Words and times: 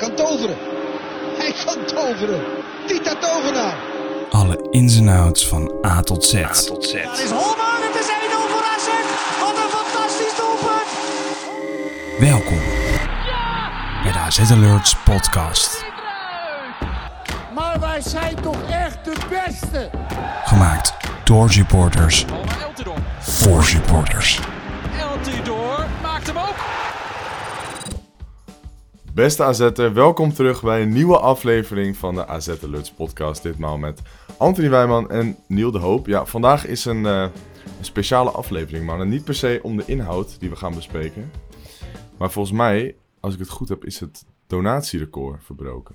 kan 0.00 0.14
toveren. 0.14 0.56
Hij 1.38 1.54
kan 1.64 1.84
toveren. 1.84 2.40
Tita 2.86 3.14
Tovenaar. 3.14 3.76
Alle 4.30 4.66
ins 4.70 4.96
en 4.96 5.08
outs 5.08 5.48
van 5.48 5.72
A 5.86 6.00
tot 6.00 6.24
Z. 6.24 6.32
Daar 6.32 6.50
is 6.50 7.30
Holman, 7.30 7.80
het 7.80 8.00
is 8.00 8.06
1-0 8.06 8.12
voor 8.50 8.64
AZ. 8.74 8.88
Wat 9.40 9.56
een 9.56 9.70
fantastisch 9.70 10.36
doelpunt. 10.36 10.90
Welkom 12.18 12.58
bij 14.02 14.12
de 14.12 14.18
AZ 14.18 14.50
Alerts 14.50 14.96
podcast. 14.96 15.84
Maar 17.54 17.80
wij 17.80 18.00
zijn 18.00 18.34
toch 18.42 18.70
echt 18.70 19.04
de 19.04 19.16
beste? 19.28 19.90
Gemaakt 20.44 20.94
door 21.24 21.50
supporters 21.50 22.24
voor 23.18 23.64
supporters. 23.64 24.40
Beste 29.14 29.42
AZ'er, 29.44 29.94
welkom 29.94 30.32
terug 30.32 30.62
bij 30.62 30.82
een 30.82 30.92
nieuwe 30.92 31.18
aflevering 31.18 31.96
van 31.96 32.14
de 32.14 32.26
AZ 32.26 32.48
Alerts 32.62 32.92
podcast. 32.92 33.42
Ditmaal 33.42 33.78
met 33.78 34.02
Anthony 34.38 34.70
Wijman 34.70 35.10
en 35.10 35.36
Niel 35.48 35.70
de 35.70 35.78
Hoop. 35.78 36.06
Ja, 36.06 36.24
vandaag 36.26 36.66
is 36.66 36.84
een, 36.84 37.06
eh, 37.06 37.22
een 37.78 37.84
speciale 37.84 38.30
aflevering, 38.30 38.86
maar 38.86 39.06
niet 39.06 39.24
per 39.24 39.34
se 39.34 39.60
om 39.62 39.76
de 39.76 39.84
inhoud 39.86 40.40
die 40.40 40.50
we 40.50 40.56
gaan 40.56 40.74
bespreken. 40.74 41.30
Maar 42.18 42.30
volgens 42.30 42.56
mij, 42.56 42.96
als 43.20 43.32
ik 43.34 43.38
het 43.40 43.48
goed 43.48 43.68
heb, 43.68 43.84
is 43.84 44.00
het 44.00 44.24
donatierecord 44.46 45.44
verbroken. 45.44 45.94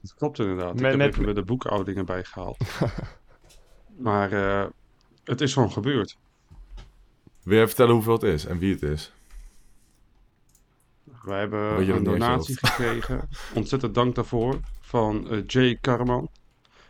Dat 0.00 0.14
klopt 0.14 0.38
inderdaad. 0.38 0.74
Met- 0.74 0.94
ik 0.94 1.00
heb 1.00 1.10
met- 1.10 1.18
even 1.18 1.34
de 1.34 1.42
boekhoudingen 1.42 2.04
bijgehaald. 2.06 2.56
maar 4.06 4.32
eh, 4.32 4.66
het 5.24 5.40
is 5.40 5.52
gewoon 5.52 5.72
gebeurd. 5.72 6.18
Wil 7.42 7.56
jij 7.56 7.66
vertellen 7.66 7.92
hoeveel 7.94 8.12
het 8.12 8.22
is 8.22 8.44
en 8.46 8.58
wie 8.58 8.72
het 8.72 8.82
is? 8.82 9.12
Wij 11.22 11.38
hebben 11.38 11.88
een 11.88 12.02
donatie 12.04 12.58
gekregen. 12.58 13.28
Ontzettend 13.54 13.94
dank 13.94 14.14
daarvoor. 14.14 14.60
Van 14.80 15.30
eh, 15.30 15.42
Jay 15.46 15.76
Karman. 15.80 16.28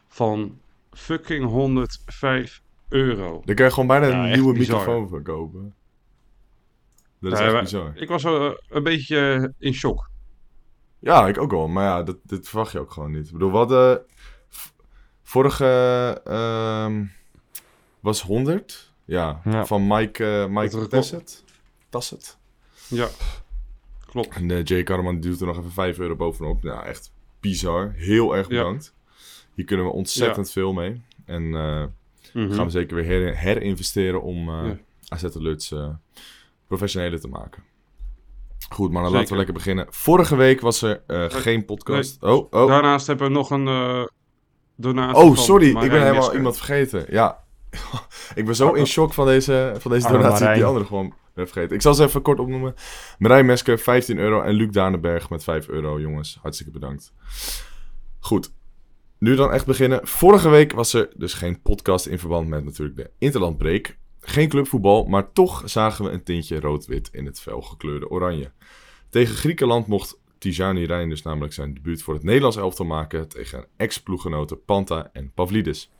Van 0.08 0.58
fucking 0.92 1.44
105 1.44 2.62
euro. 2.88 3.42
Daar 3.44 3.54
kan 3.54 3.64
je 3.64 3.70
gewoon 3.72 3.86
bijna 3.88 4.06
Ja, 4.06 4.24
een 4.24 4.32
nieuwe 4.32 4.52
bizar. 4.52 4.78
microfoon 4.78 5.08
voor 5.08 5.22
kopen. 5.22 5.74
Dat 7.20 7.32
is 7.32 7.38
Ja, 7.38 7.44
echt 7.44 7.52
wij- 7.54 7.62
bizar. 7.62 7.92
Ik 7.96 8.08
was 8.08 8.24
eh, 8.24 8.50
een 8.68 8.82
beetje 8.82 9.52
in 9.58 9.72
shock. 9.74 10.10
Ja, 10.98 11.28
ik 11.28 11.38
ook 11.38 11.50
wel. 11.50 11.68
Maar 11.68 11.84
ja, 11.84 12.02
dat, 12.02 12.16
dit 12.22 12.48
verwacht 12.48 12.72
je 12.72 12.78
ook 12.78 12.90
gewoon 12.92 13.10
niet. 13.12 13.26
Ik 13.26 13.32
bedoel, 13.32 13.68
we 13.68 14.02
v- 14.48 14.68
Vorige 15.22 15.66
ehm, 16.24 17.04
was 18.00 18.22
100. 18.22 18.92
Ja, 19.04 19.40
Ja. 19.44 19.66
van 19.66 19.86
Mike, 19.86 20.24
eh 20.42 20.46
Mike. 20.46 20.86
Tasset. 20.88 21.44
Tasset. 21.88 22.38
Ja, 22.88 23.08
klopt. 24.10 24.34
En 24.36 24.50
eh, 24.50 24.64
Jay 24.64 24.82
Karman 24.82 25.20
die 25.20 25.30
doet 25.30 25.40
er 25.40 25.46
nog 25.46 25.58
even 25.58 25.70
5 25.72 25.98
euro 25.98 26.16
bovenop. 26.16 26.62
Ja, 26.62 26.84
echt 26.84 27.12
bizar. 27.40 27.92
Heel 27.96 28.36
erg 28.36 28.48
Ja. 28.48 28.56
bedankt. 28.56 28.94
Hier 29.54 29.64
kunnen 29.64 29.86
we 29.86 29.92
ontzettend 29.92 30.50
veel 30.50 30.72
mee. 30.72 31.02
En 31.24 31.42
eh, 31.54 31.84
Mhm. 32.34 32.52
gaan 32.54 32.64
we 32.64 32.70
zeker 32.70 32.96
weer 32.96 33.04
her- 33.06 33.36
herinvesteren 33.36 34.22
om 34.22 34.48
eh 34.48 34.66
Ja. 34.66 34.76
AZ 35.08 35.24
Alerts 35.36 35.72
eh 35.72 35.88
professioneler 36.66 37.20
te 37.20 37.28
maken. 37.28 37.62
Goed, 38.70 38.92
maar 38.92 39.02
dan 39.02 39.10
Zeker. 39.10 39.16
laten 39.18 39.30
we 39.30 39.36
lekker 39.36 39.54
beginnen. 39.54 39.86
Vorige 39.90 40.36
week 40.36 40.60
was 40.60 40.82
er 40.82 41.02
eh, 41.06 41.24
geen 41.28 41.64
podcast. 41.64 42.22
Oh, 42.22 42.46
oh. 42.52 42.68
Daarnaast 42.68 43.06
hebben 43.06 43.26
we 43.26 43.32
nog 43.32 43.50
een 43.50 43.66
eh, 43.68 44.04
donatie 44.76 45.22
Oh, 45.22 45.26
van 45.26 45.36
sorry. 45.44 45.66
Ik 45.68 45.90
ben 45.90 46.02
helemaal 46.02 46.34
iemand 46.34 46.56
vergeten. 46.56 47.06
Ja. 47.10 47.44
ik 48.34 48.44
ben 48.44 48.54
zo 48.56 48.72
in 48.72 48.86
shock 48.86 49.14
van 49.14 49.26
deze, 49.26 49.74
van 49.78 49.90
deze 49.90 50.08
donatie 50.08 50.52
die 50.52 50.64
andere 50.64 50.84
gewoon 50.84 51.14
ben. 51.44 51.70
Ik 51.70 51.82
zal 51.82 51.94
ze 51.94 52.04
even 52.04 52.22
kort 52.22 52.38
opnoemen. 52.38 52.74
Marijn 53.18 53.46
Mesker, 53.46 53.78
15 53.78 54.18
euro. 54.18 54.42
En 54.42 54.54
Luc 54.54 54.70
Danenberg 54.70 55.30
met 55.30 55.44
5 55.44 55.68
euro. 55.68 56.00
Jongens, 56.00 56.38
hartstikke 56.42 56.72
bedankt. 56.72 57.12
Goed. 58.18 58.52
Nu 59.18 59.34
dan 59.34 59.52
echt 59.52 59.66
beginnen. 59.66 60.06
Vorige 60.06 60.48
week 60.48 60.72
was 60.72 60.92
er 60.92 61.10
dus 61.16 61.34
geen 61.34 61.62
podcast 61.62 62.06
in 62.06 62.18
verband 62.18 62.48
met 62.48 62.64
natuurlijk 62.64 62.96
de 62.96 63.10
Interlandbreak. 63.18 63.96
Geen 64.20 64.48
clubvoetbal, 64.48 65.04
maar 65.04 65.32
toch 65.32 65.62
zagen 65.64 66.04
we 66.04 66.10
een 66.10 66.22
tintje 66.22 66.60
rood-wit 66.60 67.08
in 67.12 67.26
het 67.26 67.40
felgekleurde 67.40 68.10
oranje. 68.10 68.52
Tegen 69.08 69.34
Griekenland 69.34 69.86
mocht 69.86 70.20
Tijani 70.38 70.84
Reinders 70.84 71.22
namelijk 71.22 71.52
zijn 71.52 71.74
debuut 71.74 72.02
voor 72.02 72.14
het 72.14 72.22
Nederlands 72.22 72.56
elftal 72.56 72.86
maken 72.86 73.28
tegen 73.28 73.66
ex-ploeggenoten 73.76 74.64
Panta 74.64 75.10
en 75.12 75.32
Pavlidis. 75.34 75.90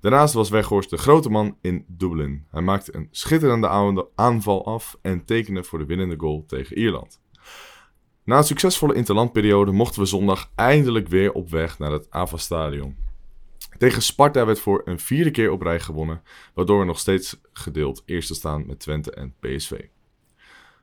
Daarnaast 0.00 0.34
was 0.34 0.48
Weghorst 0.50 0.90
de 0.90 0.96
grote 0.96 1.30
man 1.30 1.56
in 1.60 1.84
Dublin. 1.88 2.46
Hij 2.50 2.62
maakte 2.62 2.96
een 2.96 3.08
schitterende 3.10 3.68
aan- 3.68 4.06
aanval 4.14 4.66
af 4.66 4.98
en 5.02 5.24
tekende 5.24 5.62
voor 5.64 5.78
de 5.78 5.84
winnende 5.84 6.16
goal 6.18 6.44
tegen 6.46 6.78
Ierland. 6.78 7.20
Na 8.24 8.36
een 8.36 8.44
succesvolle 8.44 8.94
interlandperiode 8.94 9.72
mochten 9.72 10.00
we 10.00 10.06
zondag 10.06 10.50
eindelijk 10.54 11.08
weer 11.08 11.32
op 11.32 11.50
weg 11.50 11.78
naar 11.78 11.92
het 11.92 12.06
AVA 12.10 12.36
Stadion. 12.36 12.96
Tegen 13.78 14.02
Sparta 14.02 14.46
werd 14.46 14.60
voor 14.60 14.82
een 14.84 14.98
vierde 14.98 15.30
keer 15.30 15.50
op 15.50 15.62
rij 15.62 15.80
gewonnen, 15.80 16.22
waardoor 16.54 16.78
we 16.78 16.84
nog 16.84 16.98
steeds 16.98 17.40
gedeeld 17.52 18.02
eerste 18.06 18.34
staan 18.34 18.66
met 18.66 18.78
Twente 18.78 19.10
en 19.10 19.34
PSV. 19.40 19.80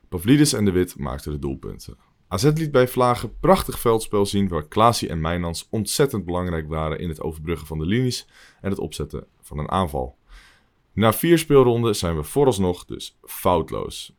Pavlidis 0.09 0.53
en 0.53 0.65
De 0.65 0.71
Wit 0.71 0.97
maakten 0.97 1.31
de 1.31 1.39
doelpunten. 1.39 1.97
AZ 2.29 2.43
liet 2.43 2.71
bij 2.71 2.87
Vlagen 2.87 3.39
prachtig 3.39 3.79
veldspel 3.79 4.25
zien 4.25 4.47
waar 4.47 4.67
Klaasie 4.67 5.09
en 5.09 5.21
Mijnans 5.21 5.67
ontzettend 5.69 6.25
belangrijk 6.25 6.67
waren 6.67 6.99
in 6.99 7.09
het 7.09 7.21
overbruggen 7.21 7.67
van 7.67 7.77
de 7.77 7.85
linies 7.85 8.27
en 8.61 8.69
het 8.69 8.79
opzetten 8.79 9.27
van 9.41 9.57
een 9.59 9.69
aanval. 9.71 10.17
Na 10.93 11.13
vier 11.13 11.37
speelronden 11.37 11.95
zijn 11.95 12.15
we 12.15 12.23
vooralsnog 12.23 12.85
dus 12.85 13.17
foutloos. 13.23 14.15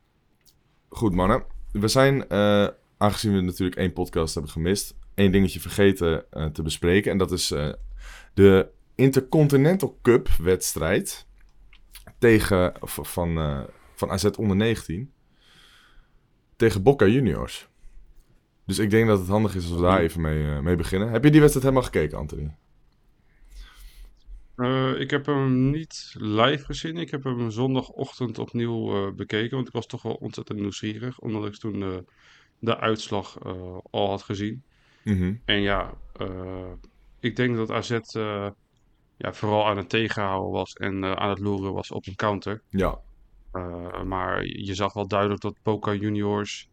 Goed 0.88 1.14
mannen, 1.14 1.44
we 1.72 1.88
zijn, 1.88 2.28
eh, 2.28 2.68
aangezien 2.97 3.34
we 3.34 3.41
natuurlijk 3.41 3.78
één 3.78 3.92
podcast 3.92 4.34
hebben 4.34 4.52
gemist, 4.52 4.94
één 5.14 5.32
dingetje 5.32 5.60
vergeten 5.60 6.30
eh, 6.30 6.47
te 6.47 6.62
bespreken. 6.62 7.10
En 7.10 7.18
dat 7.18 7.32
is 7.32 7.50
eh, 7.50 7.72
de 8.34 8.68
Intercontinental 8.94 9.98
Cup 10.02 10.28
wedstrijd 10.28 11.26
tegen, 12.18 12.72
van, 12.80 13.66
van 13.94 14.10
AZ 14.10 14.24
onder 14.24 14.56
19 14.56 15.12
tegen 16.56 16.82
Boca 16.82 17.06
Juniors. 17.06 17.68
Dus 18.68 18.78
ik 18.78 18.90
denk 18.90 19.06
dat 19.06 19.18
het 19.18 19.28
handig 19.28 19.54
is 19.54 19.64
als 19.64 19.74
we 19.74 19.80
daar 19.80 20.00
even 20.00 20.20
mee, 20.20 20.44
eh, 20.44 20.60
mee 20.60 20.76
beginnen. 20.76 21.10
Heb 21.10 21.24
je 21.24 21.30
die 21.30 21.40
wedstrijd 21.40 21.66
helemaal 21.66 21.90
gekeken, 21.90 22.18
Anthony? 22.18 22.54
Eh, 24.56 25.00
ik 25.00 25.10
heb 25.10 25.26
hem 25.26 25.70
niet 25.70 26.14
live 26.18 26.64
gezien. 26.64 26.96
Ik 26.96 27.10
heb 27.10 27.24
hem 27.24 27.50
zondagochtend 27.50 28.38
opnieuw 28.38 28.94
eh, 28.94 29.12
bekeken. 29.12 29.56
Want 29.56 29.68
ik 29.68 29.72
was 29.72 29.86
toch 29.86 30.02
wel 30.02 30.14
ontzettend 30.14 30.58
nieuwsgierig. 30.58 31.18
Omdat 31.18 31.46
ik 31.46 31.56
toen 31.56 31.80
de, 31.80 32.04
de 32.58 32.78
uitslag 32.78 33.38
al 33.90 34.08
had 34.08 34.22
gezien. 34.22 34.62
Mhm. 35.04 35.34
En 35.44 35.60
ja, 35.60 35.94
ik 37.20 37.36
denk 37.36 37.56
dat 37.56 37.70
AZ 37.70 37.98
ja, 39.16 39.32
vooral 39.32 39.66
aan 39.66 39.76
het 39.76 39.88
tegenhouden 39.88 40.52
was. 40.52 40.72
En 40.72 41.18
aan 41.18 41.30
het 41.30 41.38
loeren 41.38 41.72
was 41.72 41.90
op 41.90 42.06
een 42.06 42.16
counter. 42.16 42.62
Ja, 42.68 43.00
maar 44.04 44.46
je 44.46 44.74
zag 44.74 44.92
wel 44.92 45.08
duidelijk 45.08 45.40
dat 45.40 45.56
Boca 45.62 45.94
Juniors. 45.94 46.67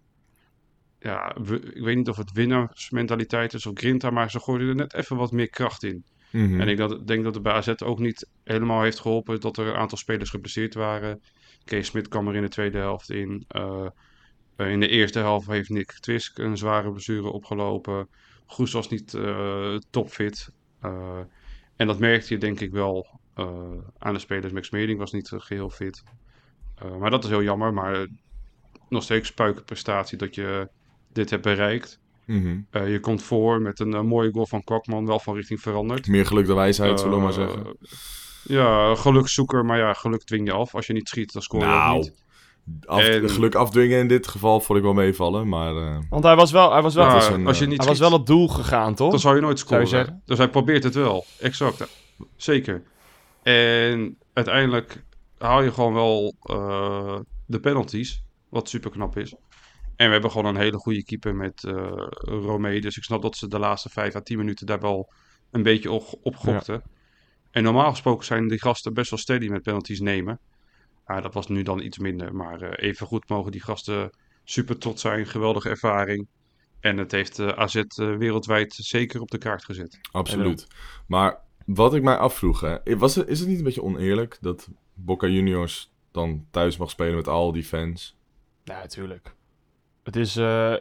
Ja, 1.06 1.36
we- 1.42 1.60
ik 1.74 1.84
weet 1.84 1.96
niet 1.96 2.10
of 2.10 2.18
het 2.18 2.32
winnaarsmentaliteit 2.32 3.54
is 3.54 3.66
of 3.66 3.74
Grinta. 3.78 4.10
Maar 4.10 4.32
ze 4.32 4.40
gooiden 4.40 4.68
er 4.68 4.76
net 4.76 4.94
even 4.94 5.16
wat 5.18 5.32
meer 5.32 5.50
kracht 5.50 5.84
in. 5.84 6.04
Mhm. 6.32 6.60
En 6.62 6.68
ik 6.68 6.78
dat, 6.78 7.08
denk 7.08 7.24
dat 7.24 7.34
het 7.34 7.44
bij 7.44 7.54
AZ 7.54 7.74
ook 7.84 8.00
niet 8.00 8.30
helemaal 8.44 8.82
heeft 8.82 9.00
geholpen 9.00 9.40
dat 9.40 9.58
er 9.58 9.68
een 9.68 9.76
aantal 9.76 9.98
spelers 9.98 10.30
geblesseerd 10.30 10.74
waren. 10.74 11.22
Kees 11.64 11.88
Smit 11.88 12.08
kwam 12.08 12.28
er 12.28 12.36
in 12.36 12.42
de 12.42 12.48
tweede 12.48 12.78
helft 12.78 13.10
in. 13.10 13.44
Eh, 13.48 13.88
in 14.58 14.80
de 14.80 14.88
eerste 14.88 15.20
helft 15.20 15.48
heeft 15.48 15.70
Nick 15.70 15.92
Twisk 15.92 16.38
een 16.38 16.58
zware 16.58 16.92
blessure 16.92 17.28
opgelopen. 17.30 18.08
Goes 18.46 18.72
was 18.72 18.90
niet 18.90 19.14
eh, 19.14 19.76
topfit. 19.90 20.50
Eh, 20.82 21.20
en 21.76 21.88
dat 21.88 22.00
merkte 22.00 22.34
je 22.34 22.40
denk 22.40 22.60
ik 22.60 22.72
wel 22.72 23.20
aan 23.98 24.14
de 24.14 24.20
spelers. 24.20 24.54
Max 24.54 24.70
Meerding 24.70 25.00
was 25.00 25.12
niet 25.12 25.32
eh, 25.32 25.40
geheel 25.40 25.70
fit. 25.70 26.04
Maar 27.00 27.10
dat 27.10 27.24
is 27.24 27.30
heel 27.30 27.44
jammer. 27.44 27.74
Maar 27.74 28.08
nog 28.90 29.04
steeds 29.04 29.34
prestatie 29.66 30.18
dat 30.18 30.36
je 30.36 30.70
dit 31.16 31.30
hebt 31.30 31.44
bereikt. 31.44 32.00
Mhm. 32.26 32.58
Eh, 32.70 32.92
je 32.92 33.00
komt 33.00 33.24
voor 33.24 33.62
met 33.62 33.80
een 33.80 33.94
eh, 33.94 34.02
mooie 34.02 34.32
goal 34.32 34.46
van 34.46 34.64
Kwakman, 34.64 35.06
wel 35.06 35.20
van 35.20 35.36
richting 35.36 35.62
veranderd. 35.62 36.08
Meer 36.08 36.26
geluk 36.26 36.48
dan 36.48 36.56
wijsheid, 36.56 37.00
zullen 37.00 37.16
we 37.18 37.24
maar 37.24 37.30
Eh, 37.34 37.36
zeggen. 37.36 37.78
Ja, 38.44 38.96
gelukzoeker, 38.96 39.66
maar 39.66 39.78
ja, 39.78 39.94
geluk 39.94 40.24
dwing 40.24 40.48
je 40.48 40.54
af. 40.54 40.76
Als 40.76 40.88
je 40.88 40.94
niet 40.94 41.08
schiet, 41.10 41.34
dan 41.34 41.42
scoor 41.42 41.60
je 41.60 41.66
ook 41.66 41.72
Nou, 41.72 41.98
niet. 42.00 42.14
af, 42.86 43.02
en- 43.08 43.30
geluk 43.30 43.56
afdwingen 43.56 44.00
in 44.00 44.08
dit 44.08 44.28
geval 44.28 44.60
vond 44.60 44.78
ik 44.80 44.84
wel 44.86 44.94
meevallen, 44.94 45.48
maar... 45.50 45.76
eh, 45.76 45.98
Want 46.10 46.24
hij 46.24 46.36
was 46.36 46.52
wel, 46.52 46.72
hij 46.72 46.82
was 46.82 46.96
wel, 46.96 47.06
Ja, 47.06 47.14
was 47.14 47.28
een, 47.30 47.48
als 47.48 47.60
je 47.60 47.66
niet 47.66 47.78
hij 47.78 47.88
was 47.88 48.00
wel 48.00 48.14
op 48.14 48.26
doel 48.28 48.48
gegaan, 48.48 48.96
toch? 48.96 49.10
dan 49.12 49.20
zou 49.20 49.36
je 49.36 49.42
nooit 49.42 49.60
Zou 49.60 49.82
je 49.82 49.88
scoren. 49.88 50.22
dus 50.26 50.38
hij 50.38 50.50
probeert 50.50 50.84
het 50.84 50.96
wel, 50.96 51.26
exact. 51.40 51.88
Zeker. 52.36 52.84
En 53.44 54.18
uiteindelijk 54.34 55.04
haal 55.38 55.62
je 55.62 55.72
gewoon 55.72 55.94
wel 55.94 56.36
eh, 56.42 57.20
de 57.46 57.60
penalties, 57.60 58.24
wat 58.50 58.70
super 58.70 58.92
knap 58.92 59.18
is. 59.18 59.36
En 59.96 60.06
we 60.06 60.12
hebben 60.12 60.32
gewoon 60.32 60.56
een 60.56 60.62
hele 60.62 60.78
goede 60.78 61.04
keeper 61.04 61.36
met 61.36 61.64
eh 61.64 62.08
Romee. 62.20 62.82
Dus 62.82 62.98
ik 62.98 63.04
snap 63.04 63.22
dat 63.22 63.36
ze 63.36 63.48
de 63.48 63.60
laatste 63.60 63.90
5 63.90 64.16
à 64.16 64.20
10 64.20 64.38
minuten 64.38 64.66
daar 64.66 64.80
wel 64.80 65.12
een 65.52 65.64
beetje 65.64 65.92
op, 65.92 66.20
op 66.22 66.36
gokten. 66.36 66.84
En 67.52 67.64
normaal 67.64 67.90
gesproken 67.90 68.26
zijn 68.26 68.48
die 68.48 68.62
gasten 68.62 68.94
best 68.94 69.10
wel 69.10 69.20
steady 69.20 69.48
met 69.48 69.62
penalties 69.62 70.00
nemen. 70.00 70.40
Maar 71.06 71.22
dat 71.22 71.34
was 71.34 71.48
nu 71.48 71.64
dan 71.64 71.82
iets 71.82 71.98
minder. 71.98 72.36
Maar 72.36 72.62
eh 72.62 72.90
even 72.90 73.08
goed 73.08 73.30
mogen 73.30 73.52
die 73.52 73.62
gasten 73.62 74.10
super 74.44 74.78
trots 74.78 75.02
zijn. 75.02 75.26
Geweldige 75.26 75.70
ervaring. 75.70 76.28
En 76.80 76.98
het 76.98 77.12
heeft 77.12 77.40
eh, 77.40 77.48
AZ 77.48 77.82
wereldwijd 77.96 78.74
zeker 78.74 79.22
op 79.22 79.32
de 79.32 79.38
kaart 79.38 79.64
gezet. 79.64 80.00
Absoluut. 80.12 80.68
Maar 81.08 81.40
wat 81.66 81.94
ik 81.94 82.04
mij 82.04 82.18
afvroeg, 82.18 82.62
hè, 82.62 82.98
was 82.98 83.16
het, 83.16 83.28
is 83.28 83.40
het 83.40 83.48
niet 83.48 83.58
een 83.58 83.64
beetje 83.64 83.84
oneerlijk 83.84 84.38
dat 84.42 84.70
Boca 84.94 85.28
Juniors 85.28 85.92
dan 86.12 86.46
thuis 86.52 86.78
mag 86.78 86.90
spelen 86.90 87.16
met 87.16 87.28
al 87.28 87.52
die 87.52 87.64
fans? 87.64 88.18
Ja, 88.64 88.80
natuurlijk. 88.80 89.36
Het 90.06 90.16
is, 90.16 90.36
eh, 90.36 90.74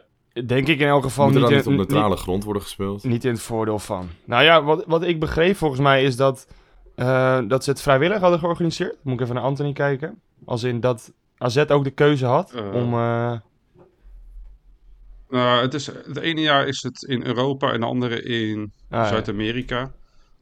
denk 0.45 0.67
ik 0.67 0.79
in 0.79 0.87
elk 0.87 1.03
geval 1.03 1.25
Moet 1.25 1.35
er 1.35 1.39
niet, 1.41 1.49
dan 1.49 1.57
in- 1.59 1.69
niet 1.71 1.79
op 1.79 1.87
neutrale 1.89 2.09
niet, 2.13 2.19
grond 2.23 2.43
worden 2.43 2.61
gespeeld? 2.61 3.03
niet 3.03 3.25
in 3.25 3.31
het 3.31 3.41
voordeel 3.41 3.79
van. 3.79 4.09
Nou 4.25 4.43
ja, 4.43 4.63
wat, 4.63 4.83
wat 4.87 5.03
ik 5.03 5.19
begreep 5.19 5.55
volgens 5.55 5.81
mij 5.81 6.03
is 6.03 6.15
dat, 6.15 6.47
eh, 6.95 7.39
dat 7.47 7.63
ze 7.63 7.69
het 7.69 7.81
vrijwillig 7.81 8.19
hadden 8.19 8.39
georganiseerd. 8.39 8.95
Moet 9.01 9.13
ik 9.13 9.21
even 9.21 9.35
naar 9.35 9.43
Anthony 9.43 9.73
kijken. 9.73 10.21
Als 10.45 10.63
in 10.63 10.79
dat 10.79 11.13
AZ 11.37 11.57
ook 11.57 11.83
de 11.83 11.91
keuze 11.91 12.25
had 12.25 12.51
Eh. 12.53 12.73
om... 12.73 12.93
eh, 12.93 13.33
Nou, 15.29 15.61
het, 15.61 15.73
is, 15.73 15.85
het 15.87 16.17
ene 16.17 16.41
jaar 16.41 16.67
is 16.67 16.83
het 16.83 17.03
in 17.03 17.25
Europa 17.25 17.71
en 17.71 17.79
de 17.79 17.85
andere 17.85 18.23
in 18.23 18.59
ah, 18.89 18.99
ja. 18.99 19.07
Zuid-Amerika. 19.07 19.91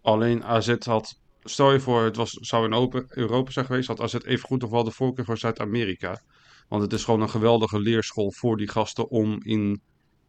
Alleen 0.02 0.44
AZ 0.44 0.76
had, 0.86 1.20
stel 1.44 1.72
je 1.72 1.80
voor, 1.80 2.04
het 2.04 2.16
was, 2.16 2.32
zou 2.32 2.66
in 2.66 2.74
open, 2.74 3.06
Europa 3.10 3.52
zijn 3.52 3.66
geweest, 3.66 3.88
had 3.88 4.02
AZ 4.02 4.14
even 4.14 4.48
goed 4.48 4.62
nog 4.62 4.70
wel 4.70 4.84
de 4.84 4.92
voorkeur 4.92 5.26
voor 5.26 5.38
Zuid-Amerika. 5.38 6.22
Want 6.68 6.82
het 6.82 6.94
is 6.94 7.04
gewoon 7.04 7.22
een 7.22 7.30
geweldige 7.30 7.80
leerschool 7.80 8.32
voor 8.32 8.58
die 8.58 8.70
gasten 8.70 9.10
om 9.10 9.40
in 9.44 9.82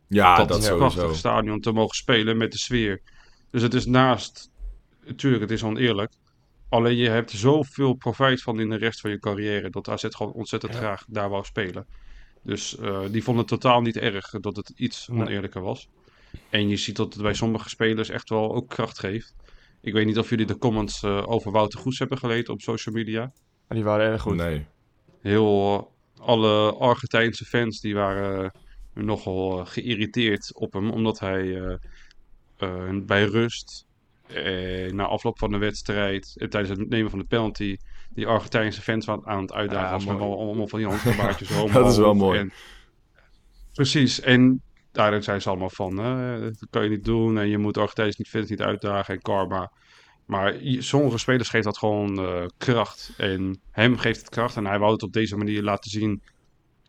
Ja, 0.08 0.36
dat, 0.36 0.48
dat, 0.48 0.76
prachtige 0.76 1.14
stadion 1.14 1.60
te 1.60 1.72
mogen 1.72 1.96
spelen 1.96 2.36
met 2.36 2.52
de 2.52 2.58
sfeer. 2.58 3.00
Dus 3.50 3.62
het 3.62 3.74
is 3.74 3.86
naast, 3.86 4.50
natuurlijk, 5.06 5.42
het 5.42 5.50
is 5.50 5.62
oneerlijk. 5.62 6.12
Alleen 6.68 6.96
je 6.96 7.08
hebt 7.08 7.30
zoveel 7.30 7.94
profijt 7.94 8.42
van 8.42 8.60
in 8.60 8.70
de 8.70 8.76
rest 8.76 9.00
van 9.00 9.10
je 9.10 9.18
carrière 9.18 9.70
dat 9.70 9.88
AZ 9.88 10.04
gewoon 10.08 10.32
ontzettend 10.32 10.74
graag 10.74 11.04
daar 11.08 11.28
wou 11.28 11.44
spelen. 11.44 11.86
Dus 12.42 12.76
eh, 12.78 13.00
die 13.10 13.22
vonden 13.22 13.44
het 13.44 13.60
totaal 13.60 13.80
niet 13.80 13.96
erg 13.96 14.30
dat 14.30 14.56
het 14.56 14.72
iets 14.76 15.08
Nee. 15.08 15.20
oneerlijker 15.20 15.62
was. 15.62 15.88
En 16.50 16.68
je 16.68 16.76
ziet 16.76 16.96
dat 16.96 17.14
het 17.14 17.22
bij 17.22 17.34
sommige 17.34 17.68
spelers 17.68 18.08
echt 18.08 18.28
wel 18.28 18.54
ook 18.54 18.68
kracht 18.68 18.98
geeft. 18.98 19.34
Ik 19.80 19.92
weet 19.92 20.06
niet 20.06 20.18
of 20.18 20.30
jullie 20.30 20.46
de 20.46 20.58
comments 20.58 21.02
eh, 21.02 21.22
over 21.26 21.52
Wouter 21.52 21.78
Goes 21.80 21.98
hebben 21.98 22.18
gelezen 22.18 22.52
op 22.52 22.60
social 22.60 22.94
media. 22.94 23.32
Die 23.68 23.84
waren 23.84 24.06
erg 24.06 24.22
goed. 24.22 24.36
Nee. 24.36 24.66
Heel, 25.20 25.76
eh, 25.78 25.93
alle 26.24 26.74
Argentijnse 26.74 27.44
fans 27.44 27.80
die 27.80 27.94
waren 27.94 28.44
eh, 28.44 28.50
nogal 29.04 29.60
eh, 29.60 29.66
geïrriteerd 29.66 30.54
op 30.54 30.72
hem. 30.72 30.90
Omdat 30.90 31.18
hij 31.18 31.62
eh, 32.58 32.98
bij 33.02 33.24
rust, 33.24 33.86
na 34.90 35.04
afloop 35.04 35.38
van 35.38 35.50
de 35.50 35.58
wedstrijd, 35.58 36.34
tijdens 36.36 36.68
het 36.68 36.88
nemen 36.88 37.10
van 37.10 37.18
de 37.18 37.24
penalty, 37.24 37.76
die 38.10 38.26
Argentijnse 38.26 38.82
fans 38.82 39.08
aan, 39.08 39.26
aan 39.26 39.40
het 39.40 39.52
uitdagen 39.52 39.86
Ja, 39.86 39.92
was 39.92 40.04
met 40.04 40.20
allemaal, 40.20 40.68
van 40.68 40.78
die 40.78 40.88
handgebaartjes. 40.88 41.48
Dat 41.72 41.90
is 41.90 41.96
wel 41.96 42.14
mooi. 42.14 42.38
En, 42.38 42.52
precies, 43.72 44.20
en 44.20 44.62
daarin 44.92 45.22
zijn 45.22 45.42
ze 45.42 45.48
allemaal 45.48 45.70
van, 45.70 45.96
dat 45.96 46.66
kan 46.70 46.84
je 46.84 46.90
niet 46.90 47.04
doen 47.04 47.38
en 47.38 47.48
je 47.48 47.58
moet 47.58 47.78
Argentijnse 47.78 48.24
fans 48.24 48.48
niet 48.48 48.62
uitdagen 48.62 49.14
en 49.14 49.20
karma. 49.20 49.72
Maar 50.26 50.54
sommige 50.78 51.18
spelers 51.18 51.48
geeft 51.48 51.64
dat 51.64 51.78
gewoon 51.78 52.18
eh, 52.18 52.44
kracht. 52.58 53.12
En 53.16 53.60
hem 53.70 53.96
geeft 53.98 54.18
het 54.20 54.28
kracht. 54.28 54.56
En 54.56 54.66
hij 54.66 54.78
wou 54.78 54.92
het 54.92 55.02
op 55.02 55.12
deze 55.12 55.36
manier 55.36 55.62
laten 55.62 55.90
zien. 55.90 56.22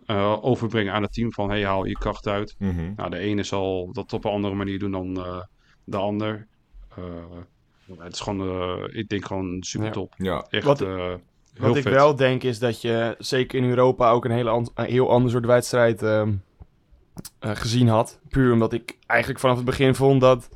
eh, 0.06 0.38
overbrengen 0.46 0.94
aan 0.94 1.02
het 1.02 1.14
team 1.14 1.32
van 1.34 1.50
hey, 1.50 1.66
haal 1.66 1.86
je 1.86 1.94
kracht 1.98 2.28
uit. 2.28 2.56
Mhm. 2.60 2.94
Nou, 2.96 3.10
de 3.10 3.18
ene 3.18 3.44
zal 3.44 3.90
dat 3.92 4.14
op 4.14 4.26
een 4.26 4.32
andere 4.32 4.54
manier 4.56 4.80
doen 4.80 4.92
dan 4.92 5.18
eh, 5.18 5.42
de 5.84 5.98
ander. 5.98 6.48
Eh, 6.96 7.04
het 8.00 8.14
is 8.14 8.20
gewoon, 8.20 8.42
eh, 8.90 8.98
ik 9.00 9.10
denk 9.10 9.26
gewoon 9.26 9.58
super 9.64 9.92
top. 9.92 10.14
Ja. 10.18 10.46
Echt 10.50 10.64
Wat- 10.66 10.82
eh, 10.82 10.88
heel 10.98 11.20
Wat 11.68 11.76
ik 11.76 11.84
vet. 11.84 11.94
wel 11.94 12.16
denk 12.16 12.44
is 12.44 12.60
dat 12.60 12.82
je 12.82 13.16
zeker 13.20 13.60
in 13.64 13.70
Europa 13.70 14.12
ook 14.12 14.26
een, 14.26 14.32
hele 14.32 14.50
an- 14.50 14.70
een 14.76 14.86
heel 14.86 15.10
ander 15.10 15.32
soort 15.32 15.46
wedstrijd 15.46 16.02
ehm, 16.04 16.34
eh, 17.40 17.52
gezien 17.56 17.88
had. 17.88 18.20
Puur 18.30 18.54
omdat 18.54 18.74
ik 18.74 18.98
eigenlijk 19.06 19.40
vanaf 19.40 19.56
het 19.56 19.66
begin 19.66 19.96
vond 19.96 20.22
dat 20.22 20.50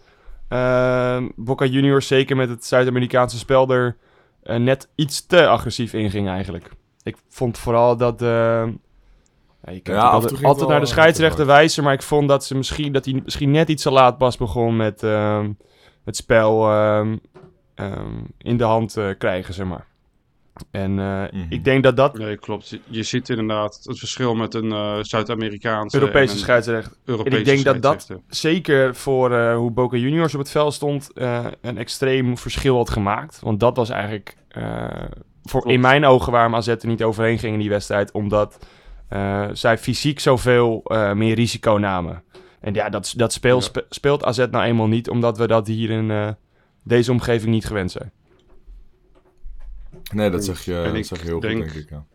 ehm, 0.50 1.30
Boca 1.36 1.66
Juniors 1.66 2.08
zeker 2.08 2.36
met 2.36 2.50
het 2.50 2.66
Zuid-Amerikaanse 2.66 3.38
spel 3.38 3.70
er 3.70 3.98
eh, 4.44 4.56
net 4.56 4.90
iets 4.96 5.26
te 5.26 5.48
agressief 5.48 5.94
inging 5.94 6.28
eigenlijk. 6.28 6.70
Ik 7.04 7.18
vond 7.30 7.58
vooral 7.58 7.98
dat... 7.98 8.22
ehm, 8.22 8.72
ja, 9.64 9.72
je 9.72 9.80
kunt 9.80 9.98
Ja, 9.98 10.10
altijd, 10.10 10.42
naar 10.42 10.80
de 10.80 10.86
eh, 10.86 10.92
scheidsrechter 10.92 11.46
wijzen, 11.46 11.84
maar 11.84 11.94
ik 11.94 12.02
vond 12.02 12.28
dat 12.28 12.46
ze 12.46 12.56
misschien, 12.56 12.92
dat 12.92 13.06
hij 13.06 13.22
misschien 13.24 13.52
net 13.52 13.70
iets 13.70 13.84
te 13.84 13.92
laat 13.92 14.18
pas 14.18 14.38
begon 14.38 14.76
met 14.76 15.04
ehm, 15.04 15.52
het 16.06 16.16
spel 16.16 16.72
ehm, 16.72 17.18
in 18.38 18.58
de 18.58 18.64
hand 18.64 18.98
eh, 18.98 19.10
krijgen, 19.18 19.54
zeg 19.54 19.66
maar. 19.66 19.86
En 20.72 21.00
eh, 21.00 21.24
Mhm. 21.32 21.46
ik 21.50 21.64
denk 21.64 21.84
dat 21.84 21.98
dat 21.98 22.18
Nee, 22.18 22.38
klopt. 22.38 22.70
Je, 22.70 22.80
je 22.86 23.04
ziet 23.04 23.30
inderdaad 23.30 23.80
het 23.84 24.00
verschil 24.00 24.36
met 24.36 24.54
een 24.54 24.72
eh, 24.72 24.98
Zuid-Amerikaanse 25.02 25.98
Europese 26.00 26.26
en 26.26 26.32
een 26.34 26.38
scheidsrechter 26.44 26.92
Europese 27.06 27.38
ik 27.40 27.46
denk 27.46 27.64
dat 27.64 27.82
dat- 27.82 28.12
zeker 28.28 28.96
voor 28.96 29.32
eh, 29.34 29.56
hoe 29.56 29.72
Boca 29.72 29.98
Juniors 29.98 30.34
op 30.34 30.40
het 30.40 30.52
veld 30.52 30.74
stond 30.74 31.14
eh, 31.14 31.46
een 31.62 31.78
extreem 31.78 32.38
verschil 32.38 32.76
had 32.76 32.90
gemaakt. 32.90 33.40
Want 33.44 33.60
dat 33.60 33.76
was 33.76 33.90
eigenlijk 33.90 34.36
eh, 34.50 34.64
voor, 35.44 35.62
Klopt. 35.62 35.76
in 35.76 35.82
mijn 35.82 36.06
ogen 36.06 36.32
waarom 36.32 36.56
AZ 36.56 36.68
er 36.68 36.88
niet 36.88 37.04
overheen 37.04 37.40
ging 37.40 37.54
in 37.54 37.60
die 37.60 37.70
wedstrijd. 37.70 38.12
Omdat 38.12 38.66
eh, 39.10 39.46
zij 39.54 39.78
fysiek 39.78 40.20
zoveel 40.20 40.82
eh, 40.84 41.14
meer 41.14 41.36
risico 41.36 41.72
namen. 41.78 42.24
En 42.62 42.74
ja, 42.74 42.90
dat, 42.90 43.14
dat 43.18 43.34
speel, 43.34 43.56
Ja. 43.56 43.62
spe- 43.62 43.86
speelt 43.90 44.24
AZ 44.24 44.38
nou 44.52 44.64
eenmaal 44.66 44.88
niet, 44.88 45.10
omdat 45.10 45.38
we 45.38 45.48
dat 45.48 45.68
hier 45.68 45.90
in 45.90 46.12
eh, 46.12 46.28
deze 46.84 47.12
omgeving 47.12 47.52
niet 47.52 47.66
gewend 47.66 47.92
zijn. 47.92 48.12
Nee, 50.12 50.30
dat 50.30 50.46
zeg 50.46 50.66
je, 50.66 50.82
En 50.82 50.94
dat 50.94 51.06
zeg 51.06 51.20
je 51.20 51.26
heel 51.26 51.40
denk- 51.40 51.64
goed, 51.64 51.74
denk 51.74 51.86
ik. 51.86 51.90
Ja. 51.90 52.06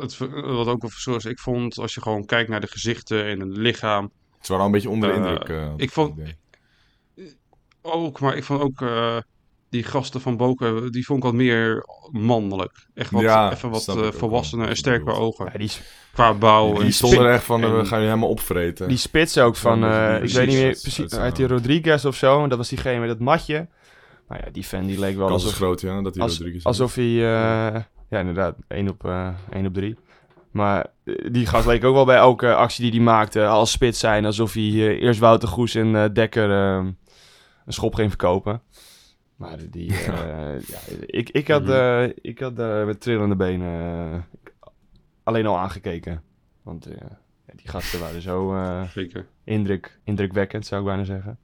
Het, 0.00 0.18
wat 0.42 0.66
ook 0.66 0.80
wel 0.80 0.90
verschil 0.90 1.16
is, 1.16 1.24
ik 1.24 1.38
vond 1.38 1.78
als 1.78 1.94
je 1.94 2.00
gewoon 2.02 2.24
kijkt 2.26 2.48
naar 2.50 2.60
de 2.60 2.66
gezichten 2.66 3.24
en 3.26 3.40
het 3.40 3.56
lichaam. 3.56 4.10
Ze 4.40 4.48
waren 4.52 4.58
al 4.58 4.66
een 4.66 4.72
beetje 4.72 4.90
onder 4.90 5.08
de 5.08 5.14
Eh, 5.14 5.20
indruk. 5.26 5.48
eh, 5.48 5.72
ik 5.76 5.90
vond- 5.90 6.16
het 6.16 6.18
idee. 7.16 7.36
Ook, 7.82 8.20
maar 8.20 8.36
ik 8.36 8.44
vond 8.44 8.60
ook 8.62 8.80
eh, 8.82 9.16
die 9.68 9.82
gasten 9.82 10.20
van 10.20 10.36
Boca, 10.36 10.80
die 10.90 11.04
vond 11.06 11.18
ik 11.18 11.24
wat 11.24 11.34
meer 11.34 11.86
mannelijk. 12.10 12.86
Echt 12.94 13.10
wat, 13.10 13.22
Ja, 13.22 13.52
even 13.52 13.70
wat 13.70 13.84
volwassener 14.14 14.60
wel. 14.60 14.70
en 14.70 14.76
sterker 14.76 15.12
ogen. 15.14 15.48
Ja, 15.52 15.58
die, 15.58 15.70
Qua 16.12 16.34
bouw. 16.34 16.72
Die 16.74 16.82
en 16.82 16.92
stonden 16.92 17.20
er 17.24 17.32
echt 17.32 17.44
van, 17.44 17.62
en- 17.62 17.76
we 17.78 17.84
gaan 17.84 18.00
je 18.00 18.06
helemaal 18.06 18.28
opvreten. 18.28 18.88
die 18.88 18.96
spits 18.96 19.38
ook 19.38 19.56
van, 19.56 19.84
eh, 19.84 20.22
ik 20.22 20.30
weet 20.30 20.46
niet 20.46 20.56
meer 20.56 20.72
dat- 20.72 20.80
precies, 20.82 21.10
dat- 21.10 21.20
uit 21.20 21.36
die 21.36 21.46
Rodriguez 21.46 22.04
of 22.04 22.16
zo. 22.16 22.46
Dat 22.46 22.58
was 22.58 22.68
diegene 22.68 23.00
met 23.00 23.08
het 23.08 23.18
matje. 23.20 23.68
Maar 24.28 24.44
ja, 24.44 24.50
die 24.50 24.64
fan 24.64 24.86
die 24.86 24.98
leek 24.98 25.16
wel 25.16 25.26
Kans 25.26 25.40
is 25.42 25.46
alsof, 25.48 25.60
groot, 25.62 25.80
ja, 25.80 26.02
dat 26.02 26.14
hij 26.14 26.22
Als- 26.22 26.36
Rodriguez 26.36 26.64
alsof 26.64 26.94
hij... 26.94 27.04
eh, 27.04 27.82
ja, 28.10 28.18
inderdaad, 28.18 28.56
1 28.68 28.88
op, 28.88 29.04
eh 29.04 29.28
1 29.50 29.66
op 29.66 29.74
3. 29.74 29.96
Maar 30.50 30.86
eh, 31.04 31.14
die 31.32 31.46
gast 31.46 31.66
leek 31.66 31.84
ook 31.84 31.94
wel 31.94 32.04
bij 32.04 32.16
elke 32.16 32.54
actie 32.54 32.82
die 32.90 32.94
hij 33.00 33.00
maakte 33.12 33.46
als 33.46 33.70
spits 33.70 33.98
zijn. 33.98 34.24
Alsof 34.24 34.52
hij 34.52 34.62
eh, 34.62 35.02
eerst 35.02 35.20
Wouter 35.20 35.48
Goes 35.48 35.74
en 35.74 35.96
eh, 35.96 36.04
Dekker 36.12 36.50
eh, 36.50 36.84
een 37.66 37.72
schop 37.72 37.94
ging 37.94 38.08
verkopen. 38.08 38.62
Maar 39.36 39.58
die... 39.70 39.90
eh, 39.90 40.60
ja, 40.72 40.78
ik, 41.06 41.28
ik 41.30 41.48
had, 41.48 41.68
eh, 41.68 42.04
ik 42.14 42.38
had 42.38 42.56
daar 42.56 42.86
met 42.86 43.00
trillende 43.00 43.36
benen 43.36 44.12
eh, 44.12 44.18
alleen 45.22 45.46
al 45.46 45.58
aangekeken. 45.58 46.22
Want 46.62 46.86
eh, 46.86 46.96
die 47.54 47.68
gasten 47.68 48.00
waren 48.00 48.22
zo 48.22 48.54
eh, 48.54 48.82
indruk, 49.44 49.98
indrukwekkend, 50.04 50.66
zou 50.66 50.80
ik 50.80 50.86
bijna 50.86 51.04
zeggen. 51.04 51.38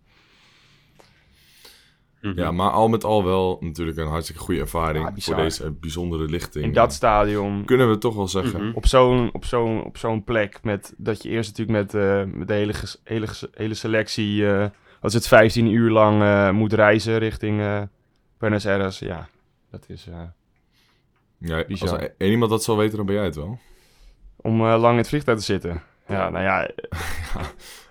Mhm. 2.20 2.38
Ja, 2.38 2.50
maar 2.50 2.70
al 2.70 2.88
met 2.88 3.04
al 3.04 3.24
wel 3.24 3.56
natuurlijk 3.60 3.98
een 3.98 4.06
hartstikke 4.06 4.40
goede 4.42 4.60
ervaring 4.60 5.04
Ja, 5.04 5.12
bizar. 5.12 5.34
voor 5.34 5.44
deze 5.44 5.70
bijzondere 5.70 6.24
lichting. 6.24 6.64
In 6.64 6.72
dat 6.72 6.92
stadion, 6.92 7.64
Kunnen 7.64 7.88
we 7.90 7.98
toch 7.98 8.14
wel 8.14 8.28
zeggen. 8.28 8.74
Op 8.74 8.86
zo'n 8.86 9.30
op 9.32 9.44
zo'n 9.44 9.84
op 9.84 9.96
zo'n 9.96 10.24
plek 10.24 10.58
met 10.62 10.94
dat 10.96 11.22
je 11.22 11.28
eerst 11.28 11.50
natuurlijk 11.56 11.92
met, 11.92 12.02
eh, 12.02 12.24
met 12.38 12.48
de 12.48 12.54
hele, 12.54 12.72
ges- 12.72 13.00
hele, 13.04 13.26
hele 13.54 13.74
selectie 13.74 14.46
eh 14.50 14.66
als 15.00 15.14
het 15.14 15.26
15 15.28 15.66
uur 15.66 15.90
lang 15.90 16.22
eh, 16.22 16.50
moet 16.50 16.72
reizen 16.72 17.18
richting 17.18 17.60
eh 17.60 17.82
Buenos 18.38 18.66
Aires 18.66 18.98
ja 18.98 19.28
dat 19.70 19.84
is 19.88 20.06
eh, 20.06 20.20
Ja, 21.38 21.64
als 21.80 21.92
er 21.92 22.14
iemand 22.18 22.50
dat 22.50 22.62
zal 22.62 22.76
weten, 22.76 22.96
dan 22.96 23.06
ben 23.06 23.14
jij 23.14 23.24
het 23.24 23.34
wel. 23.36 23.58
om 24.36 24.60
eh, 24.60 24.80
lang 24.80 24.92
in 24.92 24.98
het 24.98 25.08
vliegtuig 25.08 25.38
te 25.38 25.44
zitten 25.44 25.82
ja 26.10 26.30
nou 26.30 26.44
ja 26.44 26.70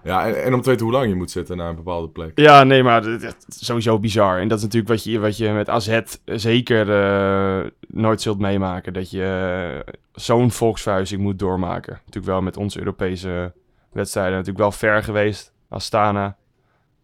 Ja, 0.04 0.28
en, 0.28 0.44
en 0.44 0.54
om 0.54 0.62
te 0.62 0.70
weten 0.70 0.86
hoe 0.86 0.94
lang 0.94 1.08
je 1.08 1.16
moet 1.16 1.32
zitten 1.32 1.58
naar 1.58 1.70
een 1.70 1.76
bepaalde 1.76 2.10
plek. 2.10 2.40
ja 2.40 2.64
nee 2.64 2.84
maar 2.84 3.08
is 3.08 3.34
sowieso 3.48 4.00
bizar. 4.00 4.40
En 4.40 4.48
dat 4.48 4.58
is 4.58 4.64
natuurlijk 4.64 4.92
wat 4.92 5.04
je 5.04 5.20
wat 5.20 5.38
je 5.38 5.50
met 5.50 5.70
AZ 5.70 6.02
zeker 6.26 6.92
eh, 6.92 7.70
nooit 7.88 8.22
zult 8.22 8.40
meemaken. 8.40 8.94
Dat 8.94 9.12
je 9.12 9.84
eh, 9.86 9.94
zo'n 10.12 10.52
volksverhuizing 10.52 11.22
moet 11.22 11.40
doormaken. 11.40 11.94
Natuurlijk 11.94 12.26
wel 12.26 12.42
met 12.42 12.58
onze 12.58 12.80
Europese 12.80 13.54
wedstrijden. 13.92 14.34
Natuurlijk 14.34 14.60
wel 14.60 14.72
ver 14.72 15.04
geweest 15.04 15.54
Astana. 15.70 16.38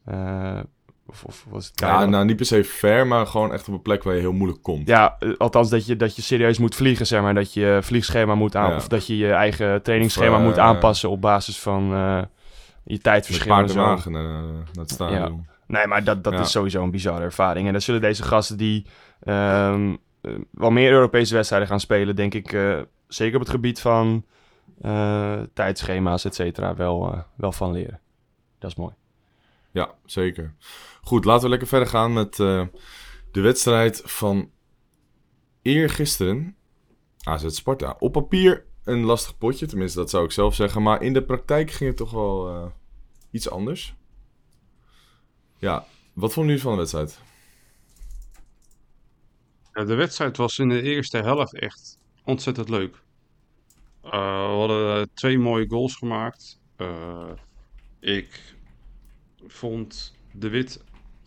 Eh, 0.05 0.59
of, 1.07 1.23
of 1.23 1.45
was 1.49 1.65
het 1.67 1.79
Ja, 1.79 2.05
nou 2.05 2.25
niet 2.25 2.35
per 2.35 2.45
se 2.45 2.63
ver, 2.63 3.07
maar 3.07 3.27
gewoon 3.27 3.53
echt 3.53 3.67
op 3.67 3.73
een 3.73 3.81
plek 3.81 4.03
waar 4.03 4.13
je 4.13 4.19
heel 4.19 4.33
moeilijk 4.33 4.63
komt. 4.63 4.87
Ja, 4.87 5.15
eh, 5.19 5.29
althans 5.37 5.69
dat 5.69 5.85
je, 5.85 5.95
dat 5.95 6.15
je 6.15 6.21
serieus 6.21 6.57
moet 6.57 6.75
vliegen, 6.75 7.07
zeg 7.07 7.21
maar. 7.21 7.33
Dat 7.33 7.53
je 7.53 7.59
je 7.61 7.79
vliegschema 7.81 8.35
moet 8.35 8.55
aan... 8.55 8.69
Ja. 8.69 8.75
Of 8.75 8.87
dat 8.87 9.07
je 9.07 9.17
je 9.17 9.31
eigen 9.31 9.81
trainingsschema 9.81 10.33
Of, 10.35 10.39
eh, 10.41 10.45
moet 10.45 10.57
aanpassen 10.59 11.09
op 11.09 11.21
basis 11.21 11.59
van 11.59 11.93
eh, 11.93 12.21
je 12.83 12.93
Met 12.93 13.03
tijdverschil 13.03 13.67
zo. 13.67 13.75
wagen 13.79 14.11
naar, 14.11 14.41
naar 14.41 14.65
het 14.75 14.91
stadion. 14.91 15.47
Nee, 15.67 15.87
maar 15.87 16.03
dat, 16.03 16.23
dat 16.23 16.33
Ja. 16.33 16.39
is 16.39 16.51
sowieso 16.51 16.83
een 16.83 16.91
bizarre 16.91 17.23
ervaring. 17.23 17.65
En 17.65 17.71
dan 17.71 17.81
zullen 17.81 18.01
deze 18.01 18.23
gasten 18.23 18.57
die 18.57 18.85
ehm, 19.23 19.95
eh, 20.21 20.31
wel 20.51 20.71
meer 20.71 20.91
Europese 20.91 21.33
wedstrijden 21.35 21.67
gaan 21.67 21.79
spelen, 21.79 22.15
denk 22.15 22.33
ik, 22.33 22.53
eh, 22.53 22.79
zeker 23.07 23.35
op 23.35 23.41
het 23.41 23.49
gebied 23.49 23.79
van 23.81 24.25
eh, 24.81 25.33
tijdschema's, 25.53 26.25
et 26.25 26.35
cetera, 26.35 26.75
wel, 26.75 27.13
eh, 27.13 27.19
wel 27.35 27.51
van 27.51 27.71
leren. 27.71 27.99
Dat 28.59 28.69
is 28.69 28.75
mooi. 28.75 28.93
Ja, 29.71 29.89
zeker. 30.05 30.53
Goed, 31.05 31.25
laten 31.25 31.43
we 31.43 31.49
lekker 31.49 31.67
verder 31.67 31.87
gaan 31.87 32.13
met 32.13 32.39
eh, 32.39 32.67
de 33.31 33.41
wedstrijd 33.41 34.01
van 34.05 34.51
eergisteren. 35.61 36.55
AZ 37.23 37.45
Sparta. 37.47 37.95
Op 37.99 38.11
papier 38.11 38.65
een 38.83 39.03
lastig 39.03 39.37
potje, 39.37 39.65
tenminste 39.65 39.99
dat 39.99 40.09
zou 40.09 40.25
ik 40.25 40.31
zelf 40.31 40.55
zeggen. 40.55 40.81
Maar 40.81 41.01
in 41.01 41.13
de 41.13 41.23
praktijk 41.23 41.71
ging 41.71 41.89
het 41.89 41.97
toch 41.97 42.11
wel 42.11 42.49
eh, 42.49 42.71
iets 43.31 43.49
anders. 43.49 43.95
Ja, 45.57 45.85
wat 46.13 46.33
vonden 46.33 46.55
jullie 46.55 46.61
van 46.61 46.71
de 46.71 46.77
wedstrijd? 46.77 47.21
Ja, 49.73 49.83
de 49.83 49.95
wedstrijd 49.95 50.37
was 50.37 50.59
in 50.59 50.69
de 50.69 50.81
eerste 50.81 51.17
helft 51.17 51.59
echt 51.59 51.99
ontzettend 52.23 52.69
leuk. 52.69 53.03
Eh, 54.01 54.11
we 54.49 54.57
hadden 54.57 55.09
twee 55.13 55.39
mooie 55.39 55.69
goals 55.69 55.95
gemaakt. 55.95 56.59
Ik 57.99 58.55
vond 59.47 60.13
De 60.31 60.49
Wit 60.49 60.83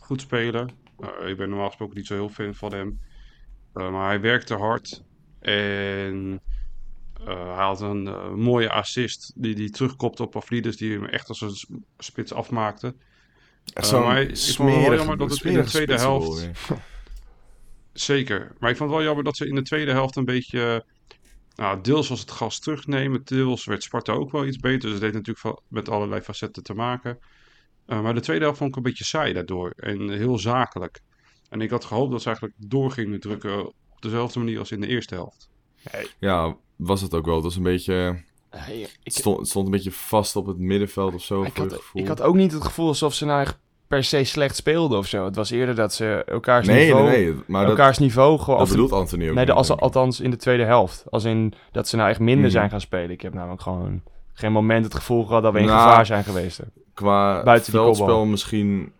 goed 0.08 0.20
spelen. 0.20 0.70
Eh, 1.00 1.28
ik 1.28 1.36
ben 1.36 1.48
normaal 1.48 1.66
gesproken 1.66 1.96
niet 1.96 2.06
zo 2.06 2.14
heel 2.14 2.28
fan 2.28 2.54
van 2.54 2.72
hem. 2.72 3.00
Eh, 3.74 3.90
maar 3.90 4.06
hij 4.08 4.20
werkte 4.20 4.54
hard. 4.54 5.02
En 5.40 6.40
eh, 7.26 7.54
hij 7.56 7.64
had 7.64 7.80
een 7.80 8.02
mooie 8.40 8.70
assist 8.70 9.32
die 9.34 9.54
hij 9.54 9.70
terugkopte 9.70 10.22
op 10.22 10.30
Pavlidis. 10.30 10.76
Die 10.76 10.92
hem 10.92 11.04
echt 11.04 11.28
als 11.28 11.40
een 11.40 11.84
spits 11.98 12.32
afmaakte. 12.32 12.94
Echt 13.72 13.92
maar 13.92 14.20
ik 14.20 14.36
vond 14.36 14.70
het 14.70 14.80
wel 14.80 14.94
jammer 14.94 15.16
dat 15.16 15.30
het 15.30 15.44
in 15.44 15.54
de 15.54 15.64
tweede 15.64 15.94
helft- 15.94 16.50
Zeker. 17.92 18.52
Maar 18.58 18.70
ik 18.70 18.76
vond 18.76 18.90
het 18.90 18.98
wel 18.98 19.06
jammer 19.06 19.24
dat 19.24 19.36
ze 19.36 19.46
in 19.46 19.54
de 19.54 19.62
tweede 19.62 19.92
helft 19.92 20.16
een 20.16 20.24
beetje... 20.24 20.84
Nou, 21.54 21.80
deels 21.80 22.08
was 22.08 22.20
het 22.20 22.30
gas 22.30 22.58
terugnemen. 22.58 23.20
Deels 23.24 23.64
werd 23.64 23.82
Sparta 23.82 24.12
ook 24.12 24.30
wel 24.30 24.46
iets 24.46 24.56
beter. 24.56 24.80
Dus 24.80 24.92
het 24.92 25.02
heeft 25.02 25.14
natuurlijk 25.14 25.60
met 25.68 25.88
allerlei 25.88 26.20
facetten 26.20 26.62
te 26.62 26.74
maken. 26.74 27.18
Eh, 27.88 28.00
maar 28.02 28.14
de 28.14 28.20
tweede 28.20 28.44
helft 28.44 28.58
vond 28.58 28.70
ik 28.70 28.76
een 28.76 28.82
beetje 28.82 29.04
saai 29.04 29.32
daardoor. 29.32 29.72
En 29.76 30.10
heel 30.10 30.38
zakelijk. 30.38 31.00
En 31.48 31.60
ik 31.60 31.70
had 31.70 31.84
gehoopt 31.84 32.10
dat 32.10 32.20
ze 32.20 32.26
eigenlijk 32.26 32.56
door 32.60 32.90
gingen 32.90 33.20
drukken 33.20 33.66
op 33.66 33.74
dezelfde 34.02 34.38
manier 34.38 34.58
als 34.58 34.70
in 34.72 34.80
de 34.80 34.86
eerste 34.86 35.14
helft. 35.14 35.50
Ja, 36.18 36.56
was 36.76 37.00
het 37.00 37.14
ook 37.14 37.24
wel. 37.26 37.34
Het 37.34 37.44
was 37.44 37.56
een 37.56 37.62
beetje... 37.62 38.22
Hey, 38.50 38.80
ik, 38.80 38.98
Het 39.02 39.14
stond, 39.14 39.38
het 39.38 39.48
stond 39.48 39.64
een 39.66 39.70
beetje 39.72 39.90
vast 39.92 40.36
op 40.36 40.46
het 40.46 40.58
middenveld 40.58 41.14
of 41.14 41.22
zo, 41.22 41.42
ik, 41.42 41.56
had, 41.56 41.72
gevoel. 41.72 42.02
ik 42.02 42.08
had 42.08 42.22
ook 42.22 42.34
niet 42.34 42.52
het 42.52 42.64
gevoel 42.64 42.88
alsof 42.88 43.14
ze 43.14 43.24
nou 43.24 43.40
echt 43.40 43.58
per 43.86 44.04
se 44.04 44.24
slecht 44.24 44.56
speelden 44.56 44.98
of 44.98 45.06
zo. 45.06 45.24
Het 45.24 45.36
was 45.36 45.50
eerder 45.50 45.74
dat 45.74 45.94
ze 45.94 46.22
elkaars 46.26 46.66
Nee, 46.66 46.84
niveau... 46.84 47.08
nee, 47.08 47.24
nee. 47.32 47.42
Maar 47.46 47.60
dat, 47.62 47.70
elkaars 47.70 47.98
niveau 47.98 48.38
gewoon... 48.38 48.58
dat 48.58 48.66
of- 48.66 48.72
bedoelt 48.72 48.92
Anthony 48.92 49.28
ook 49.28 49.34
Nee, 49.34 49.46
de, 49.46 49.52
als, 49.52 49.70
althans 49.70 50.20
in 50.20 50.30
de 50.30 50.36
tweede 50.36 50.64
helft. 50.64 51.04
Als 51.10 51.24
in 51.24 51.52
dat 51.72 51.88
ze 51.88 51.96
nou 51.96 52.08
echt 52.10 52.20
minder 52.20 52.44
Mhm. 52.44 52.52
zijn 52.52 52.70
gaan 52.70 52.80
spelen. 52.80 53.10
Ik 53.10 53.20
heb 53.20 53.34
namelijk 53.34 53.62
gewoon 53.62 54.02
geen 54.38 54.52
moment 54.52 54.84
het 54.84 54.94
gevoel 54.94 55.24
gehad 55.24 55.42
dat 55.42 55.52
we 55.52 55.58
in 55.58 55.66
Nou, 55.66 55.78
gevaar 55.78 56.06
zijn 56.06 56.24
geweest. 56.24 56.60
Qua 56.94 57.42
Buiten 57.42 57.72
veldspel 57.72 58.24
misschien 58.24 58.92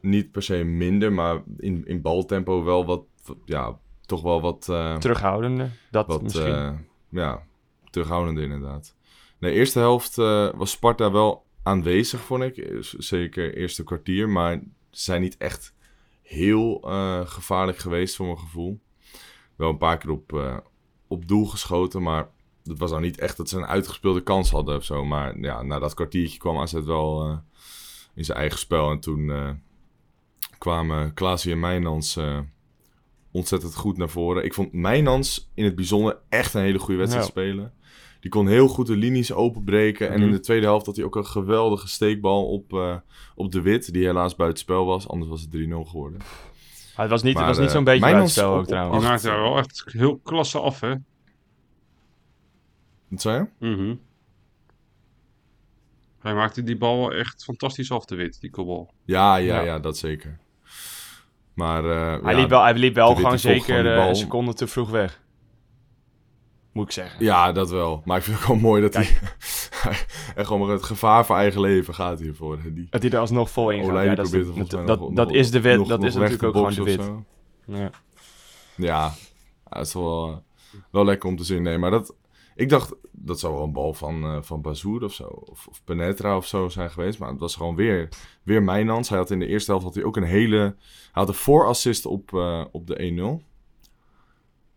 niet 0.00 0.30
per 0.30 0.42
se 0.42 0.64
minder, 0.64 1.12
maar 1.12 1.42
in, 1.58 1.86
in 1.86 2.02
baltempo 2.02 2.64
wel 2.64 2.84
wat, 2.86 3.04
ja, 3.44 3.78
toch 4.06 4.22
wel 4.22 4.40
wat, 4.40 4.68
eh, 4.68 4.96
Terughoudende, 4.96 5.68
dat 5.90 6.06
wat 6.06 6.22
misschien. 6.22 6.54
eh, 6.54 6.72
ja, 7.08 7.42
terughoudender 7.90 8.42
inderdaad. 8.42 8.94
De 9.38 9.50
eerste 9.50 9.78
helft 9.78 10.18
eh, 10.18 10.48
was 10.54 10.70
Sparta 10.70 11.10
wel 11.12 11.44
aanwezig, 11.62 12.20
vond 12.20 12.42
ik. 12.42 12.84
Zeker 12.98 13.54
eerste 13.56 13.84
kwartier, 13.84 14.28
maar 14.28 14.60
ze 14.90 15.02
zijn 15.02 15.20
niet 15.20 15.36
echt 15.36 15.74
heel 16.22 16.78
gevaarlijk 17.24 17.78
geweest 17.78 18.16
voor 18.16 18.26
mijn 18.26 18.38
gevoel. 18.38 18.80
Wel 19.56 19.70
een 19.70 19.78
paar 19.78 19.98
keer 19.98 20.10
op, 20.10 20.62
op 21.08 21.28
doel 21.28 21.46
geschoten, 21.46 22.02
maar 22.02 22.28
het 22.64 22.78
was 22.78 22.90
nou 22.90 23.02
niet 23.02 23.18
echt 23.18 23.36
dat 23.36 23.48
ze 23.48 23.56
een 23.56 23.66
uitgespeelde 23.66 24.22
kans 24.22 24.50
hadden 24.50 24.76
of 24.76 24.84
zo. 24.84 25.04
Maar 25.04 25.38
ja, 25.40 25.62
na 25.62 25.78
dat 25.78 25.94
kwartiertje 25.94 26.38
kwam 26.38 26.58
AZ 26.58 26.72
wel 26.72 27.22
eh, 27.28 27.36
in 28.14 28.24
zijn 28.24 28.38
eigen 28.38 28.58
spel. 28.58 28.90
En 28.90 29.00
toen 29.00 29.30
eh, 29.30 29.50
kwamen 30.58 31.14
Klaasie 31.14 31.52
en 31.52 31.60
Mijnans 31.60 32.16
eh, 32.16 32.38
ontzettend 33.32 33.74
goed 33.74 33.96
naar 33.96 34.08
voren. 34.08 34.44
Ik 34.44 34.54
vond 34.54 34.72
Mijnans 34.72 35.50
in 35.54 35.64
het 35.64 35.74
bijzonder 35.74 36.18
echt 36.28 36.54
een 36.54 36.62
hele 36.62 36.78
goede 36.78 36.96
wedstrijd 36.98 37.26
Ja. 37.26 37.30
spelen. 37.32 37.72
Die 38.20 38.30
kon 38.32 38.46
heel 38.48 38.68
goed 38.68 38.86
de 38.86 38.96
linies 38.96 39.32
openbreken. 39.32 40.08
En 40.08 40.14
in 40.14 40.22
Mhm. 40.22 40.32
de 40.32 40.40
tweede 40.40 40.66
helft 40.66 40.86
had 40.86 40.96
hij 40.96 41.04
ook 41.04 41.16
een 41.16 41.26
geweldige 41.26 41.88
steekbal 41.88 42.46
op, 42.48 42.72
eh, 42.72 42.96
op 43.34 43.52
de 43.52 43.60
Wit. 43.60 43.92
Die 43.92 44.04
helaas 44.04 44.36
buitenspel 44.36 44.84
was. 44.86 45.08
Anders 45.08 45.30
was 45.30 45.40
het 45.40 45.50
3-0 45.50 45.84
geworden. 45.84 46.18
Maar 46.18 47.04
het 47.04 47.10
was 47.10 47.22
niet, 47.22 47.36
het 47.38 47.46
was 47.46 47.58
niet 47.58 47.70
zo'n 47.70 47.84
beetje 47.84 48.00
Mijnans 48.00 48.34
buitenspel 48.34 48.54
ook 48.54 48.60
op 48.60 48.66
trouwens. 48.66 49.04
Acht, 49.04 49.08
maakte 49.12 49.30
er 49.30 49.40
wel 49.42 49.58
echt 49.58 49.84
heel 49.86 50.18
klasse 50.18 50.58
af, 50.60 50.80
hè? 50.80 50.94
Wat 53.08 53.20
zei 53.20 53.48
je? 53.58 53.66
Mhm. 53.70 53.94
Hij 56.18 56.34
maakte 56.34 56.62
die 56.62 56.76
bal 56.76 56.98
wel 56.98 57.12
echt 57.12 57.44
fantastisch 57.44 57.90
af, 57.90 58.04
de 58.04 58.14
wit, 58.14 58.40
die 58.40 58.50
kopbal. 58.50 58.90
Ja, 59.04 59.36
ja, 59.36 59.54
Ja. 59.54 59.62
ja, 59.64 59.78
dat 59.78 59.98
zeker. 59.98 60.38
Maar 61.54 61.84
eh, 61.84 62.22
Hij 62.24 62.32
ja, 62.34 62.38
liep 62.40 62.48
wel, 62.48 62.62
hij 62.62 62.74
liep 62.74 62.94
wel 62.94 63.14
gewoon 63.14 63.38
zeker 63.38 63.64
gewoon 63.64 63.82
die 63.82 63.92
eh, 63.92 64.08
een 64.08 64.16
seconde 64.16 64.54
te 64.54 64.66
vroeg 64.66 64.90
weg. 64.90 65.22
Moet 66.72 66.84
ik 66.86 66.92
zeggen. 66.92 67.24
Ja, 67.24 67.52
dat 67.52 67.70
wel. 67.70 68.02
Maar 68.04 68.16
ik 68.18 68.22
vind 68.22 68.36
het 68.38 68.44
ook 68.46 68.52
wel 68.52 68.60
mooi 68.62 68.82
dat 68.82 68.94
hij... 68.94 69.04
echt 70.36 70.46
gewoon 70.46 70.60
met 70.66 70.76
het 70.76 70.82
gevaar 70.86 71.26
voor 71.26 71.36
eigen 71.36 71.60
leven 71.60 71.94
gaat 71.94 72.20
hiervoor. 72.20 72.58
Die 72.74 72.86
Dat 72.90 73.02
hij 73.02 73.10
er 73.10 73.18
alsnog 73.18 73.50
vol 73.50 73.70
in 73.70 73.84
gaat. 73.84 74.04
Ja, 74.04 74.14
dat, 74.14 74.24
is, 74.24 74.30
probeert 74.30 74.70
dat, 74.86 75.10
nog- 75.10 75.30
is 75.32 75.50
de 75.50 75.60
wit. 75.60 75.78
nog- 75.78 75.88
dat 75.88 75.98
nog 75.98 76.08
is 76.08 76.14
natuurlijk 76.14 76.42
ook 76.42 76.54
gewoon 76.54 76.74
de 76.74 76.82
wit. 76.82 77.10
Ja, 77.66 77.90
ja, 78.76 79.12
dat 79.68 79.86
is 79.86 79.92
wel, 79.94 80.28
eh, 80.30 80.36
wel 80.90 81.04
lekker 81.04 81.28
om 81.28 81.36
te 81.36 81.44
zien. 81.44 81.62
Nee, 81.62 81.78
maar 81.78 81.90
dat... 81.90 82.14
Ik 82.56 82.68
dacht, 82.68 82.94
dat 83.12 83.40
zou 83.40 83.54
wel 83.54 83.62
een 83.64 83.72
bal 83.72 83.94
van, 83.94 84.22
eh 84.24 84.42
van 84.42 84.60
Bazoer 84.62 85.04
of 85.04 85.12
zo. 85.12 85.24
Of, 85.24 85.66
of 85.66 85.84
Penetra 85.84 86.36
of 86.36 86.46
zo 86.46 86.68
zijn 86.68 86.90
geweest. 86.90 87.18
Maar 87.18 87.30
het 87.30 87.40
was 87.40 87.56
gewoon 87.56 87.76
weer, 87.76 88.08
weer 88.42 88.62
Mijnans. 88.62 89.08
Hij 89.08 89.18
had 89.18 89.30
in 89.30 89.38
de 89.38 89.46
eerste 89.46 89.70
helft 89.70 89.84
had 89.86 89.94
hij 89.94 90.04
ook 90.04 90.16
een 90.16 90.22
hele... 90.22 90.58
Hij 90.58 90.74
had 91.12 91.28
een 91.28 91.34
voorassist 91.34 92.06
op, 92.06 92.34
eh, 92.34 92.64
op 92.72 92.86
de 92.86 92.96
1-0. 93.40 93.44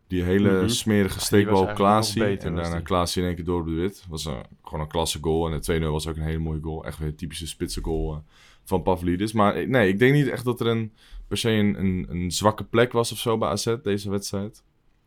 Die 0.08 0.24
hele 0.24 0.58
Mhm. 0.60 0.68
smerige 0.68 1.20
steekbal 1.20 1.62
op 1.62 1.74
Klaasie. 1.76 2.22
beter, 2.22 2.48
En 2.48 2.56
daarna 2.56 2.76
die. 2.76 2.84
Klaasie 2.84 3.22
in 3.22 3.28
één 3.28 3.36
keer 3.36 3.46
door 3.46 3.60
op 3.60 3.68
de 3.68 3.74
wit. 3.74 4.06
was 4.10 4.26
een, 4.26 4.44
gewoon 4.64 4.80
een 4.80 4.88
klasse 4.88 5.18
goal. 5.22 5.46
En 5.46 5.52
de 5.52 5.60
2-0 5.62 5.92
was 5.92 6.08
ook 6.08 6.16
een 6.16 6.22
hele 6.22 6.38
mooie 6.38 6.62
goal. 6.62 6.86
Echt 6.86 6.98
weer 6.98 7.08
een 7.08 7.16
typische 7.16 7.48
spitse 7.48 7.82
goal 7.82 8.14
eh, 8.14 8.20
van 8.64 8.82
Pavlidis. 8.84 9.32
Maar 9.32 9.68
nee, 9.68 9.88
ik 9.90 10.00
denk 10.00 10.14
niet 10.14 10.28
echt 10.28 10.46
dat 10.46 10.60
er 10.60 10.68
een, 10.68 10.94
per 11.28 11.38
se 11.38 11.50
een, 11.50 11.80
een, 11.80 12.06
een 12.10 12.32
zwakke 12.32 12.64
plek 12.64 12.92
was 12.92 13.12
of 13.12 13.18
zo 13.18 13.38
bij 13.38 13.50
AZ, 13.50 13.76
deze 13.84 14.10
wedstrijd. 14.10 14.64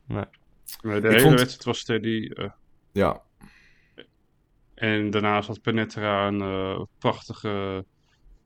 Nee, 0.07 0.25
de 0.83 0.97
Ik 0.97 1.03
hele 1.03 1.21
vond- 1.21 1.39
wedstrijd 1.39 1.65
was 1.65 1.85
eh, 1.85 2.51
Ja, 2.93 3.23
en 4.75 5.11
daarnaast 5.11 5.49
had 5.49 5.61
Penetra 5.63 6.27
een 6.27 6.41
eh, 6.41 6.81
prachtige 6.99 7.85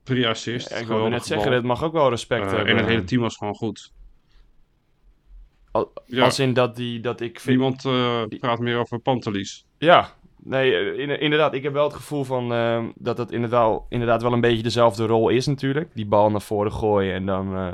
pre-assist. 0.02 0.68
Ja, 0.70 0.76
ik 0.76 0.86
wilde 0.86 1.08
net 1.08 1.24
zeggen, 1.26 1.50
dat 1.50 1.62
mag 1.62 1.82
ook 1.82 1.92
wel 1.92 2.08
respect 2.10 2.44
Eh, 2.44 2.50
hebben. 2.52 2.68
en 2.72 2.76
het 2.76 2.86
hele 2.86 3.04
team 3.04 3.20
was 3.22 3.36
gewoon 3.36 3.54
goed. 3.54 3.92
Al- 5.70 5.92
Ja, 6.06 6.24
Als 6.24 6.38
in 6.38 6.52
dat, 6.52 6.76
die, 6.76 7.00
dat 7.00 7.20
ik 7.20 7.40
vind... 7.40 7.56
niemand 7.56 7.84
eh, 7.84 8.22
praat 8.40 8.58
meer 8.58 8.78
over 8.78 8.98
Pantelis. 8.98 9.66
Ja, 9.78 10.12
nee, 10.36 10.96
in- 10.96 11.20
inderdaad. 11.20 11.54
Ik 11.54 11.62
heb 11.62 11.72
wel 11.72 11.84
het 11.84 11.94
gevoel 11.94 12.24
van 12.24 12.52
ehm, 12.52 12.90
dat 12.94 13.18
het 13.18 13.32
inderdaad, 13.32 13.82
inderdaad 13.88 14.22
wel 14.22 14.32
een 14.32 14.40
beetje 14.40 14.62
dezelfde 14.62 15.06
rol 15.06 15.28
is 15.28 15.46
natuurlijk. 15.46 15.90
Die 15.94 16.06
bal 16.06 16.30
naar 16.30 16.40
voren 16.42 16.72
gooien 16.72 17.14
en 17.14 17.26
dan 17.26 17.56
eh, 17.56 17.72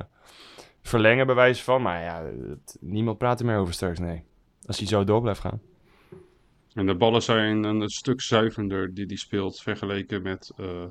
verlengen 0.83 1.27
bij 1.27 1.35
wijze 1.35 1.63
van. 1.65 1.83
Maar 1.83 2.03
ja, 2.03 2.23
het- 2.49 2.77
niemand 2.81 3.19
praat 3.19 3.41
er 3.41 3.47
meer 3.47 3.59
over 3.59 3.75
straks, 3.75 3.99
nee. 3.99 4.25
Als 4.67 4.79
hij 4.79 4.87
zo 4.87 5.05
door 5.05 5.21
blijft 5.21 5.41
gaan. 5.41 5.61
En 6.75 6.87
de 6.87 6.95
ballen 6.95 7.23
zijn 7.23 7.65
een, 7.65 7.89
stuk 7.89 8.21
zuivender 8.21 8.95
die 8.95 9.07
hij 9.07 9.17
speelt 9.17 9.61
vergeleken 9.61 10.23
met 10.23 10.53
eh 10.57 10.85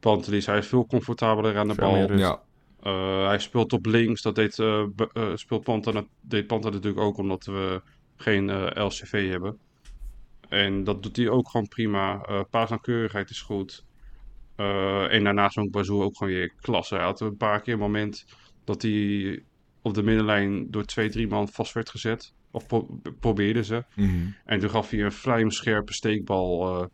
Pantelis. 0.00 0.46
Hij 0.46 0.58
is 0.58 0.66
veel 0.66 0.86
comfortabeler 0.86 1.58
aan 1.58 1.68
de 1.68 1.74
bal. 1.74 2.12
ja. 2.12 2.42
Eh, 2.80 3.26
hij 3.26 3.38
speelt 3.38 3.72
op 3.72 3.86
links. 3.86 4.22
Dat 4.22 4.34
deed, 4.34 4.58
eh, 4.58 4.82
eh, 5.12 5.30
speelt 5.34 5.62
Panta, 5.62 6.04
deed 6.20 6.46
Panta 6.46 6.68
natuurlijk 6.68 7.02
ook 7.02 7.16
omdat 7.16 7.44
we 7.44 7.82
geen 8.16 8.50
eh, 8.50 8.84
LCV 8.84 9.30
hebben. 9.30 9.58
En 10.48 10.84
dat 10.84 11.02
doet 11.02 11.16
hij 11.16 11.28
ook 11.28 11.48
gewoon 11.48 11.68
prima. 11.68 12.22
Eh 12.22 12.40
paasnauwkeurigheid 12.50 13.30
is 13.30 13.40
goed. 13.40 13.84
Eh, 14.56 15.12
en 15.12 15.24
daarnaast 15.24 15.56
ook 15.56 15.70
Bazoer 15.70 16.04
ook 16.04 16.16
gewoon 16.16 16.32
weer 16.32 16.52
klasse. 16.60 16.94
Hij 16.94 17.04
had 17.04 17.20
een 17.20 17.36
paar 17.36 17.60
keer 17.60 17.72
een 17.72 17.78
moment 17.78 18.24
dat 18.64 18.82
hij 18.82 19.42
op 19.82 19.94
de 19.94 20.02
middenlijn 20.02 20.70
door 20.70 20.84
twee, 20.84 21.10
drie 21.10 21.28
man 21.28 21.48
vast 21.48 21.72
werd 21.72 21.90
gezet. 21.90 22.34
Of 22.56 22.66
pro- 22.66 23.00
probeerde 23.20 23.64
ze. 23.64 23.84
Mhm. 23.94 24.10
En 24.44 24.58
toen 24.58 24.70
gaf 24.70 24.90
hij 24.90 25.00
een 25.02 25.12
vlijmscherpe 25.12 25.92
steekbal 25.92 26.80
eh, 26.80 26.86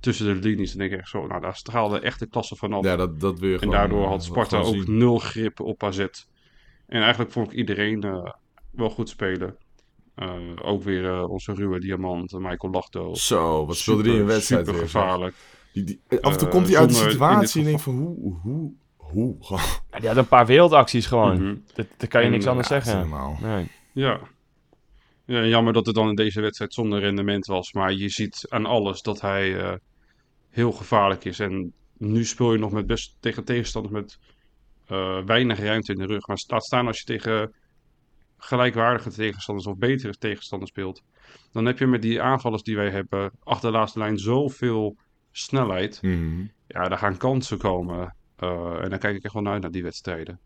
tussen 0.00 0.26
de 0.26 0.48
linies. 0.48 0.72
En 0.72 0.78
denk 0.78 0.92
ik 0.92 0.98
echt 0.98 1.08
zo, 1.08 1.26
nou 1.26 1.40
daar 1.40 1.56
straalde 1.56 2.00
echt 2.00 2.18
de 2.18 2.26
klasse 2.26 2.56
vanaf. 2.56 2.84
ja 2.84 2.96
dat, 2.96 3.20
dat 3.20 3.38
wil 3.38 3.48
je 3.48 3.54
en 3.54 3.60
gewoon 3.60 3.74
daardoor 3.74 4.02
eh, 4.04 4.08
had 4.08 4.24
Sparta 4.24 4.58
gewoon 4.60 4.76
ook 4.78 4.84
zien. 4.84 4.96
nul 4.98 5.18
grip 5.18 5.60
op 5.60 5.82
AZ. 5.84 5.98
En 6.86 7.00
eigenlijk 7.02 7.32
vond 7.32 7.46
ik 7.52 7.58
iedereen 7.58 8.02
eh, 8.02 8.32
wel 8.70 8.90
goed 8.90 9.08
spelen. 9.08 9.56
Eh, 10.14 10.32
ook 10.62 10.82
weer 10.82 11.04
eh, 11.10 11.30
onze 11.30 11.52
ruwe 11.54 11.80
diamant, 11.80 12.32
eh, 12.32 12.38
Michael 12.40 12.72
Lachdo. 12.72 13.14
Zo, 13.14 13.66
wat 13.66 13.76
speelde 13.76 14.02
die 14.02 14.12
in 14.12 14.20
een 14.20 14.26
wedstrijd 14.26 14.60
Super 14.66 14.80
weer, 14.80 14.90
gevaarlijk. 14.90 15.34
Die, 15.72 15.84
die, 15.84 16.00
af 16.20 16.32
en 16.32 16.38
toe 16.38 16.46
Eh, 16.48 16.54
komt 16.54 16.68
hij 16.68 16.78
uit 16.78 16.88
de 16.88 16.94
situatie 16.94 17.60
en 17.60 17.66
denkt 17.66 17.82
van 17.82 17.96
hoe, 17.96 18.38
hoe, 18.42 18.72
hoe? 18.96 19.36
Gewoon, 19.40 19.62
Ja, 19.90 19.98
die 19.98 20.08
had 20.08 20.16
een 20.16 20.28
paar 20.28 20.46
wereldacties 20.46 21.06
gewoon. 21.06 21.42
Mhm. 21.42 21.56
dat, 21.74 21.86
dat 21.96 22.08
kan 22.08 22.20
je 22.20 22.26
En, 22.26 22.32
niks 22.32 22.46
anders 22.46 22.68
ja, 22.68 22.80
zeggen. 22.80 23.00
normaal. 23.00 23.36
Nee. 23.42 23.66
Ja. 23.92 24.20
Ja. 25.24 25.44
Jammer 25.44 25.72
dat 25.72 25.86
het 25.86 25.94
dan 25.94 26.08
in 26.08 26.14
deze 26.14 26.40
wedstrijd 26.40 26.74
zonder 26.74 27.00
rendement 27.00 27.46
was. 27.46 27.72
Maar 27.72 27.92
je 27.92 28.08
ziet 28.08 28.46
aan 28.48 28.66
alles 28.66 29.02
dat 29.02 29.20
hij 29.20 29.60
eh, 29.60 29.74
heel 30.50 30.72
gevaarlijk 30.72 31.24
is. 31.24 31.38
En 31.38 31.72
nu 31.98 32.24
speel 32.24 32.52
je 32.52 32.58
nog 32.58 32.72
met 32.72 32.86
best 32.86 33.16
tegen 33.20 33.44
tegenstanders 33.44 33.94
met 33.94 34.18
eh, 34.86 35.24
weinig 35.24 35.58
ruimte 35.58 35.92
in 35.92 35.98
de 35.98 36.06
rug. 36.06 36.26
Maar 36.26 36.44
laat 36.46 36.64
staan 36.64 36.86
als 36.86 36.98
je 36.98 37.04
tegen 37.04 37.54
gelijkwaardige 38.36 39.10
tegenstanders 39.10 39.66
of 39.66 39.76
betere 39.76 40.16
tegenstanders 40.16 40.70
speelt. 40.70 41.02
Dan 41.52 41.64
heb 41.64 41.78
je 41.78 41.86
met 41.86 42.02
die 42.02 42.22
aanvallers 42.22 42.62
die 42.62 42.76
wij 42.76 42.90
hebben 42.90 43.30
achter 43.42 43.70
de 43.70 43.76
laatste 43.76 43.98
lijn 43.98 44.18
zoveel 44.18 44.96
snelheid. 45.32 46.02
Mhm. 46.02 46.46
Ja, 46.66 46.88
daar 46.88 46.98
gaan 46.98 47.16
kansen 47.16 47.58
komen. 47.58 48.14
Eh, 48.36 48.82
en 48.82 48.90
dan 48.90 48.98
kijk 48.98 49.16
ik 49.16 49.24
echt 49.24 49.34
wel 49.34 49.42
naar, 49.42 49.52
uit 49.52 49.62
naar 49.62 49.70
die 49.70 49.82
wedstrijden. 49.82 50.40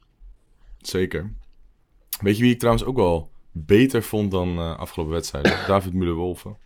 Zeker. 0.79 1.33
Weet 2.21 2.37
je 2.37 2.43
wie 2.43 2.53
ik 2.53 2.59
trouwens 2.59 2.85
ook 2.85 2.97
wel 2.97 3.31
beter 3.67 4.03
vond 4.03 4.31
dan 4.31 4.59
eh, 4.59 4.79
afgelopen 4.79 5.15
wedstrijden? 5.15 5.53
David 5.67 5.93
Müller-Wolfen. 5.93 6.57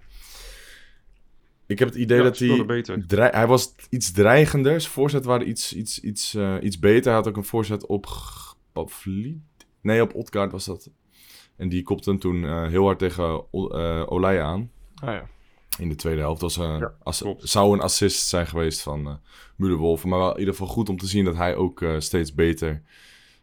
Ik 1.66 1.78
heb 1.78 1.88
het 1.88 1.96
idee 1.96 2.16
Ja, 2.18 2.22
dat 2.22 2.38
hij... 2.38 3.30
hij 3.32 3.46
was 3.46 3.74
iets 3.90 4.12
dreigender. 4.12 4.80
Zijn 4.80 4.92
voorzet 4.92 5.24
waren 5.24 5.48
iets, 5.48 5.74
iets, 5.74 6.00
iets, 6.00 6.34
eh, 6.34 6.56
iets 6.60 6.78
beter. 6.78 7.04
Hij 7.04 7.14
had 7.14 7.28
ook 7.28 7.36
een 7.36 7.44
voorzet 7.44 7.86
op... 7.86 8.06
Op 8.74 8.92
Vliet? 8.92 9.38
Nee, 9.80 10.02
op 10.02 10.14
Otkaart 10.14 10.52
was 10.52 10.64
dat. 10.64 10.90
En 11.56 11.68
die 11.68 11.82
kopte 11.82 12.10
hem 12.10 12.18
toen 12.18 12.44
eh, 12.44 12.66
heel 12.66 12.84
hard 12.84 12.98
tegen 12.98 13.44
eh, 13.50 14.02
Olij 14.06 14.42
aan. 14.42 14.70
Ah, 14.94 15.14
ja. 15.14 15.28
In 15.78 15.88
de 15.88 15.94
tweede 15.94 16.20
helft. 16.20 16.40
Dat 16.40 16.54
was, 16.54 17.18
Ja, 17.22 17.36
zou 17.38 17.72
een 17.72 17.80
assist 17.80 18.26
zijn 18.26 18.46
geweest 18.46 18.82
van 18.82 19.06
eh 19.06 19.14
Müller-Wolfen. 19.56 20.08
Maar 20.08 20.18
wel 20.18 20.32
in 20.32 20.38
ieder 20.38 20.54
geval 20.54 20.68
goed 20.68 20.88
om 20.88 20.96
te 20.96 21.06
zien 21.06 21.24
dat 21.24 21.36
hij 21.36 21.56
ook 21.56 21.82
eh, 21.82 21.94
steeds 21.98 22.34
beter 22.34 22.82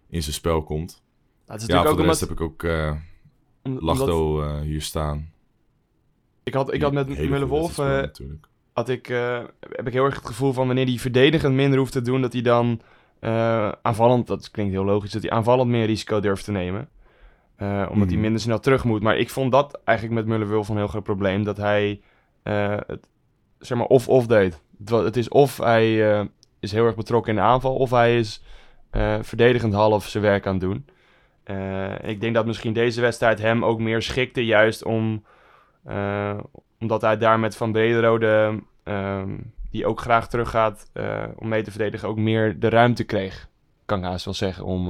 in 0.10 0.24
zijn 0.24 0.36
spel 0.36 0.64
komt. 0.64 1.02
Het 1.46 1.62
is 1.62 1.68
Ja, 1.68 1.76
voor 1.76 1.84
natuurlijk 1.84 1.84
de 1.84 2.02
ook 2.02 2.08
rest 2.08 2.22
omdat... 2.22 2.30
heb 2.30 2.40
ik 2.40 2.42
ook 2.42 2.64
om- 3.78 3.84
omdat- 3.92 4.08
eh, 4.44 4.60
hier 4.62 4.82
staan. 4.82 5.32
ik, 6.44 6.54
had, 6.54 6.74
ik 6.74 6.82
had 6.82 6.94
met 6.94 7.08
Mulle 7.30 7.46
Wolf... 7.46 7.78
eh, 7.80 7.86
had 8.74 8.90
ik, 8.90 9.10
eh, 9.10 9.40
heb 9.70 9.88
ik 9.88 9.94
heel 9.94 10.06
erg 10.06 10.16
het 10.16 10.26
gevoel 10.28 10.54
van 10.54 10.66
wanneer 10.66 10.86
hij 10.86 10.98
verdedigend 10.98 11.56
minder 11.56 11.80
hoeft 11.80 11.92
te 11.92 12.02
doen, 12.02 12.22
dat 12.22 12.34
hij 12.34 12.42
dan 12.42 12.82
aanvallend, 13.82 14.28
dat 14.28 14.52
klinkt 14.52 14.72
heel 14.74 14.84
logisch, 14.86 15.12
dat 15.12 15.22
hij 15.22 15.32
aanvallend 15.32 15.70
meer 15.70 15.86
risico 15.86 16.20
durft 16.20 16.44
te 16.46 16.52
nemen. 16.52 16.90
Omdat 17.60 17.88
hij 17.96 18.06
Mhm. 18.06 18.20
minder 18.20 18.42
snel 18.42 18.60
terug 18.60 18.84
moet. 18.84 19.02
Maar 19.02 19.18
ik 19.18 19.30
vond 19.30 19.52
dat 19.52 19.80
eigenlijk 19.84 20.18
met 20.18 20.28
Muller-Wulf 20.28 20.70
een 20.70 20.78
heel 20.78 20.88
groot 20.88 21.04
probleem. 21.04 21.44
Dat 21.44 21.58
hij 21.58 22.02
het 22.44 23.08
zeg 23.60 23.78
maar 23.78 23.88
of-of 23.88 24.28
deed. 24.28 24.62
Het, 24.86 25.18
is 25.18 25.30
of 25.30 25.58
hij 25.58 25.98
is 26.60 26.72
heel 26.72 26.86
erg 26.86 26.96
betrokken 26.96 27.32
in 27.32 27.38
de 27.38 27.46
aanval, 27.46 27.76
of 27.76 27.90
hij 27.90 28.18
is 28.20 28.44
verdedigend 29.22 29.74
half 29.74 30.08
zijn 30.08 30.24
werk 30.24 30.46
aan 30.48 30.52
het 30.54 30.62
doen. 30.62 30.86
Eh, 31.50 32.10
ik 32.10 32.22
denk 32.22 32.34
dat 32.34 32.46
misschien 32.46 32.74
deze 32.74 33.02
wedstrijd 33.02 33.40
hem 33.40 33.66
ook 33.66 33.80
meer 33.80 34.02
schikte, 34.02 34.46
juist 34.46 34.84
om, 34.84 35.24
eh, 35.86 36.38
omdat 36.80 37.02
hij 37.02 37.18
daar 37.18 37.40
met 37.40 37.56
Van 37.58 37.72
Brederode, 37.72 38.60
ehm, 38.84 39.30
die 39.72 39.86
ook 39.86 40.00
graag 40.02 40.28
teruggaat 40.30 40.90
eh, 40.94 41.24
om 41.36 41.48
mee 41.48 41.64
te 41.64 41.72
verdedigen, 41.72 42.08
ook 42.10 42.18
meer 42.18 42.60
de 42.60 42.70
ruimte 42.70 43.04
kreeg. 43.04 43.48
Kan 43.86 43.98
ik 44.00 44.04
haast 44.06 44.26
wel 44.26 44.34
zeggen, 44.34 44.66
om 44.66 44.88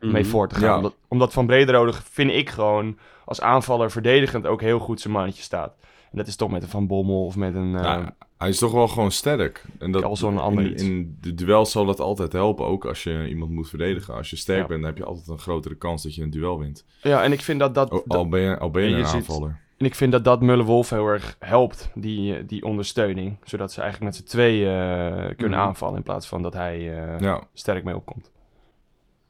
mee 0.00 0.22
Mhm. 0.22 0.24
voor 0.24 0.48
te 0.48 0.54
gaan. 0.54 0.64
Ja. 0.68 0.76
Omdat, 0.76 0.94
omdat 1.08 1.32
Van 1.32 1.46
Brederode 1.46 1.92
vind 1.92 2.30
ik 2.30 2.50
gewoon 2.50 2.98
als 3.24 3.40
aanvaller 3.40 3.90
verdedigend 3.90 4.46
ook 4.46 4.60
heel 4.60 4.78
goed 4.78 5.00
zijn 5.00 5.12
mannetje 5.12 5.42
staat. 5.42 5.74
En 6.10 6.18
dat 6.18 6.26
is 6.26 6.36
toch 6.36 6.50
met 6.50 6.62
een 6.62 6.68
Van 6.68 6.86
Bommel 6.86 7.24
of 7.24 7.36
met 7.36 7.54
een... 7.54 7.74
eh, 7.76 7.82
Ja, 7.82 8.14
hij 8.44 8.52
is 8.52 8.58
toch 8.58 8.72
wel 8.72 8.88
gewoon 8.88 9.10
sterk. 9.10 9.64
En 9.78 9.90
dat, 9.92 10.02
Al 10.02 10.16
zo'n 10.16 10.38
ander 10.38 10.76
in, 10.80 11.16
de 11.20 11.34
duel 11.34 11.66
zal 11.66 11.84
dat 11.84 12.00
altijd 12.00 12.32
helpen, 12.32 12.66
ook 12.66 12.84
als 12.84 13.02
je 13.02 13.28
iemand 13.28 13.50
moet 13.50 13.68
verdedigen. 13.68 14.14
Als 14.14 14.30
je 14.30 14.36
sterk 14.36 14.60
Ja. 14.60 14.66
bent, 14.66 14.80
dan 14.80 14.88
heb 14.90 14.98
je 14.98 15.04
altijd 15.04 15.28
een 15.28 15.38
grotere 15.38 15.74
kans 15.74 16.02
dat 16.02 16.14
je 16.14 16.22
een 16.22 16.30
duel 16.30 16.58
wint. 16.58 16.84
ja, 17.02 17.22
en 17.22 17.32
ik 17.32 17.40
vind 17.40 17.60
dat 17.60 17.74
dat... 17.74 17.90
O- 17.90 18.04
Al 18.06 18.28
ben 18.28 18.40
je, 18.40 18.58
al 18.58 18.70
ben 18.70 18.82
je 18.82 18.88
En 18.88 18.94
je 18.96 19.02
een 19.02 19.08
ziet- 19.08 19.16
aanvaller. 19.28 19.62
En 19.76 19.86
ik 19.86 19.94
vind 19.94 20.12
dat 20.12 20.24
dat 20.24 20.40
Mulle-Wolf 20.42 20.90
heel 20.90 21.06
erg 21.06 21.36
helpt, 21.38 21.90
die, 21.94 22.36
eh, 22.36 22.42
die 22.46 22.64
ondersteuning. 22.64 23.36
Zodat 23.44 23.72
ze 23.72 23.80
eigenlijk 23.80 24.12
met 24.12 24.22
z'n 24.22 24.30
tweeën 24.36 24.68
eh, 24.68 25.36
kunnen 25.36 25.58
Mhm. 25.58 25.68
aanvallen 25.68 25.96
in 25.96 26.02
plaats 26.02 26.26
van 26.28 26.42
dat 26.42 26.52
hij 26.52 26.98
eh, 27.04 27.20
Ja, 27.20 27.42
sterk 27.52 27.84
mee 27.84 27.96
opkomt. 27.96 28.30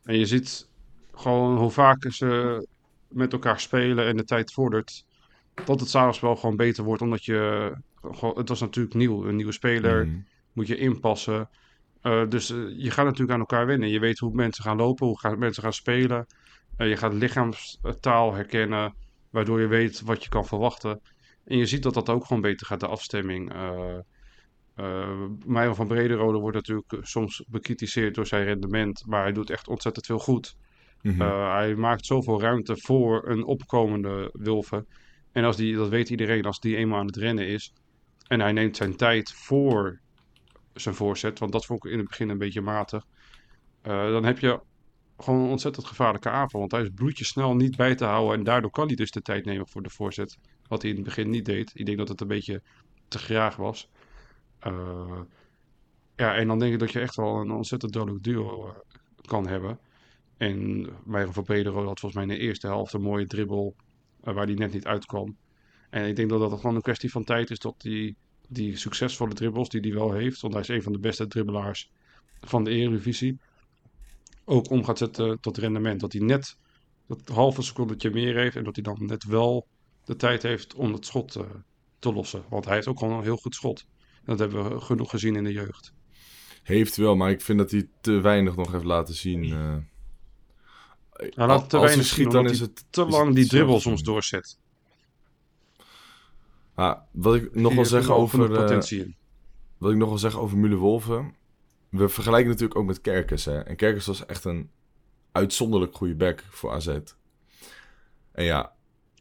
En 0.04 0.18
je 0.18 0.26
ziet 0.26 0.68
gewoon 1.14 1.56
hoe 1.56 1.70
vaak 1.70 2.06
ze 2.12 2.66
met 3.08 3.32
elkaar 3.32 3.60
spelen 3.60 4.06
en 4.06 4.16
de 4.16 4.24
tijd 4.24 4.52
vordert. 4.52 5.04
Dat 5.64 5.80
het 5.80 5.88
samenspel 5.88 6.36
gewoon 6.36 6.56
beter 6.56 6.84
wordt. 6.84 7.02
Omdat 7.02 7.24
je. 7.24 7.72
Gewoon, 8.10 8.38
het 8.38 8.48
was 8.48 8.60
natuurlijk 8.60 8.94
nieuw. 8.94 9.26
Een 9.26 9.36
nieuwe 9.36 9.52
speler. 9.52 10.06
Mhm. 10.06 10.16
Moet 10.52 10.66
je 10.66 10.76
inpassen. 10.76 11.48
Eh, 12.00 12.28
dus 12.28 12.50
eh, 12.50 12.58
je 12.76 12.90
gaat 12.90 13.04
natuurlijk 13.04 13.32
aan 13.32 13.38
elkaar 13.38 13.66
wennen. 13.66 13.88
Je 13.88 13.98
weet 13.98 14.18
hoe 14.18 14.34
mensen 14.34 14.64
gaan 14.64 14.76
lopen. 14.76 15.06
Hoe 15.06 15.18
gaan, 15.18 15.38
mensen 15.38 15.62
gaan 15.62 15.72
spelen. 15.72 16.26
Eh, 16.76 16.88
je 16.88 16.96
gaat 16.96 17.12
lichaamstaal 17.12 18.34
herkennen. 18.34 18.94
Waardoor 19.30 19.60
je 19.60 19.66
weet 19.66 20.00
wat 20.00 20.22
je 20.22 20.28
kan 20.28 20.46
verwachten. 20.46 21.00
En 21.44 21.56
je 21.58 21.66
ziet 21.66 21.82
dat 21.82 21.94
dat 21.94 22.08
ook 22.08 22.26
gewoon 22.26 22.42
beter 22.42 22.66
gaat. 22.66 22.80
De 22.80 22.86
afstemming. 22.86 23.52
eh 23.52 23.98
Myron 25.46 25.74
van 25.74 25.86
Brederode 25.86 26.38
wordt 26.38 26.56
natuurlijk 26.56 26.96
soms 27.00 27.44
bekritiseerd 27.48 28.14
door 28.14 28.26
zijn 28.26 28.44
rendement. 28.44 29.02
Maar 29.06 29.22
hij 29.22 29.32
doet 29.32 29.50
echt 29.50 29.68
ontzettend 29.68 30.06
veel 30.06 30.18
goed. 30.18 30.56
Mhm. 31.02 31.22
Uh, 31.22 31.52
hij 31.52 31.74
maakt 31.74 32.06
zoveel 32.06 32.40
ruimte 32.40 32.76
voor 32.76 33.28
een 33.28 33.44
opkomende 33.44 34.30
Wilven. 34.32 34.86
En 35.32 35.44
als 35.44 35.56
die, 35.56 35.76
dat 35.76 35.88
weet 35.88 36.10
iedereen, 36.10 36.44
als 36.44 36.60
die 36.60 36.76
eenmaal 36.76 36.98
aan 36.98 37.06
het 37.06 37.16
rennen 37.16 37.46
is. 37.46 37.72
En 38.26 38.40
hij 38.40 38.52
neemt 38.52 38.76
zijn 38.76 38.96
tijd 38.96 39.32
voor 39.32 40.00
zijn 40.74 40.94
voorzet. 40.94 41.38
Want 41.38 41.52
dat 41.52 41.66
vond 41.66 41.84
ik 41.84 41.92
in 41.92 41.98
het 41.98 42.08
begin 42.08 42.28
een 42.28 42.38
beetje 42.38 42.60
matig. 42.60 43.06
uh, 43.82 44.10
dan 44.10 44.24
heb 44.24 44.38
je 44.38 44.60
gewoon 45.18 45.40
een 45.40 45.50
ontzettend 45.50 45.86
gevaarlijke 45.86 46.30
aanval. 46.30 46.60
Want 46.60 46.72
hij 46.72 46.82
is 46.82 46.90
bloedje 46.94 47.24
snel 47.24 47.54
niet 47.54 47.76
bij 47.76 47.94
te 47.94 48.04
houden. 48.04 48.38
En 48.38 48.44
daardoor 48.44 48.70
kan 48.70 48.86
hij 48.86 48.96
dus 48.96 49.10
de 49.10 49.22
tijd 49.22 49.44
nemen 49.44 49.68
voor 49.68 49.82
de 49.82 49.90
voorzet. 49.90 50.38
Wat 50.68 50.82
hij 50.82 50.90
in 50.90 50.96
het 50.96 51.04
begin 51.04 51.30
niet 51.30 51.44
deed. 51.44 51.70
Ik 51.74 51.86
denk 51.86 51.98
dat 51.98 52.08
het 52.08 52.20
een 52.20 52.26
beetje 52.28 52.62
te 53.08 53.18
graag 53.18 53.56
was. 53.56 53.88
Uh, 54.66 55.20
ja, 56.16 56.34
en 56.34 56.46
dan 56.46 56.58
denk 56.58 56.72
ik 56.72 56.78
dat 56.78 56.92
je 56.92 57.00
echt 57.00 57.16
wel 57.16 57.40
een 57.40 57.50
ontzettend 57.50 57.92
dodelijk 57.92 58.24
duo 58.24 58.66
uh, 58.66 58.72
kan 59.20 59.46
hebben. 59.46 59.78
En 60.36 60.88
Myron 61.04 61.32
van 61.32 61.44
Pedro 61.44 61.84
had 61.86 62.00
volgens 62.00 62.14
mij 62.14 62.22
in 62.22 62.40
de 62.40 62.46
eerste 62.46 62.66
helft 62.66 62.92
een 62.92 63.02
mooie 63.02 63.26
dribbel 63.26 63.74
waar 64.20 64.46
hij 64.46 64.54
net 64.54 64.72
niet 64.72 64.86
uitkwam. 64.86 65.36
En 65.94 66.08
ik 66.08 66.16
denk 66.16 66.28
dat 66.28 66.40
dat 66.40 66.60
gewoon 66.60 66.76
een 66.76 66.82
kwestie 66.82 67.10
van 67.10 67.24
tijd 67.24 67.50
is 67.50 67.58
dat 67.58 67.74
die, 67.78 68.16
die 68.48 68.76
succesvolle 68.76 69.34
dribbles 69.34 69.68
die 69.68 69.80
hij 69.80 69.92
wel 69.92 70.12
heeft, 70.12 70.40
want 70.40 70.52
hij 70.52 70.62
is 70.62 70.68
een 70.68 70.82
van 70.82 70.92
de 70.92 70.98
beste 70.98 71.26
dribbelaars 71.26 71.90
van 72.40 72.64
de 72.64 72.70
Eredivisie, 72.70 73.38
ook 74.44 74.70
om 74.70 74.84
gaat 74.84 74.98
zetten 74.98 75.40
tot 75.40 75.58
rendement. 75.58 76.00
Dat 76.00 76.12
hij 76.12 76.22
net 76.22 76.56
dat 77.06 77.28
halve 77.28 77.62
secondetje 77.62 78.10
meer 78.10 78.36
heeft 78.36 78.56
en 78.56 78.64
dat 78.64 78.74
hij 78.74 78.84
dan 78.84 79.06
net 79.06 79.24
wel 79.24 79.66
de 80.04 80.16
tijd 80.16 80.42
heeft 80.42 80.74
om 80.74 80.92
het 80.92 81.06
schot 81.06 81.36
uh, 81.36 81.42
te 81.98 82.12
lossen. 82.12 82.44
Want 82.48 82.64
hij 82.64 82.74
heeft 82.74 82.86
ook 82.86 82.98
gewoon 82.98 83.18
een 83.18 83.22
heel 83.22 83.36
goed 83.36 83.54
schot. 83.54 83.86
Dat 84.24 84.38
hebben 84.38 84.70
we 84.70 84.80
genoeg 84.80 85.10
gezien 85.10 85.36
in 85.36 85.44
de 85.44 85.52
jeugd. 85.52 85.92
Heeft 86.62 86.96
wel, 86.96 87.16
maar 87.16 87.30
ik 87.30 87.40
vind 87.40 87.58
dat 87.58 87.70
hij 87.70 87.88
te 88.00 88.20
weinig 88.20 88.56
nog 88.56 88.72
heeft 88.72 88.84
laten 88.84 89.14
zien. 89.14 89.44
Uh, 89.44 89.76
hij 91.10 91.46
laat 91.46 91.70
te 91.70 91.76
als 91.76 91.84
weinig 91.86 91.94
hij 91.94 92.04
schiet, 92.04 92.30
dan 92.30 92.48
is 92.48 92.60
het 92.60 92.84
te 92.90 93.04
lang 93.04 93.34
die 93.34 93.46
dribbel 93.46 93.80
soms 93.80 94.02
doorzet. 94.02 94.62
Ah, 96.74 97.00
wat 97.10 97.34
ik 97.34 97.54
nog 97.54 97.74
wil 97.74 97.84
zeggen 97.84 98.14
over. 98.14 98.48
Potentie. 98.48 99.06
Uh, 99.06 99.12
wat 99.78 99.90
ik 99.90 99.96
nog 99.96 100.08
wil 100.08 100.18
zeggen 100.18 100.40
over 100.40 100.58
Mule 100.58 100.76
Wolven. 100.76 101.34
We 101.88 102.08
vergelijken 102.08 102.50
natuurlijk 102.50 102.78
ook 102.78 102.86
met 102.86 103.00
Kerkers. 103.00 103.44
Hè? 103.44 103.60
En 103.60 103.76
Kerkers 103.76 104.06
was 104.06 104.26
echt 104.26 104.44
een 104.44 104.70
uitzonderlijk 105.32 105.94
goede 105.96 106.14
back 106.14 106.44
voor 106.48 106.72
AZ. 106.72 106.98
En 108.32 108.44
ja. 108.44 108.72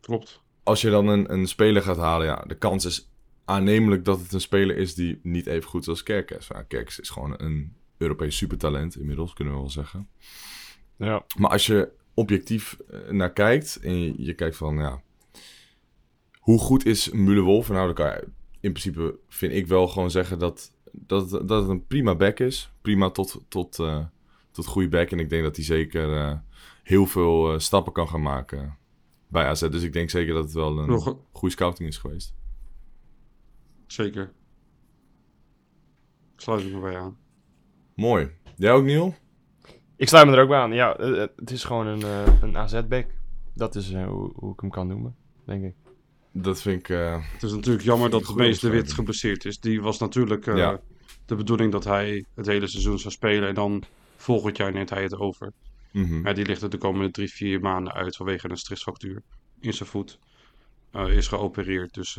Klopt. 0.02 0.42
Als 0.64 0.82
je 0.82 0.90
dan 0.90 1.08
een, 1.08 1.34
een 1.34 1.48
speler 1.48 1.82
gaat 1.82 1.98
halen, 1.98 2.26
ja, 2.26 2.44
de 2.48 2.58
kans 2.58 2.86
is 2.86 3.12
aannemelijk 3.46 4.06
dat 4.06 4.20
het 4.20 4.34
een 4.34 4.42
speler 4.42 4.78
is 4.78 4.96
die 4.96 5.20
niet 5.24 5.48
even 5.48 5.70
goed 5.70 5.82
is 5.82 5.88
als 5.88 6.04
Kerkers. 6.04 6.48
Ja, 6.48 6.62
Kerkers 6.62 7.00
is 7.00 7.10
gewoon 7.10 7.34
een 7.38 7.76
Europees 7.98 8.38
supertalent 8.38 8.96
inmiddels, 8.96 9.34
kunnen 9.34 9.54
we 9.54 9.60
wel 9.60 9.70
zeggen. 9.70 10.10
Ja. 10.98 11.26
Maar 11.38 11.52
als 11.52 11.66
je 11.66 11.92
objectief 12.14 12.78
naar 13.10 13.34
kijkt 13.34 13.80
en 13.82 14.00
je, 14.00 14.14
je 14.18 14.34
kijkt 14.34 14.56
van, 14.56 14.78
ja, 14.78 15.02
hoe 16.44 16.60
goed 16.60 16.86
is 16.86 17.12
Müller-Wolf? 17.12 17.70
Nou, 17.70 17.86
dan 17.86 17.96
kan 17.96 18.06
je 18.06 18.28
in 18.60 18.72
principe, 18.72 19.20
vind 19.28 19.54
ik 19.54 19.68
wel 19.68 19.88
gewoon 19.88 20.12
zeggen 20.12 20.40
dat, 20.40 20.72
dat, 20.92 21.30
dat 21.30 21.62
het 21.62 21.70
een 21.70 21.88
prima 21.88 22.16
back 22.16 22.40
is. 22.40 22.72
Prima 22.82 23.10
tot, 23.10 23.46
tot, 23.48 23.80
uh, 23.80 24.06
tot 24.52 24.66
goede 24.66 24.90
back. 24.90 25.12
En 25.12 25.20
ik 25.20 25.30
denk 25.30 25.44
dat 25.44 25.56
hij 25.56 25.66
zeker 25.66 26.10
uh, 26.10 26.38
heel 26.84 27.06
veel 27.06 27.54
uh, 27.54 27.60
stappen 27.60 27.94
kan 27.94 28.08
gaan 28.08 28.22
maken 28.22 28.78
bij 29.28 29.46
AZ. 29.46 29.70
Dus 29.70 29.84
ik 29.84 29.94
denk 29.94 30.10
zeker 30.10 30.34
dat 30.34 30.44
het 30.44 30.54
wel 30.54 30.80
een 30.80 30.90
Nog... 30.90 31.18
goede 31.32 31.54
scouting 31.54 31.90
is 31.90 31.98
geweest. 31.98 32.34
Zeker. 33.88 34.32
Sluit 36.36 36.66
ik 36.66 36.74
me 36.74 36.80
bij 36.80 36.98
aan. 36.98 37.18
Mooi. 37.96 38.32
Jij 38.56 38.72
ook, 38.72 38.84
Neil? 38.84 39.16
Ik 39.96 40.08
sluit 40.08 40.28
me 40.28 40.34
er 40.34 40.42
ook 40.42 40.50
bij 40.50 40.60
aan. 40.60 40.74
Ja, 40.74 40.96
het 41.36 41.52
is 41.52 41.64
gewoon 41.64 41.88
een, 41.88 42.00
uh, 42.00 42.42
een 42.42 42.58
AZ-back. 42.58 43.08
Dat 43.54 43.76
is 43.76 43.92
uh, 43.92 44.08
hoe, 44.08 44.32
hoe, 44.36 44.54
ik 44.54 44.60
hem 44.60 44.70
kan 44.70 44.88
noemen, 44.88 45.16
denk 45.46 45.64
ik. 45.64 45.76
Dat 46.34 46.62
vind 46.62 46.80
ik... 46.80 46.90
Uh, 46.90 47.24
het 47.34 47.44
is 47.44 47.52
natuurlijk 47.52 47.84
jammer 47.84 48.10
dat 48.10 48.26
de 48.26 48.36
meeste 48.36 48.70
wit 48.70 48.94
geblesseerd 48.94 49.46
is. 49.46 49.60
Die 49.60 49.82
was 49.82 50.00
natuurlijk 50.00 50.46
uh, 50.46 50.58
ja. 50.58 50.80
de 51.26 51.36
bedoeling 51.36 51.72
dat 51.72 51.84
hij 51.84 52.26
het 52.36 52.46
hele 52.46 52.68
seizoen 52.68 53.00
zou 53.00 53.14
spelen. 53.14 53.48
En 53.48 53.56
dan 53.56 53.84
volgend 54.16 54.58
jaar 54.58 54.72
neemt 54.72 54.90
hij 54.90 55.04
het 55.04 55.18
over. 55.18 55.54
Mhm. 55.92 56.04
Mm 56.04 56.10
-hmm. 56.12 56.22
Maar 56.22 56.36
die 56.36 56.46
ligt 56.46 56.62
er 56.62 56.70
de 56.70 56.78
komende 56.78 57.12
drie, 57.12 57.32
vier 57.32 57.60
maanden 57.60 57.94
uit 57.94 58.16
vanwege 58.16 58.50
een 58.50 58.58
stressfractuur 58.58 59.22
in 59.60 59.74
zijn 59.74 59.90
voet. 59.90 60.20
Uh, 60.96 61.18
is 61.18 61.28
geopereerd, 61.28 61.94
dus 61.94 62.18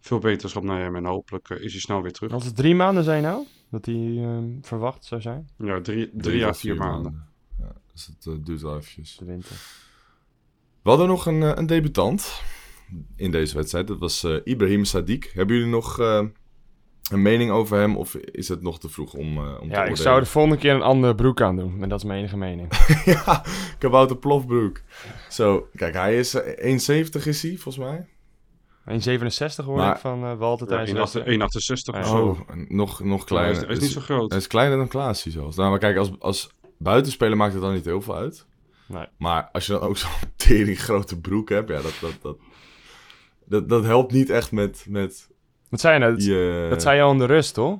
veel 0.00 0.18
beterschap 0.18 0.62
naar 0.62 0.80
hem 0.80 0.96
en 0.96 1.04
hopelijk 1.04 1.48
is 1.48 1.72
hij 1.72 1.80
snel 1.80 2.02
weer 2.02 2.12
terug. 2.12 2.32
Als 2.32 2.44
het 2.44 2.56
drie 2.56 2.74
maanden 2.74 3.04
zijn 3.04 3.22
nou? 3.22 3.46
dat 3.70 3.86
hij 3.86 4.16
ehm, 4.16 4.44
verwacht 4.62 5.04
zou 5.04 5.20
zijn? 5.20 5.48
Ja, 5.56 5.80
drie, 5.80 6.10
drie 6.12 6.46
à 6.46 6.54
vier 6.54 6.76
maanden. 6.76 7.26
Ja, 7.58 7.72
dus 7.92 8.06
het 8.06 8.26
eh, 8.26 8.32
duurt 8.44 8.60
wel 8.60 8.76
eventjes. 8.76 9.16
De 9.16 9.24
winter. 9.24 9.56
We 10.82 10.88
hadden 10.88 11.08
nog 11.08 11.26
een, 11.26 11.42
eh, 11.42 11.52
een 11.54 11.66
debutant 11.66 12.42
in 13.16 13.30
deze 13.30 13.54
wedstrijd. 13.56 13.86
Dat 13.86 13.98
was 13.98 14.24
eh, 14.24 14.34
Ibrahim 14.44 14.84
Sadiq. 14.84 15.32
Hebben 15.32 15.56
jullie 15.56 15.70
nog 15.70 16.00
eh, 16.00 16.22
een 17.10 17.22
mening 17.22 17.50
over 17.50 17.78
hem? 17.78 17.96
Of 17.96 18.14
is 18.14 18.48
het 18.48 18.62
nog 18.62 18.80
te 18.80 18.88
vroeg 18.88 19.14
om, 19.14 19.36
eh, 19.38 19.60
om 19.60 19.68
te 19.68 19.74
Ja, 19.74 19.84
ik 19.84 19.96
zou 19.96 20.20
de 20.20 20.26
volgende 20.26 20.56
keer 20.56 20.74
een 20.74 20.82
andere 20.82 21.14
broek 21.14 21.40
aan 21.40 21.56
doen. 21.56 21.82
En 21.82 21.88
dat 21.88 21.98
is 21.98 22.04
mijn 22.04 22.18
enige 22.18 22.36
mening. 22.36 22.68
ja, 23.04 23.44
kabouter 23.78 24.16
plofbroek. 24.16 24.80
Zo, 25.30 25.68
kijk, 25.74 25.94
hij 25.94 26.18
is 26.18 26.34
eh, 26.34 27.04
1,70 27.04 27.26
is 27.26 27.42
hij, 27.42 27.56
volgens 27.56 27.78
mij. 27.78 28.06
1,67 28.88 29.64
hoor 29.64 29.76
Maar- 29.76 29.94
ik 29.94 30.00
van 30.00 30.24
eh 30.24 30.38
Walter 30.38 30.70
Ja, 30.70 30.84
tijdens 30.84 31.12
de 31.12 31.20
1,68 31.20 31.26
1,68 31.26 31.94
of 31.94 31.96
Ja. 31.96 32.04
zo. 32.04 32.26
Oh, 32.26 32.40
nog, 32.68 33.00
nog 33.04 33.18
Hij 33.18 33.26
kleiner. 33.26 33.54
is, 33.56 33.60
hij 33.60 33.70
is 33.76 33.80
niet 33.80 33.90
zo 33.90 34.00
groot. 34.00 34.30
Hij 34.30 34.38
is 34.38 34.46
kleiner 34.46 34.78
dan 34.78 34.88
Klaasie 34.88 35.32
zelfs. 35.32 35.56
Nou, 35.56 35.70
maar 35.70 35.78
kijk, 35.78 35.96
als, 35.96 36.10
als 36.18 36.50
buitenspeler 36.78 37.36
maakt 37.36 37.52
het 37.52 37.62
dan 37.62 37.72
niet 37.72 37.84
heel 37.84 38.00
veel 38.02 38.16
uit. 38.16 38.46
Nee. 38.86 39.06
Maar 39.18 39.48
als 39.52 39.66
je 39.66 39.72
dan 39.72 39.80
ook 39.80 39.96
zo'n 39.96 40.10
tering 40.36 40.80
grote 40.80 41.20
broek 41.20 41.48
hebt, 41.48 41.68
ja, 41.68 41.80
dat, 41.82 41.94
dat, 42.00 42.12
dat, 42.22 42.36
dat, 43.50 43.68
dat 43.68 43.84
helpt 43.84 44.12
niet 44.12 44.30
echt 44.30 44.52
met, 44.52 44.84
met 44.88 45.28
Wat 45.68 45.80
zei 45.80 45.94
je 45.94 46.00
nou? 46.00 46.12
Dat, 46.14 46.24
je... 46.24 46.66
dat 46.70 46.82
zei 46.82 46.96
je 46.96 47.02
al 47.02 47.12
in 47.12 47.18
de 47.18 47.24
rust, 47.24 47.54
toch? 47.54 47.78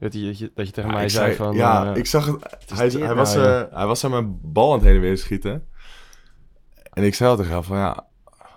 Dat 0.00 0.12
je, 0.14 0.50
dat 0.54 0.66
je, 0.66 0.72
tegen 0.72 0.90
Ja, 0.90 0.96
mij 0.96 1.08
zei 1.08 1.34
van... 1.34 1.54
ja, 1.54 1.90
eh, 1.90 1.96
ik 1.96 2.06
zag 2.06 2.26
het. 2.26 2.38
Hij, 2.74 2.88
hij, 2.88 3.00
nou, 3.00 3.14
was, 3.14 3.34
ja? 3.34 3.62
eh, 3.68 3.76
hij 3.76 3.86
was 3.86 4.04
aan 4.04 4.10
mijn 4.10 4.38
bal 4.42 4.68
aan 4.72 4.78
het 4.78 4.86
heen 4.86 4.94
en 4.94 5.00
weer 5.00 5.18
schieten. 5.18 5.66
En 6.92 7.04
ik 7.04 7.14
zei 7.14 7.30
al 7.30 7.36
tegen 7.36 7.52
hem 7.52 7.62
van 7.62 7.76
ja, 7.76 8.06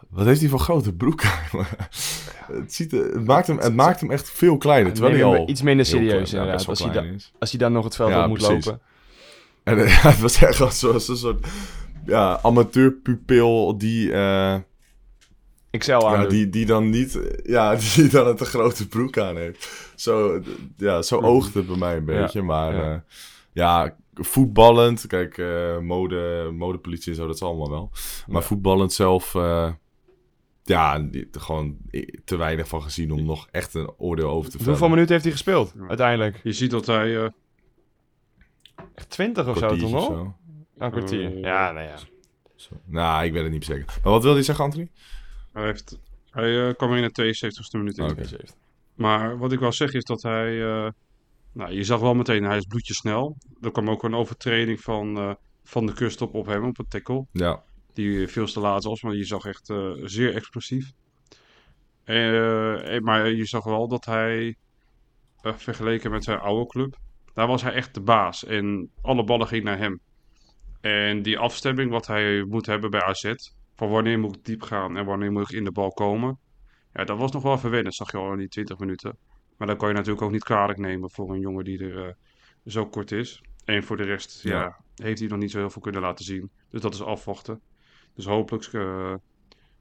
wat 0.10 0.26
heeft 0.26 0.40
hij 0.40 0.50
voor 0.50 0.60
grote 0.60 0.94
broek 0.94 1.22
het, 2.52 2.74
ziet, 2.74 2.92
het, 2.92 3.26
maakt 3.26 3.48
hem, 3.48 3.58
het 3.58 3.76
maakt 3.76 4.00
hem 4.00 4.12
echt 4.12 4.30
veel 4.30 4.58
kleiner. 4.58 4.94
Terwijl 4.94 5.14
hij 5.14 5.24
al 5.24 5.50
iets 5.50 5.62
minder 5.62 5.86
klein- 5.86 6.06
serieus 6.06 6.32
ja, 6.32 6.38
inderdaad. 6.38 6.68
Als 6.68 6.80
hij, 6.80 6.90
klein 6.90 7.18
da- 7.18 7.24
als 7.40 7.50
hij 7.50 7.60
dan 7.60 7.72
nog 7.72 7.84
het 7.84 7.96
veld 7.96 8.10
Ja, 8.10 8.22
op 8.22 8.28
moet 8.28 8.38
precies. 8.38 8.66
lopen. 8.66 8.82
En 9.64 9.78
eh, 9.80 9.88
ja, 10.04 10.10
het 10.10 10.20
was 10.20 10.42
echt 10.42 10.62
als 10.62 10.82
een 11.10 11.18
soort 11.18 11.48
ja, 12.06 12.40
amateurpupil 12.42 13.78
die, 13.78 14.12
eh, 14.12 14.56
XL 15.78 15.92
aan 15.94 16.22
ja, 16.22 16.28
die, 16.28 16.50
die 16.50 16.66
dan 16.66 16.90
niet, 16.90 17.16
eh, 17.16 17.52
ja, 17.52 17.76
die 17.96 18.08
dan 18.10 18.28
een 18.28 18.36
te 18.36 18.46
grote 18.46 18.88
broek 18.88 19.18
aan 19.18 19.38
heeft. 19.38 19.92
Zo, 19.96 20.42
ja, 20.78 21.02
zo 21.02 21.20
oogt 21.22 21.54
het 21.54 21.68
bij 21.68 21.78
mij 21.78 21.98
een 21.98 22.06
beetje. 22.06 22.42
maar 22.42 22.76
ja. 22.76 22.84
ja. 22.84 23.04
ja, 23.54 23.96
voetballend, 24.14 25.08
kijk, 25.08 25.38
eh, 25.38 25.78
mode, 25.80 26.50
modepolitie 26.54 27.12
en 27.12 27.18
zo, 27.18 27.26
dat 27.26 27.36
is 27.36 27.42
allemaal 27.42 27.70
wel. 27.70 27.90
Maar 28.28 28.42
Ja. 28.42 28.48
voetballend 28.48 28.94
zelf, 28.94 29.36
eh, 29.36 29.72
ja, 30.64 31.00
die- 31.00 31.28
gewoon 31.32 31.78
te 32.26 32.36
weinig 32.38 32.68
van 32.68 32.82
gezien 32.82 33.12
om 33.12 33.24
nog 33.24 33.48
echt 33.52 33.74
een 33.74 33.92
oordeel 33.98 34.30
over 34.30 34.46
te 34.50 34.58
vellen. 34.58 34.70
Hoeveel 34.72 34.90
minuten 34.90 35.12
heeft 35.12 35.24
hij 35.24 35.34
gespeeld, 35.34 35.74
uiteindelijk? 35.88 36.40
Je 36.44 36.54
ziet 36.54 36.72
dat 36.72 36.86
hij... 36.86 37.18
eh, 37.24 37.30
Echt 38.96 39.10
20 39.10 39.48
of 39.48 39.58
zo, 39.58 39.76
toch 39.76 39.92
nog? 39.92 40.34
Een 40.78 40.92
kwartier. 40.92 41.36
Eh, 41.36 41.42
ja, 41.42 41.72
nou 41.72 41.86
ja. 41.88 41.96
Zo. 42.56 42.70
Nou, 42.86 43.26
ik 43.26 43.34
weet 43.34 43.44
het 43.44 43.52
niet 43.52 43.66
zeker. 43.66 43.86
Maar 44.04 44.12
wat 44.14 44.24
wilde 44.24 44.38
je 44.38 44.44
zeggen, 44.44 44.64
Anthony? 44.66 44.90
Hij, 45.54 45.66
heeft, 45.66 46.00
hij 46.30 46.68
eh, 46.68 46.74
kwam 46.76 46.92
er 46.92 46.98
in 46.98 47.10
de 47.14 47.36
72e 47.36 47.78
minuut 47.78 47.98
in. 47.98 48.04
Maar 48.96 49.38
wat 49.38 49.52
ik 49.52 49.60
wil 49.60 49.72
zeggen 49.74 49.98
is 49.98 50.06
dat 50.06 50.22
hij... 50.22 50.62
eh, 50.86 50.92
nou, 51.54 51.72
je 51.74 51.84
zag 51.84 52.00
wel 52.00 52.14
meteen, 52.14 52.44
hij 52.44 52.58
is 52.58 52.66
bloedjesnel. 52.66 53.38
Er 53.62 53.72
kwam 53.72 53.90
ook 53.90 54.04
een 54.04 54.16
overtreding 54.16 54.82
van, 54.82 55.18
eh, 55.18 55.34
van 55.64 55.86
de 55.86 55.94
kust 55.94 56.22
op 56.22 56.34
op 56.34 56.46
hem, 56.46 56.66
op 56.66 56.78
het 56.78 56.90
tackle. 56.90 57.26
Ja, 57.32 57.64
Die 57.94 58.28
veel 58.28 58.46
te 58.46 58.60
laat 58.60 58.84
was, 58.84 59.02
maar 59.02 59.16
je 59.16 59.24
zag 59.26 59.46
echt 59.46 59.74
zeer 60.04 60.36
explosief. 60.36 60.92
Maar 63.02 63.30
je 63.30 63.46
zag 63.46 63.64
wel 63.64 63.88
dat 63.88 64.06
hij, 64.06 64.56
vergeleken 65.42 66.12
met 66.12 66.24
zijn 66.24 66.40
oude 66.40 66.68
club, 66.68 66.98
daar 67.34 67.48
was 67.48 67.62
hij 67.62 67.74
echt 67.74 67.94
de 67.94 68.02
baas. 68.02 68.46
En 68.46 68.90
alle 69.02 69.24
ballen 69.24 69.48
gingen 69.48 69.66
naar 69.66 69.78
hem. 69.78 70.00
En 70.82 71.22
die 71.22 71.38
afstemming 71.38 71.92
wat 71.92 72.08
hij 72.08 72.44
moet 72.44 72.66
hebben 72.66 72.90
bij 72.90 73.02
AZ, 73.04 73.34
van 73.80 73.90
wanneer 73.90 74.20
moet 74.20 74.36
ik 74.36 74.46
diep 74.46 74.62
gaan 74.62 74.98
en 74.98 75.06
wanneer 75.06 75.32
moet 75.32 75.50
ik 75.50 75.56
in 75.58 75.64
de 75.64 75.72
bal 75.72 75.92
komen. 75.92 76.40
Ja, 76.94 77.04
dat 77.04 77.18
was 77.18 77.32
nog 77.32 77.44
wel 77.44 77.58
verwennen, 77.58 77.92
zag 77.92 78.12
je 78.12 78.18
al 78.18 78.32
in 78.32 78.38
die 78.38 78.48
20 78.48 78.78
minuten. 78.78 79.18
Maar 79.58 79.68
dan 79.68 79.78
kan 79.78 79.88
je 79.88 79.94
natuurlijk 79.94 80.22
ook 80.22 80.32
niet 80.32 80.44
kwalijk 80.44 80.80
nemen 80.80 81.12
voor 81.12 81.34
een 81.34 81.40
jongen 81.40 81.64
die 81.64 81.80
er 81.80 82.08
eh, 82.08 82.14
zo 82.66 82.86
kort 82.86 83.12
is. 83.12 83.42
En 83.66 83.84
voor 83.84 83.98
de 83.98 84.04
rest, 84.04 84.44
ja. 84.44 84.62
Ja. 84.62 84.78
heeft 84.96 85.20
hij 85.20 85.28
nog 85.28 85.38
niet 85.38 85.52
zo 85.52 85.58
heel 85.58 85.70
veel 85.70 85.82
kunnen 85.82 86.02
laten 86.02 86.26
zien. 86.26 86.52
Dus 86.70 86.82
dat 86.82 86.94
is 86.94 87.02
afwachten. 87.02 87.62
Dus 88.14 88.26
hopelijk 88.26 88.66
eh, 88.66 89.14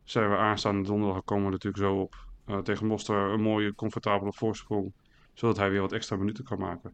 zijn 0.04 0.30
we 0.30 0.36
aanstaande 0.36 0.88
donderdag 0.88 1.24
komen 1.24 1.44
we 1.44 1.50
natuurlijk 1.50 1.82
zo 1.82 2.00
op. 2.00 2.14
eh, 2.44 2.58
tegen 2.58 2.86
Moster 2.86 3.16
een 3.16 3.40
mooie, 3.42 3.74
comfortabele 3.74 4.32
voorsprong. 4.32 4.92
Zodat 5.34 5.56
hij 5.56 5.70
weer 5.70 5.80
wat 5.80 5.92
extra 5.92 6.16
minuten 6.16 6.44
kan 6.44 6.58
maken. 6.58 6.92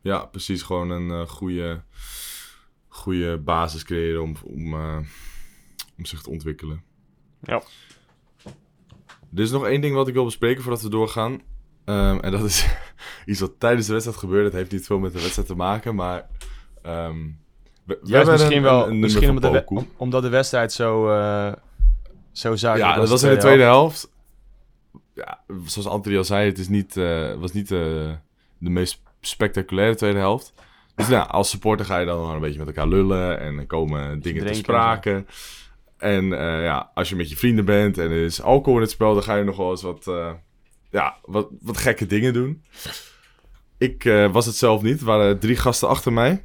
ja 0.00 0.24
precies. 0.24 0.62
Gewoon 0.62 0.90
een 0.90 1.28
goede, 1.28 1.82
goede 2.88 3.38
basis 3.38 3.84
creëren 3.84 4.22
om, 4.22 4.36
om, 4.44 4.74
om 5.98 6.04
zich 6.04 6.22
te 6.22 6.30
ontwikkelen. 6.30 6.82
Ja. 7.42 7.62
Er 9.34 9.42
is 9.42 9.50
nog 9.50 9.66
één 9.66 9.80
ding 9.80 9.94
wat 9.94 10.08
ik 10.08 10.14
wil 10.14 10.24
bespreken 10.24 10.62
voordat 10.62 10.82
we 10.82 10.88
doorgaan. 10.88 11.40
Ehm, 11.84 12.18
en 12.18 12.30
dat 12.30 12.42
is 12.44 12.66
iets 13.26 13.40
wat 13.40 13.52
tijdens 13.58 13.86
de 13.86 13.92
wedstrijd 13.92 14.18
gebeurde. 14.20 14.44
Het 14.44 14.52
heeft 14.54 14.72
niet 14.72 14.86
veel 14.86 14.98
met 14.98 15.12
de 15.12 15.20
wedstrijd 15.20 15.48
te 15.48 15.54
maken, 15.54 15.94
maar... 15.94 16.28
ehm 16.82 17.16
we, 17.84 17.98
we 18.02 18.08
Juist 18.08 18.12
hebben 18.12 18.32
misschien 18.32 18.56
een- 18.56 18.62
wel, 18.62 18.84
een- 18.86 18.90
een 18.92 18.98
misschien 19.00 19.28
omdat 19.30 19.52
de, 19.52 19.62
om- 19.66 19.88
omdat 19.96 20.22
de 20.22 20.28
wedstrijd 20.28 20.72
zo, 20.72 21.10
eh 21.10 21.52
zo 22.32 22.56
zuiver 22.56 22.86
Ja, 22.86 22.94
dat 22.96 23.08
was 23.08 23.22
in 23.22 23.30
de 23.30 23.36
tweede 23.36 23.62
helft. 23.62 24.12
Ja, 25.14 25.40
zoals 25.66 25.88
Anthony 25.88 26.16
al 26.16 26.24
zei, 26.24 26.48
het 26.48 26.58
is 26.58 26.68
niet, 26.68 26.96
eh, 26.96 27.34
was 27.34 27.52
niet 27.52 27.70
eh, 27.70 27.78
de 28.58 28.70
meest 28.70 29.02
spectaculaire 29.20 29.94
tweede 29.94 30.18
helft. 30.18 30.52
Dus 30.94 31.08
nou, 31.08 31.28
als 31.28 31.50
supporter 31.50 31.86
ga 31.86 31.98
je 31.98 32.06
dan 32.06 32.30
een 32.30 32.40
beetje 32.40 32.58
met 32.58 32.66
elkaar 32.66 32.86
lullen 32.88 33.40
en 33.40 33.56
dan 33.56 33.66
komen 33.66 34.20
dingen 34.20 34.46
te 34.46 34.54
sprake. 34.54 35.24
En 36.04 36.32
eh, 36.32 36.62
ja, 36.62 36.90
als 36.94 37.08
je 37.08 37.16
met 37.16 37.28
je 37.28 37.36
vrienden 37.36 37.64
bent 37.64 37.98
en 37.98 38.10
er 38.10 38.24
is 38.24 38.42
alcohol 38.42 38.74
in 38.74 38.82
het 38.82 38.90
spel, 38.90 39.14
dan 39.14 39.22
ga 39.22 39.36
je 39.36 39.44
nog 39.44 39.56
wel 39.56 39.70
eens 39.70 39.82
wat, 39.82 40.06
eh, 40.06 40.32
ja, 40.90 41.16
wat, 41.22 41.48
wat 41.60 41.76
gekke 41.76 42.06
dingen 42.06 42.32
doen. 42.32 42.64
Ik 43.78 44.04
eh, 44.04 44.32
was 44.32 44.46
het 44.46 44.54
zelf 44.54 44.82
niet. 44.82 45.00
Er 45.00 45.06
waren 45.06 45.38
drie 45.38 45.56
gasten 45.56 45.88
achter 45.88 46.12
mij. 46.12 46.44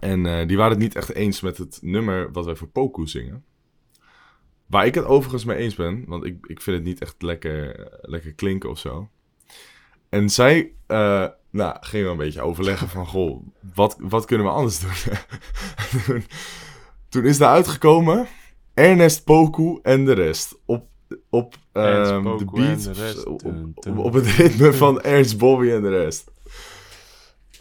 En 0.00 0.46
die 0.46 0.56
waren 0.56 0.72
het 0.72 0.80
niet 0.80 0.94
echt 0.94 1.14
eens 1.14 1.40
met 1.40 1.58
het 1.58 1.78
nummer 1.82 2.32
wat 2.32 2.44
wij 2.44 2.54
voor 2.54 2.68
Poku 2.68 3.06
zingen. 3.06 3.44
Waar 4.66 4.86
ik 4.86 4.94
het 4.94 5.04
overigens 5.04 5.44
mee 5.44 5.56
eens 5.56 5.74
ben, 5.74 6.04
want 6.06 6.24
ik, 6.24 6.46
ik 6.46 6.60
vind 6.60 6.76
het 6.76 6.86
niet 6.86 7.00
echt 7.00 7.22
lekker, 7.22 7.88
lekker 8.00 8.32
klinken 8.32 8.70
of 8.70 8.78
zo. 8.78 9.10
En 10.08 10.30
zij 10.30 10.72
nou, 11.50 11.76
gingen 11.80 12.10
een 12.10 12.16
beetje 12.16 12.42
overleggen 12.42 12.88
van, 12.88 13.06
goh, 13.06 13.46
wat, 13.74 13.96
wat 13.98 14.24
kunnen 14.24 14.46
we 14.46 14.52
anders 14.52 14.80
doen? 14.80 16.22
toen, 17.10 17.24
is 17.24 17.38
daar 17.38 17.52
uitgekomen 17.52 18.26
Ernest 18.74 19.24
Poku 19.24 19.78
en 19.82 20.04
de 20.04 20.12
rest. 20.12 20.58
Op, 20.66 20.84
op 21.30 21.54
ehm, 21.72 22.22
de 22.38 22.44
beat, 22.44 22.82
de 22.94 23.22
op, 23.28 23.42
op, 23.98 24.12
het 24.12 24.26
ritme 24.26 24.72
van 24.72 25.00
Ernst 25.00 25.38
Bobby 25.38 25.70
en 25.70 25.82
de 25.82 25.88
rest. 25.88 26.30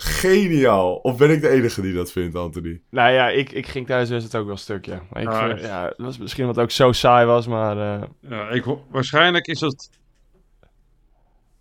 Geniaal. 0.01 0.95
Of 0.95 1.17
ben 1.17 1.29
ik 1.29 1.41
de 1.41 1.49
enige 1.49 1.81
die 1.81 1.93
dat 1.93 2.12
vindt, 2.12 2.35
Anthony? 2.35 2.81
Nou 2.89 3.12
ja, 3.12 3.29
ik, 3.29 3.51
ik 3.51 3.67
ging 3.67 3.85
tijdens 3.85 4.09
de 4.09 4.15
wedstrijd 4.15 4.43
ook 4.43 4.49
wel 4.49 4.59
stuk, 4.59 4.85
ja. 4.85 5.01
Maar 5.09 5.21
ik, 5.21 5.29
Ja, 5.29 5.47
vind- 5.47 5.59
ja, 5.62 5.85
het 5.85 5.97
was 5.97 6.17
misschien 6.17 6.47
het 6.47 6.59
ook 6.59 6.71
zo 6.71 6.91
saai 6.91 7.25
was, 7.25 7.47
maar... 7.47 7.77
eh, 8.01 8.07
Ja, 8.29 8.49
ik, 8.49 8.63
waarschijnlijk 8.89 9.47
is 9.47 9.59
het. 9.59 9.89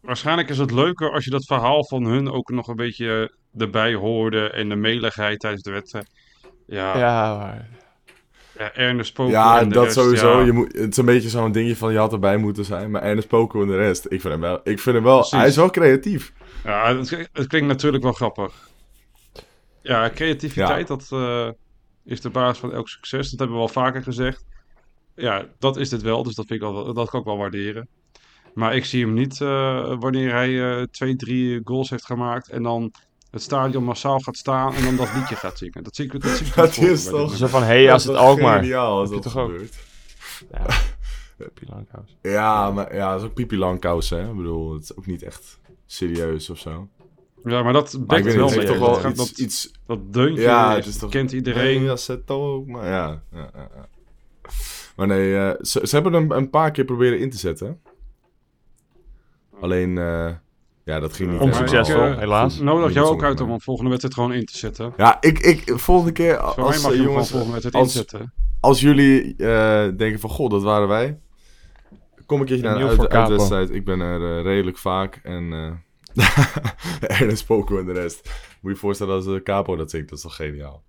Waarschijnlijk 0.01 0.49
is 0.49 0.59
het 0.59 0.71
leuker 0.71 1.13
als 1.13 1.25
je 1.25 1.31
dat 1.31 1.45
verhaal 1.45 1.85
van 1.85 2.05
hun 2.05 2.31
ook 2.31 2.51
nog 2.51 2.69
een 2.69 2.77
beetje 2.77 3.33
erbij 3.57 3.95
hoorde. 3.95 4.51
En 4.51 4.69
de 4.69 4.77
meligheid 4.77 5.41
tijdens 5.41 5.63
de 5.63 5.71
wedstrijd. 5.71 6.11
Ja, 6.69 6.99
ja. 6.99 6.99
ja, 6.99 7.37
maar... 7.39 7.69
Ernest 8.75 9.13
Poker 9.13 9.33
ja, 9.33 9.61
en 9.61 9.69
de 9.69 9.75
dat 9.75 9.85
rest, 9.85 9.97
sowieso. 9.97 10.39
ja. 10.39 10.45
Je 10.45 10.53
moet, 10.53 10.73
het 10.73 10.91
is 10.91 10.97
een 10.97 11.05
beetje 11.05 11.29
zo'n 11.29 11.53
dingje 11.53 11.77
van 11.77 11.93
je 11.93 11.99
had 11.99 12.13
erbij 12.13 12.37
moeten 12.37 12.65
zijn. 12.65 12.91
Maar 12.91 13.03
Ernest 13.03 13.29
Poku 13.29 13.61
en 13.61 13.67
de 13.67 13.77
rest. 13.77 14.05
Ik 14.05 14.21
vind 14.21 14.33
hem 14.33 14.41
wel. 14.41 14.61
Ik 14.65 14.81
vind 14.81 14.97
hem 14.97 15.05
wel 15.05 15.17
Precies. 15.17 15.39
hij 15.39 15.47
is 15.47 15.57
wel 15.57 15.71
creatief. 15.71 16.33
Ja, 16.65 16.97
het, 16.97 17.29
het 17.33 17.47
klinkt 17.47 17.67
natuurlijk 17.69 18.03
wel 18.03 18.13
grappig. 18.13 18.69
Ja, 19.83 20.11
creativiteit, 20.11 20.87
dat 20.87 21.09
eh, 21.11 21.49
is 22.05 22.21
de 22.21 22.31
basis 22.31 22.59
van 22.59 22.73
elk 22.73 22.89
succes. 22.89 23.31
Dat 23.31 23.39
hebben 23.39 23.57
we 23.57 23.63
al 23.63 23.69
vaker 23.69 24.03
gezegd. 24.03 24.45
Ja, 25.15 25.47
dat 25.59 25.77
is 25.77 25.89
dit 25.89 26.03
wel, 26.03 26.23
dus 26.23 26.35
dat, 26.35 26.47
vind 26.47 26.63
ik 26.63 26.69
wel, 26.69 26.95
dat 26.95 27.11
kan 27.11 27.21
ik 27.21 27.27
wel 27.27 27.37
waarderen. 27.37 27.89
Maar 28.55 28.77
ik 28.77 28.85
zie 28.85 29.05
hem 29.05 29.15
niet 29.15 29.41
eh, 29.41 29.95
wanneer 29.99 30.33
hij 30.33 30.79
eh, 30.79 30.83
twee, 30.83 31.17
drie 31.17 31.61
goals 31.65 31.91
heeft 31.91 32.05
gemaakt 32.05 32.49
en 32.49 32.63
dan 32.63 32.93
het 33.31 33.43
stadion 33.43 33.85
massaal 33.85 34.19
gaat 34.19 34.37
staan 34.37 34.75
en 34.75 34.85
dan 34.85 34.97
dat 34.97 35.15
liedje 35.15 35.37
gaat 35.37 35.59
zingen. 35.59 35.85
Dat 35.85 35.97
zie 35.97 36.05
ik, 36.05 36.21
dat 36.21 36.31
zie 36.31 36.47
ik 36.47 36.55
Dat 36.55 36.77
is 36.77 37.05
toch- 37.05 37.37
Zo 37.37 37.47
van, 37.47 37.61
hé, 37.63 37.67
hey, 37.83 37.93
als 37.93 38.05
het 38.05 38.17
ook 38.17 38.41
maar. 38.41 38.59
Geniaal 38.59 38.99
als 38.99 39.11
dat 39.11 39.23
toch 39.23 39.37
ook? 39.37 39.51
gebeurt. 39.51 39.77
Ja. 40.53 40.67
Puppy 41.37 41.65
Langkous. 41.69 42.17
Ja, 42.23 42.71
maar 42.71 42.95
ja, 42.95 43.11
dat 43.13 43.21
is 43.21 43.27
ook 43.27 43.35
Pipi 43.35 43.59
Langkous, 43.59 44.11
hè. 44.11 44.29
Ik 44.31 44.37
bedoel, 44.37 44.73
het 44.75 44.83
is 44.83 44.97
ook 44.97 45.07
niet 45.07 45.23
echt 45.23 45.59
serieus 45.87 46.51
of 46.51 46.59
zo. 46.59 46.89
Ja, 47.45 47.63
maar 47.63 47.73
dat 47.73 47.99
Maar 48.07 48.19
ik 48.19 48.25
wel 48.25 48.51
heeft 48.51 48.67
toch 48.67 48.79
Dat 48.79 49.01
wel 49.03 49.11
iets... 49.11 49.17
dat, 49.19 49.39
iets 49.39 49.73
dat 49.87 50.13
deuntje 50.13 50.43
ja, 50.43 50.75
het 50.75 50.87
is 50.87 50.97
toch... 50.99 51.11
kent 51.11 51.33
iedereen. 51.33 51.83
Ja, 51.83 51.97
zet 51.97 52.31
ook, 52.31 52.67
maar 52.67 52.87
ja. 52.87 53.23
ja, 53.33 53.51
ja, 53.55 53.69
ja. 53.77 53.89
Maar 54.97 55.07
nee, 55.07 55.37
eh, 55.37 55.51
ze, 55.61 55.81
ze 55.87 55.95
hebben 55.95 56.13
hem 56.13 56.31
een 56.31 56.51
paar 56.51 56.71
keer 56.71 56.85
proberen 56.85 57.19
in 57.19 57.31
te 57.31 57.37
zetten. 57.39 57.81
Alleen, 59.61 59.99
eh, 59.99 60.31
Ja, 60.89 61.01
dat 61.01 61.13
ging 61.13 61.31
niet 61.31 61.41
Onsuccesvol, 61.41 62.03
eh, 62.03 62.19
helaas. 62.19 62.59
Nodig 62.59 62.93
jou 62.93 63.07
ook 63.07 63.23
uit 63.23 63.41
om 63.41 63.51
een 63.51 63.61
volgende 63.61 63.91
wedstrijd 63.91 64.17
gewoon 64.17 64.33
in 64.33 64.45
te 64.45 64.59
zetten. 64.59 64.93
Ja, 64.97 65.17
ik, 65.21 65.39
ik, 65.39 65.73
volgende 65.79 66.13
keer, 66.13 66.39
als, 66.39 66.83
mag 66.83 66.93
eh, 66.93 66.97
je 66.97 67.03
jongens, 67.03 67.31
volgende 67.31 67.53
wedstrijd 67.53 67.85
als, 67.85 67.95
inzetten. 67.95 68.33
als 68.61 68.81
jullie 68.81 69.37
eh, 69.37 69.97
denken 69.97 70.21
van, 70.21 70.31
goh, 70.31 70.51
dat 70.51 70.63
waren 70.63 70.89
wij. 70.89 71.19
Kom 72.27 72.41
een 72.41 72.47
keertje 72.47 72.65
naar 72.65 72.81
een 72.81 73.09
uitwedstrijd. 73.09 73.71
Ik 73.71 73.85
ben 73.85 74.01
er 74.01 74.39
eh, 74.39 74.43
redelijk 74.45 74.79
vaak. 74.79 75.21
En 75.23 75.53
eh 75.53 77.19
Ernest 77.21 77.47
Poco 77.47 77.79
en 77.79 77.87
de 77.87 77.93
rest. 77.93 78.23
Moet 78.25 78.59
je 78.63 78.69
je 78.69 78.77
voorstellen 78.77 79.15
als 79.15 79.25
de 79.25 79.43
Capo 79.43 79.77
dat 79.77 79.91
zingt. 79.91 80.09
Dat 80.09 80.19
is 80.19 80.25
toch 80.25 80.37
geniaal. 80.37 80.83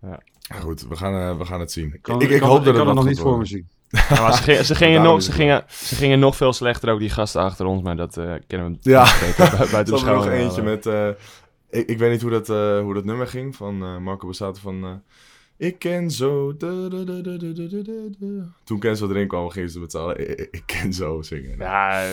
Ja. 0.00 0.22
Goed, 0.60 0.88
we 0.88 0.96
gaan, 0.96 1.38
we 1.38 1.44
gaan 1.44 1.60
het 1.60 1.72
zien. 1.72 1.94
Ik, 1.94 2.02
kan, 2.02 2.20
ik, 2.20 2.30
ik 2.30 2.40
kan- 2.40 2.48
hoop 2.48 2.58
ik 2.58 2.64
dat 2.64 2.74
kan 2.74 2.86
het 2.86 2.96
het 2.96 3.04
nog 3.04 3.14
niet 3.14 3.20
voor 3.20 3.38
me 3.38 3.46
zien. 3.46 3.68
Ja, 3.92 4.32
ze, 4.32 4.42
gingen, 4.46 4.64
ze, 4.64 4.74
gingen 4.74 5.02
nog, 5.02 5.22
ze, 5.22 5.32
gingen, 5.32 5.64
ze 5.68 5.94
gingen 5.94 6.18
nog 6.18 6.36
veel 6.36 6.52
slechter, 6.52 6.92
ook 6.92 6.98
die 6.98 7.10
gasten 7.10 7.40
achter 7.40 7.66
ons. 7.66 7.82
Maar 7.82 7.96
dat 7.96 8.16
eh, 8.16 8.34
kennen 8.46 8.78
we 8.82 8.90
Ja. 8.90 9.04
buiten 9.72 9.94
Er 9.94 10.04
de 10.04 10.10
nog 10.10 10.26
eentje 10.26 10.62
met... 10.62 10.86
eh, 10.86 11.08
ik, 11.70 11.88
ik 11.88 11.98
weet 11.98 12.10
niet 12.10 12.22
hoe 12.22 12.30
dat, 12.30 12.48
eh, 12.50 12.80
hoe 12.80 12.94
dat 12.94 13.04
nummer 13.04 13.26
ging 13.26 13.56
van 13.56 14.02
Marco 14.02 14.26
Bassato 14.26 14.60
van... 14.60 15.02
ik 15.56 15.78
ken 15.78 16.10
zo... 16.10 16.56
da, 16.56 16.88
da, 16.88 17.04
da. 17.04 18.52
Toen 18.64 18.78
Kenzo 18.78 19.08
erin 19.08 19.28
kwam, 19.28 19.48
gingen 19.48 19.70
ze 19.70 19.80
met 19.80 19.90
z'n 19.90 19.98
allen... 19.98 20.30
Ik, 20.52 20.62
ken 20.66 20.92
zo 20.92 21.22
zingen. 21.22 21.58
Ja, 21.58 22.10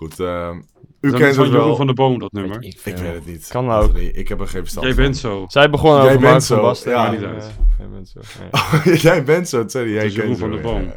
Goed, 0.00 0.20
eh, 0.20 0.56
U 1.00 1.10
kent 1.12 1.34
van 1.34 1.44
het 1.44 1.52
Jeroen 1.52 1.66
wel. 1.66 1.76
van 1.76 1.86
de 1.86 1.92
Boom, 1.92 2.18
dat 2.18 2.32
nummer. 2.32 2.62
ik, 2.62 2.80
weet 2.84 2.98
het 3.00 3.26
niet. 3.26 3.48
Kan 3.48 3.70
ook. 3.70 3.96
Ik 3.96 4.28
heb 4.28 4.40
er 4.40 4.48
geen 4.48 4.60
verstand 4.62 4.86
Jij 4.86 4.94
bent 4.94 5.16
zo. 5.16 5.44
Zij 5.48 5.70
begonnen 5.70 6.02
Jij 6.02 6.08
over 6.08 6.20
bent 6.20 6.32
Mark 6.32 6.44
van 6.44 6.56
zo, 6.56 6.62
Basten. 6.62 6.90
ja. 6.90 7.02
maar 7.02 7.10
Niet 7.10 7.20
die, 7.20 7.28
uit. 7.28 7.42
eh, 7.42 7.78
jij 7.78 7.88
bent 7.88 8.08
zo. 8.08 8.20
ja. 8.84 8.94
Jij 8.94 9.24
bent 9.24 9.48
zo, 9.48 9.64
sorry. 9.66 9.92
Jij 9.92 10.06
is 10.06 10.14
Jeroen 10.14 10.28
kent 10.36 10.40
van 10.40 10.48
zo, 10.48 10.54
der 10.54 10.64
Boom. 10.64 10.82
Ja, 10.82 10.88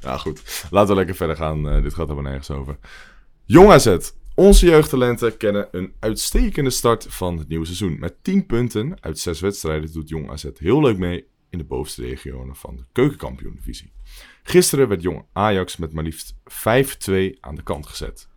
ja. 0.00 0.06
Nou 0.06 0.18
goed, 0.18 0.66
laten 0.70 0.88
we 0.88 0.94
lekker 0.94 1.14
verder 1.14 1.36
gaan. 1.36 1.68
Eh, 1.68 1.82
dit 1.82 1.94
gaat 1.94 2.08
helemaal 2.08 2.30
nergens 2.30 2.50
over. 2.50 2.78
Jong 3.44 3.70
AZ. 3.70 3.96
Onze 4.34 4.66
jeugdtalenten 4.66 5.36
kennen 5.36 5.68
een 5.70 5.92
uitstekende 6.00 6.70
start 6.70 7.06
van 7.08 7.38
het 7.38 7.48
nieuwe 7.48 7.64
seizoen. 7.64 7.96
Met 7.98 8.14
10 8.22 8.46
punten 8.46 8.96
uit 9.00 9.18
6 9.18 9.40
wedstrijden 9.40 9.92
doet 9.92 10.08
Jong 10.08 10.30
AZ 10.30 10.44
heel 10.58 10.80
leuk 10.82 10.98
mee 10.98 11.26
in 11.50 11.58
de 11.58 11.64
bovenste 11.64 12.02
regionen 12.02 12.56
van 12.56 12.76
de 12.76 12.82
keukenkampioen-divisie. 12.92 13.92
Gisteren 14.42 14.88
werd 14.88 15.02
Jong 15.02 15.24
Ajax 15.32 15.76
met 15.76 15.92
maar 15.92 16.04
liefst 16.04 16.34
5-2 16.44 17.38
aan 17.40 17.54
de 17.54 17.62
kant 17.62 17.86
gezet. 17.86 18.28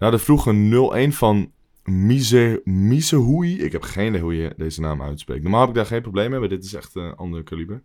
Na 0.00 0.10
de 0.10 0.18
vroege 0.18 1.08
0-1 1.10 1.14
van 1.14 1.52
Mise, 1.84 2.60
Misehoei. 2.64 3.62
Ik 3.62 3.72
heb 3.72 3.82
geen 3.82 4.08
idee 4.08 4.20
hoe 4.20 4.36
je 4.36 4.54
deze 4.56 4.80
naam 4.80 5.02
uitspreekt. 5.02 5.42
Normaal 5.42 5.60
heb 5.60 5.68
ik 5.68 5.74
daar 5.74 5.86
geen 5.86 6.02
probleem 6.02 6.30
mee, 6.30 6.40
maar 6.40 6.48
dit 6.48 6.64
is 6.64 6.74
echt 6.74 6.94
een 6.94 7.16
ander 7.16 7.42
kaliber. 7.42 7.82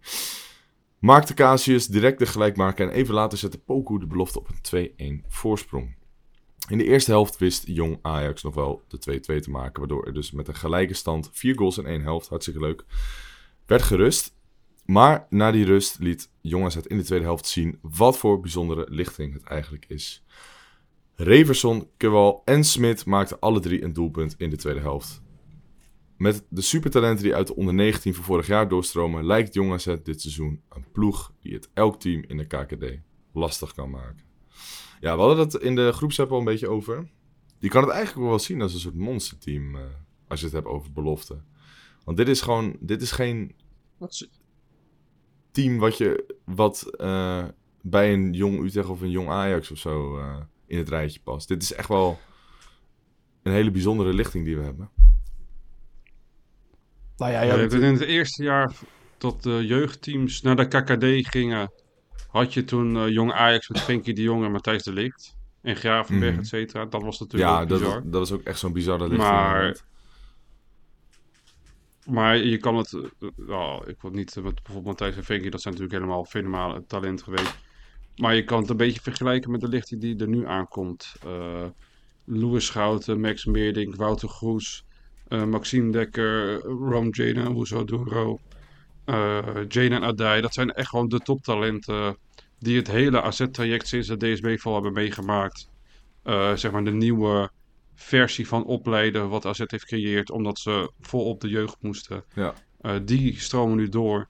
Maakte 0.99 1.33
Casius 1.33 1.87
direct 1.87 2.19
de 2.19 2.25
gelijkmaker 2.25 2.87
en 2.87 2.93
even 2.93 3.13
later 3.13 3.37
zette 3.37 3.57
Poku 3.57 3.99
de 3.99 4.05
belofte 4.05 4.39
op 4.39 4.49
een 4.49 5.21
2-1 5.23 5.27
voorsprong. 5.27 5.95
In 6.69 6.77
de 6.77 6.83
eerste 6.83 7.11
helft 7.11 7.37
wist 7.37 7.63
Jong 7.67 7.99
Ajax 8.01 8.43
nog 8.43 8.55
wel 8.55 8.81
de 8.87 9.19
2-2 9.39 9.39
te 9.39 9.49
maken, 9.49 9.79
waardoor 9.79 10.05
er 10.05 10.13
dus 10.13 10.31
met 10.31 10.47
een 10.47 10.55
gelijke 10.55 10.93
stand 10.93 11.29
4 11.31 11.57
goals 11.57 11.77
in 11.77 11.85
één 11.85 12.01
helft, 12.01 12.27
hartstikke 12.27 12.59
leuk, 12.59 12.85
werd 13.65 13.81
gerust. 13.81 14.35
Maar 14.85 15.27
na 15.29 15.51
die 15.51 15.65
rust 15.65 15.99
liet 15.99 16.29
Jong 16.41 16.65
AZ 16.65 16.75
in 16.75 16.97
de 16.97 17.03
tweede 17.03 17.25
helft 17.25 17.47
zien 17.47 17.79
wat 17.81 18.17
voor 18.17 18.39
bijzondere 18.39 18.85
lichting 18.89 19.33
het 19.33 19.43
eigenlijk 19.43 19.85
is. 19.87 20.23
Reverson, 21.15 21.89
Kewal 21.97 22.41
en 22.45 22.63
Smit 22.63 23.05
maakten 23.05 23.39
alle 23.39 23.59
drie 23.59 23.83
een 23.83 23.93
doelpunt 23.93 24.35
in 24.37 24.49
de 24.49 24.55
tweede 24.55 24.79
helft. 24.79 25.21
Met 26.17 26.45
de 26.49 26.61
supertalenten 26.61 27.23
die 27.23 27.35
uit 27.35 27.47
de 27.47 27.55
onder 27.55 27.73
19 27.73 28.13
van 28.13 28.23
vorig 28.23 28.47
jaar 28.47 28.67
doorstromen, 28.67 29.25
lijkt 29.25 29.53
Jong 29.53 29.71
AZ 29.71 29.95
dit 30.03 30.21
seizoen 30.21 30.61
een 30.69 30.85
ploeg 30.91 31.33
die 31.39 31.53
het 31.53 31.69
elk 31.73 31.99
team 31.99 32.23
in 32.27 32.37
de 32.37 32.45
KKD 32.45 32.99
lastig 33.33 33.73
kan 33.73 33.89
maken. 33.89 34.23
Ja, 34.99 35.15
we 35.15 35.21
hadden 35.21 35.37
het 35.37 35.53
in 35.53 35.75
de 35.75 35.91
groepsapp 35.91 36.31
al 36.31 36.37
een 36.37 36.43
beetje 36.43 36.69
over. 36.69 37.09
Je 37.59 37.69
kan 37.69 37.83
het 37.83 37.91
eigenlijk 37.91 38.27
wel 38.27 38.39
zien 38.39 38.61
als 38.61 38.73
een 38.73 38.79
soort 38.79 38.95
monsterteam, 38.95 39.75
eh, 39.75 39.81
als 40.27 40.39
je 40.39 40.45
het 40.45 40.55
hebt 40.55 40.67
over 40.67 40.91
belofte. 40.91 41.41
Want 42.03 42.17
dit 42.17 42.27
is 42.27 42.41
gewoon, 42.41 42.77
dit 42.79 43.01
is 43.01 43.11
geen 43.11 43.55
team 45.51 45.77
wat 45.77 45.97
je, 45.97 46.35
wat 46.45 46.95
eh, 46.97 47.45
bij 47.81 48.13
een 48.13 48.33
jong 48.33 48.63
Utrecht 48.63 48.89
of 48.89 49.01
een 49.01 49.09
jong 49.09 49.29
Ajax 49.29 49.71
of 49.71 49.77
zo 49.77 50.17
eh, 50.17 50.37
in 50.75 50.81
het 50.81 50.89
rijtje 50.89 51.19
past. 51.23 51.47
Dit 51.47 51.61
is 51.63 51.73
echt 51.73 51.87
wel 51.87 52.19
een 53.43 53.51
hele 53.51 53.71
bijzondere 53.71 54.13
lichting 54.13 54.45
die 54.45 54.57
we 54.57 54.63
hebben. 54.63 54.89
Nou 57.17 57.31
ja, 57.31 57.41
in 57.41 57.81
het 57.83 58.01
eerste 58.01 58.43
jaar 58.43 58.71
dat 59.17 59.43
de 59.43 59.65
jeugdteams 59.65 60.41
naar 60.41 60.55
de 60.55 60.67
KKD 60.67 61.27
gingen, 61.31 61.71
had 62.27 62.53
je 62.53 62.63
toen 62.63 62.97
eh, 62.97 63.09
jong 63.09 63.31
Ajax 63.33 63.69
met 63.69 63.81
Frenkie 63.81 64.13
de 64.13 64.21
Jong 64.21 64.45
en 64.45 64.51
Matthijs 64.51 64.83
de 64.83 64.93
Ligt. 64.93 65.35
En 65.61 65.75
Gravenberg, 65.75 66.31
Mhm. 66.31 66.39
et 66.41 66.47
cetera. 66.47 66.85
Dat 66.85 67.01
was 67.01 67.19
natuurlijk 67.19 67.51
Ja, 67.51 67.61
ook 67.61 67.69
dat, 67.69 67.79
bizar. 67.79 68.01
dat 68.03 68.19
was 68.19 68.31
ook 68.31 68.43
echt 68.43 68.59
zo'n 68.59 68.73
bizarre 68.73 69.03
lichting. 69.07 69.21
Maar-. 69.29 69.77
Maar 72.05 72.37
je 72.37 72.57
kan 72.57 72.75
het, 72.75 72.93
eh, 72.93 73.29
ja, 73.47 73.81
ik 73.85 74.01
wil 74.01 74.11
niet 74.11 74.37
eh, 74.37 74.43
met 74.43 74.53
bijvoorbeeld 74.53 74.85
Matthijs 74.85 75.15
en 75.15 75.23
Frenkie, 75.23 75.49
dat 75.51 75.61
zijn 75.61 75.73
natuurlijk 75.73 76.01
helemaal 76.01 76.25
fenomenale 76.25 76.85
talent 76.87 77.23
geweest. 77.23 77.57
Maar 78.15 78.35
je 78.35 78.43
kan 78.43 78.61
het 78.61 78.69
een 78.69 78.77
beetje 78.77 79.01
vergelijken 79.01 79.51
met 79.51 79.61
de 79.61 79.67
lichting 79.67 80.01
die 80.01 80.17
er 80.17 80.27
nu 80.27 80.47
aankomt. 80.47 81.15
Eh 81.23 81.65
Louis 82.25 82.65
Schouten, 82.65 83.19
Max 83.19 83.45
Meerdink, 83.45 83.95
Wouter 83.95 84.29
Groes, 84.29 84.85
eh, 85.27 85.43
Maxime 85.43 85.91
Dekker, 85.91 86.59
Rom 86.61 87.09
Jane, 87.09 87.49
Hoezo 87.49 87.83
Duro, 87.83 88.39
eh 89.05 89.45
Jane 89.67 89.95
en 89.95 90.03
Adai. 90.03 90.41
Dat 90.41 90.53
zijn 90.53 90.71
echt 90.71 90.89
gewoon 90.89 91.07
de 91.07 91.19
toptalenten 91.19 92.17
die 92.59 92.77
het 92.77 92.87
hele 92.87 93.21
AZ-traject 93.21 93.87
sinds 93.87 94.07
de 94.07 94.17
DSB-val 94.17 94.73
hebben 94.73 94.93
meegemaakt. 94.93 95.69
Zeg 96.55 96.71
maar 96.71 96.83
de 96.83 96.91
nieuwe 96.91 97.49
versie 97.95 98.47
van 98.47 98.65
opleiden 98.65 99.29
wat 99.29 99.45
AZ 99.45 99.57
heeft 99.57 99.71
gecreëerd, 99.71 100.31
omdat 100.31 100.59
ze 100.59 100.91
volop 100.99 101.41
de 101.41 101.49
jeugd 101.49 101.77
moesten. 101.79 102.23
Ja. 102.35 102.53
Die 102.99 103.39
stromen 103.39 103.77
nu 103.77 103.89
door. 103.89 104.27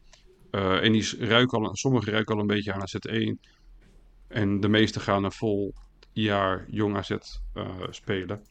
En 0.51 0.91
die 0.91 1.25
ruiken 1.25 1.65
al, 1.65 1.75
sommigen 1.75 2.11
ruiken 2.11 2.35
al 2.35 2.41
een 2.41 2.47
beetje 2.47 2.73
aan 2.73 2.81
AZ1. 2.81 3.54
En 4.27 4.59
de 4.59 4.67
meeste 4.67 4.99
gaan 4.99 5.23
een 5.23 5.31
vol 5.31 5.73
jaar 6.11 6.65
jong 6.69 6.95
AZ 6.95 7.11
eh, 7.53 7.69
spelen. 7.89 8.45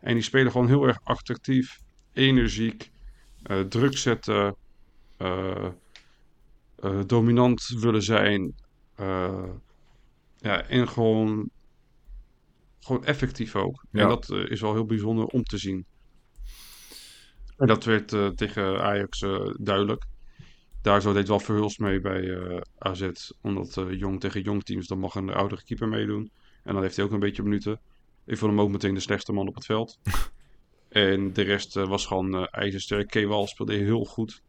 En 0.00 0.14
die 0.14 0.22
spelen 0.22 0.52
gewoon 0.52 0.68
heel 0.68 0.86
erg 0.86 1.00
attractief, 1.02 1.80
energiek, 2.12 2.90
eh, 3.42 3.60
druk 3.60 3.96
zetten, 3.96 4.56
eh, 5.16 5.70
dominant 7.06 7.66
willen 7.66 8.02
zijn. 8.02 8.54
ja, 10.40 10.62
en 10.62 10.88
gewoon, 10.88 11.50
gewoon 12.80 13.04
effectief 13.04 13.56
ook. 13.56 13.84
Ja. 13.90 14.02
En 14.02 14.08
dat 14.08 14.30
is 14.30 14.60
wel 14.60 14.72
heel 14.72 14.86
bijzonder 14.86 15.26
om 15.26 15.42
te 15.42 15.58
zien. 15.58 15.86
En 17.56 17.66
dat 17.66 17.84
werd 17.84 18.36
tegen 18.36 18.82
Ajax 18.82 19.20
duidelijk. 19.56 20.04
Daar 20.82 21.00
zo 21.02 21.12
deed 21.12 21.28
wel 21.28 21.40
Verhulst 21.40 21.78
mee 21.78 22.00
bij 22.00 22.36
eh, 22.36 22.60
AZ. 22.78 23.10
Omdat 23.42 23.76
eh, 23.76 23.98
jong 23.98 24.20
tegen 24.20 24.42
jong 24.42 24.64
teams, 24.64 24.86
dan 24.86 24.98
mag 24.98 25.14
een 25.14 25.30
oudere 25.30 25.62
keeper 25.64 25.88
meedoen. 25.88 26.30
En 26.64 26.72
dan 26.72 26.82
heeft 26.82 26.96
hij 26.96 27.04
ook 27.04 27.12
een 27.12 27.18
beetje 27.20 27.42
minuten. 27.42 27.80
Ik 28.26 28.38
vond 28.38 28.50
hem 28.52 28.60
ook 28.60 28.70
meteen 28.70 28.94
de 28.94 29.00
slechtste 29.00 29.32
man 29.32 29.48
op 29.48 29.54
het 29.54 29.66
veld. 29.66 29.98
en 30.88 31.32
de 31.32 31.42
rest 31.42 31.76
eh, 31.76 31.88
was 31.88 32.06
gewoon 32.06 32.34
eh 32.34 32.46
ijzersterk. 32.50 33.08
Kewal 33.08 33.46
speelde 33.46 33.74
heel 33.74 34.04
goed. 34.04 34.42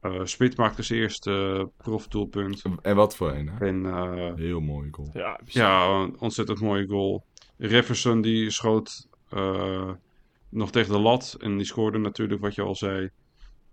Eh 0.00 0.20
Smit 0.24 0.56
maakte 0.56 0.82
zijn 0.82 0.98
eerste 1.00 1.68
profdoelpunt. 1.76 2.62
En 2.82 2.96
wat 2.96 3.16
voor 3.16 3.32
een, 3.32 3.48
hè? 3.48 3.66
En 3.66 3.86
eh, 3.86 4.34
Heel 4.34 4.60
mooi 4.60 4.88
goal. 4.90 5.10
ja, 5.12 5.40
ja, 5.44 5.86
een 5.86 6.20
ontzettend 6.20 6.60
mooie 6.60 6.86
goal. 6.86 7.24
Reverson 7.58 8.20
die 8.20 8.50
schoot 8.50 9.08
eh, 9.28 9.90
nog 10.48 10.70
tegen 10.70 10.92
de 10.92 10.98
lat. 10.98 11.36
En 11.40 11.56
die 11.56 11.66
scoorde 11.66 11.98
natuurlijk 11.98 12.40
wat 12.40 12.54
je 12.54 12.62
al 12.62 12.74
zei. 12.74 13.10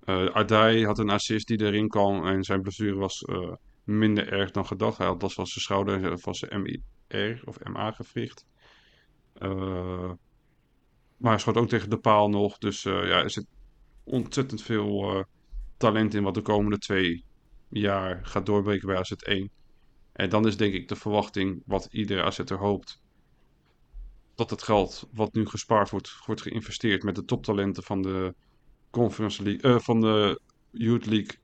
Eh 0.08 0.26
Adai 0.26 0.86
had 0.86 1.00
een 1.00 1.10
assist 1.10 1.48
die 1.48 1.62
erin 1.62 1.88
kwam. 1.88 2.26
En 2.26 2.43
zijn 2.43 2.62
blessure 2.62 2.96
was 2.96 3.22
eh, 3.22 3.54
minder 3.84 4.32
erg 4.32 4.52
dan 4.52 4.65
gedacht. 4.65 4.98
Hij 4.98 5.08
had 5.08 5.22
last 5.22 5.36
van 5.36 5.48
zijn 5.48 5.63
schouder 5.63 6.12
en 6.12 6.20
van 6.20 6.36
zijn 6.36 6.62
MIR 6.62 7.41
of 7.46 7.63
MA 7.63 7.91
gewricht. 7.91 8.46
Eh, 9.34 10.12
maar 11.17 11.32
hij 11.32 11.39
schoot 11.39 11.58
ook 11.58 11.70
tegen 11.70 11.89
de 11.89 12.00
paal 12.00 12.30
nog. 12.30 12.58
Dus 12.58 12.86
eh, 12.86 12.93
ja, 12.93 13.24
er 13.24 13.30
zit 13.30 13.46
ontzettend 14.04 14.62
veel 14.62 15.15
eh, 15.15 15.24
talent 15.78 16.13
in 16.13 16.24
wat 16.24 16.34
de 16.34 16.41
komende 16.41 16.78
twee 16.78 17.24
jaar 17.70 18.26
gaat 18.26 18.46
doorbreken 18.46 18.88
bij 18.88 18.98
AZ1. 18.98 19.54
En 20.12 20.30
dan 20.30 20.48
is 20.48 20.58
denk 20.58 20.74
ik 20.74 20.88
de 20.88 20.96
verwachting 20.96 21.62
wat 21.65 21.88
iedere 21.91 22.24
AZ'er 22.24 22.58
hoopt. 22.58 23.02
Dat 24.36 24.50
het 24.50 24.63
geld 24.63 25.08
wat 25.12 25.34
nu 25.34 25.46
gespaard 25.46 25.89
wordt, 25.89 26.26
wordt 26.26 26.41
geïnvesteerd 26.41 27.04
met 27.04 27.15
de 27.15 27.26
toptalenten 27.26 27.84
van 27.84 28.02
de 28.02 28.36
Conference 28.89 29.43
League, 29.43 29.71
eh, 29.71 29.80
van 29.80 30.02
de 30.02 30.41
Youth 30.71 31.06
League. 31.06 31.38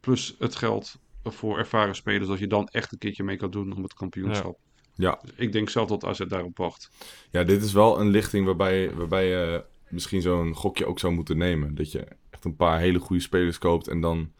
Plus 0.00 0.36
het 0.38 0.54
geld 0.54 0.98
voor 1.24 1.58
ervaren 1.58 1.94
spelers, 1.94 2.28
dat 2.28 2.38
je 2.38 2.46
dan 2.46 2.68
echt 2.68 2.92
een 2.92 2.98
keertje 2.98 3.24
mee 3.24 3.36
kan 3.36 3.50
doen 3.50 3.76
om 3.76 3.82
het 3.82 3.94
kampioenschap. 3.94 4.58
Ja. 4.94 5.18
Dus 5.22 5.32
ik 5.36 5.52
denk 5.52 5.70
zelf 5.70 5.88
dat 5.88 6.04
AZ 6.04 6.18
daarop 6.18 6.56
wacht. 6.56 6.90
Ja, 7.30 7.44
dit 7.44 7.62
is 7.62 7.72
wel 7.72 8.00
een 8.00 8.08
lichting 8.08 8.46
waarbij, 8.46 8.94
waarbij 8.94 9.26
je 9.26 9.64
misschien 9.88 10.22
zo'n 10.22 10.54
gokje 10.54 10.86
ook 10.86 10.98
zou 10.98 11.12
moeten 11.12 11.36
nemen. 11.36 11.74
Dat 11.74 11.92
je 11.92 12.06
echt 12.30 12.44
een 12.44 12.56
paar 12.56 12.78
hele 12.78 12.98
goede 12.98 13.22
spelers 13.22 13.58
koopt 13.58 13.88
en 13.88 14.00
dan 14.00 14.32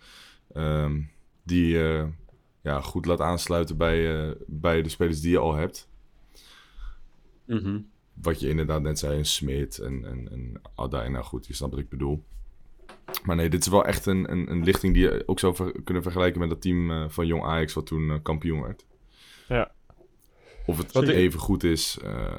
ehm, 0.53 1.01
die 1.43 1.83
eh, 1.83 2.07
ja, 2.63 2.81
goed 2.81 3.07
laat 3.07 3.21
aansluiten 3.21 3.77
bij, 3.77 4.29
eh, 4.29 4.35
bij 4.47 4.83
de 4.83 4.89
spelers 4.89 5.21
die 5.21 5.31
je 5.31 5.39
al 5.39 5.55
hebt. 5.55 5.89
Mhm. 7.45 7.81
wat 8.23 8.41
je 8.41 8.49
inderdaad 8.49 8.83
net 8.83 8.99
zei, 8.99 9.19
een 9.19 9.27
Smit 9.27 9.79
en, 9.79 10.05
en, 10.05 10.29
en 10.31 10.61
Adai. 10.75 11.09
Nou 11.09 11.25
goed, 11.25 11.47
je 11.47 11.55
snapt 11.55 11.73
wat 11.73 11.81
ik 11.81 11.89
bedoel. 11.89 12.25
Maar 13.25 13.37
nee, 13.37 13.49
dit 13.49 13.61
is 13.61 13.69
wel 13.69 13.85
echt 13.85 14.07
een, 14.07 14.31
een, 14.33 14.51
een 14.51 14.65
lichting 14.65 14.95
die 14.95 15.03
je 15.03 15.23
ook 15.27 15.39
zou 15.39 15.55
ver- 15.55 15.83
kunnen 15.85 16.03
vergelijken 16.03 16.41
met 16.41 16.49
dat 16.49 16.61
team 16.63 16.91
eh, 16.91 17.05
van 17.09 17.27
Jong 17.27 17.45
Ajax 17.45 17.73
wat 17.75 17.87
toen 17.87 18.11
eh, 18.11 18.17
kampioen 18.23 18.63
werd. 18.63 18.87
Ja. 19.49 19.71
Of 20.67 20.79
het 20.79 20.93
Wat 20.93 21.03
ik- 21.03 21.09
even 21.15 21.41
goed 21.41 21.65
is, 21.65 21.99
eh, 22.03 22.39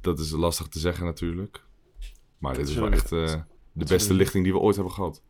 dat 0.00 0.18
is 0.18 0.30
lastig 0.30 0.66
te 0.68 0.78
zeggen 0.78 1.04
natuurlijk. 1.04 1.62
Maar 2.38 2.54
dit 2.54 2.68
is 2.68 2.74
wel 2.74 2.90
echt 2.90 3.12
eh, 3.12 3.34
de 3.72 3.84
beste 3.84 4.14
lichting 4.14 4.44
die 4.44 4.52
we 4.52 4.58
ooit 4.58 4.74
hebben 4.74 4.92
gehad. 4.94 5.22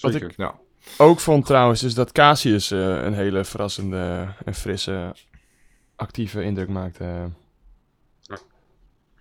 Wat 0.00 0.12
Zeker. 0.12 0.30
ik 0.30 0.36
Ja, 0.36 0.58
ook 0.98 1.20
vond 1.20 1.46
trouwens, 1.46 1.82
is 1.82 1.94
dat 1.94 2.12
Casius 2.12 2.70
eh, 2.70 2.78
een 3.04 3.14
hele 3.14 3.44
verrassende 3.44 4.34
en 4.44 4.54
frisse, 4.54 5.14
actieve 5.96 6.42
indruk 6.42 6.68
maakte. 6.68 7.30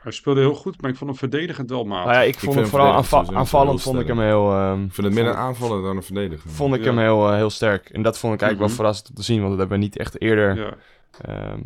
Hij 0.08 0.16
speelde 0.16 0.40
heel 0.40 0.54
goed, 0.56 0.82
maar 0.82 0.92
ik 0.92 0.98
vond 0.98 1.10
hem 1.10 1.20
verdedigend 1.20 1.70
wel 1.70 1.84
matig. 1.84 2.06
Nou 2.06 2.16
ja, 2.18 2.24
ik 2.24 2.40
vond 2.40 2.56
hem 2.56 2.66
vooral 2.66 2.94
aanva- 2.94 3.26
aanvallend 3.34 3.82
vond 3.82 4.00
ik 4.00 4.08
hem 4.08 4.20
heel, 4.20 4.52
ehm, 4.52 4.84
ik 4.84 4.94
vind 4.94 5.08
het 5.08 5.16
meer 5.16 5.26
een 5.28 5.36
aanvaller 5.36 5.82
dan 5.84 5.96
een 5.98 6.04
verdediger. 6.04 6.50
vond 6.50 6.74
ik 6.76 6.80
Ja. 6.80 6.86
hem 6.88 6.98
heel, 6.98 7.28
eh, 7.30 7.36
heel 7.36 7.50
sterk. 7.50 7.90
En 7.90 8.02
dat 8.02 8.18
vond 8.18 8.34
ik 8.34 8.42
eigenlijk 8.42 8.60
Mhm. 8.60 8.68
wel 8.68 8.76
verrassend 8.76 9.10
om 9.10 9.16
te 9.16 9.24
zien, 9.24 9.38
want 9.38 9.50
dat 9.50 9.60
hebben 9.60 9.78
we 9.78 9.84
niet 9.84 9.98
echt 9.98 10.22
eerder 10.22 10.56
Ja, 10.58 10.74
ehm, 11.22 11.60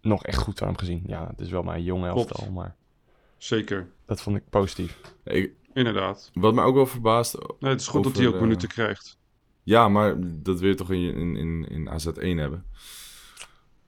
nog 0.00 0.24
echt 0.24 0.38
goed 0.38 0.58
van 0.58 0.66
hem 0.66 0.76
gezien. 0.78 1.02
Ja, 1.06 1.26
het 1.30 1.40
is 1.40 1.50
wel 1.50 1.62
maar 1.62 1.76
een 1.76 1.82
jong 1.82 2.02
Klopt. 2.10 2.30
elftal, 2.30 2.50
maar 2.52 2.74
zeker. 3.38 3.86
dat 4.06 4.20
vond 4.20 4.36
ik 4.36 4.42
positief. 4.50 5.00
Ik, 5.24 5.50
Inderdaad. 5.74 6.30
wat 6.34 6.54
mij 6.54 6.64
ook 6.64 6.74
wel 6.74 6.86
verbaast, 6.86 7.34
Nee, 7.60 7.70
het 7.70 7.80
is 7.80 7.86
goed 7.88 8.04
dat 8.04 8.16
hij 8.16 8.26
ook 8.26 8.40
minuten 8.40 8.68
krijgt. 8.68 9.18
Ja, 9.62 9.88
maar 9.88 10.14
dat 10.20 10.60
wil 10.60 10.68
je 10.68 10.74
toch 10.74 10.90
in, 10.90 11.14
in, 11.14 11.36
in, 11.36 11.66
in 11.68 11.88
AZ1 11.88 12.38
hebben. 12.38 12.64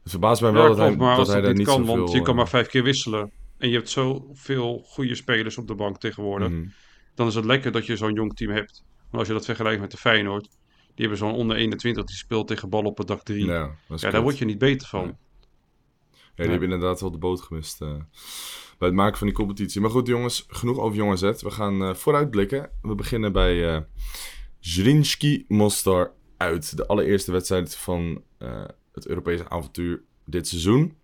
Het 0.03 0.11
verbaast 0.17 0.43
mij 0.43 0.53
wel 0.53 0.63
Ja, 0.63 0.69
dat 0.69 0.79
hij, 0.79 0.97
maar 0.97 1.09
dat 1.11 1.19
als 1.19 1.29
hij 1.29 1.41
daar 1.41 1.55
niet 1.55 1.67
kan, 1.67 1.77
zoveel... 1.77 1.97
want 1.97 2.13
je 2.13 2.19
kan 2.21 2.29
eh, 2.31 2.35
maar 2.37 2.49
vijf 2.49 2.69
keer 2.69 2.83
wisselen. 2.83 3.31
En 3.59 3.69
je 3.69 3.75
hebt 3.77 3.89
zoveel 3.91 4.83
goede 4.87 5.15
spelers 5.15 5.59
op 5.59 5.67
de 5.67 5.75
bank 5.75 5.99
tegenwoordig. 6.01 6.49
mhm. 6.51 6.67
Dan 7.15 7.27
is 7.27 7.35
het 7.35 7.45
lekker 7.45 7.73
dat 7.73 7.87
je 7.87 7.97
zo'n 7.97 8.15
jong 8.15 8.37
team 8.37 8.51
hebt. 8.51 8.85
Maar 9.11 9.19
als 9.19 9.29
je 9.29 9.35
dat 9.35 9.45
vergelijkt 9.45 9.81
met 9.81 9.91
de 9.91 9.97
Feyenoord. 9.97 10.49
Die 10.95 11.07
hebben 11.07 11.19
zo'n 11.19 11.35
onder 11.35 11.57
21 11.57 12.05
die 12.05 12.17
speelt 12.17 12.47
tegen 12.49 12.69
ballen 12.69 12.91
op 12.91 12.99
het 12.99 13.07
dak 13.07 13.23
3. 13.23 13.45
Ja, 13.45 13.75
daar 13.99 14.23
word 14.23 14.39
je 14.39 14.45
niet 14.45 14.59
beter 14.59 14.89
van. 14.89 15.05
Nee. 15.05 15.13
Ja, 16.13 16.45
die 16.45 16.47
hebben 16.53 16.71
inderdaad 16.73 17.01
wel 17.01 17.11
de 17.11 17.19
boot 17.19 17.41
gemist 17.41 17.81
eh, 17.81 17.89
bij 18.79 18.89
het 18.89 18.95
maken 18.95 19.19
van 19.19 19.27
die 19.27 19.37
competitie. 19.37 19.81
Maar 19.81 19.91
goed, 19.91 20.07
jongens, 20.07 20.45
genoeg 20.49 20.79
over 20.79 20.97
Jong 20.97 21.13
AZ. 21.13 21.43
We 21.43 21.51
gaan 21.51 21.83
eh, 21.83 21.95
vooruitblikken. 21.95 22.71
We 22.83 22.95
beginnen 22.95 23.33
bij 23.33 23.75
eh 23.75 23.81
Zrinski 24.61 25.45
Mostar 25.49 26.13
uit. 26.37 26.77
De 26.77 26.87
allereerste 26.87 27.33
wedstrijd 27.33 27.77
van 27.77 28.23
eh, 28.39 28.65
het 28.93 29.07
Europese 29.07 29.49
avontuur 29.49 30.03
dit 30.25 30.49
seizoen. 30.49 30.97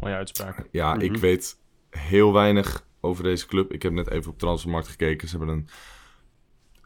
Mooie 0.00 0.14
uitspraak. 0.14 0.68
Ja, 0.70 0.94
Mhm. 0.94 1.04
ik 1.04 1.16
weet 1.16 1.58
heel 1.96 2.32
weinig 2.32 2.86
over 3.00 3.22
deze 3.24 3.46
club. 3.46 3.72
Ik 3.72 3.82
heb 3.82 3.92
net 3.92 4.10
even 4.10 4.30
op 4.30 4.38
Transfermarkt 4.38 4.88
gekeken. 4.88 5.28
Ze 5.28 5.36
hebben 5.36 5.54
een 5.56 5.68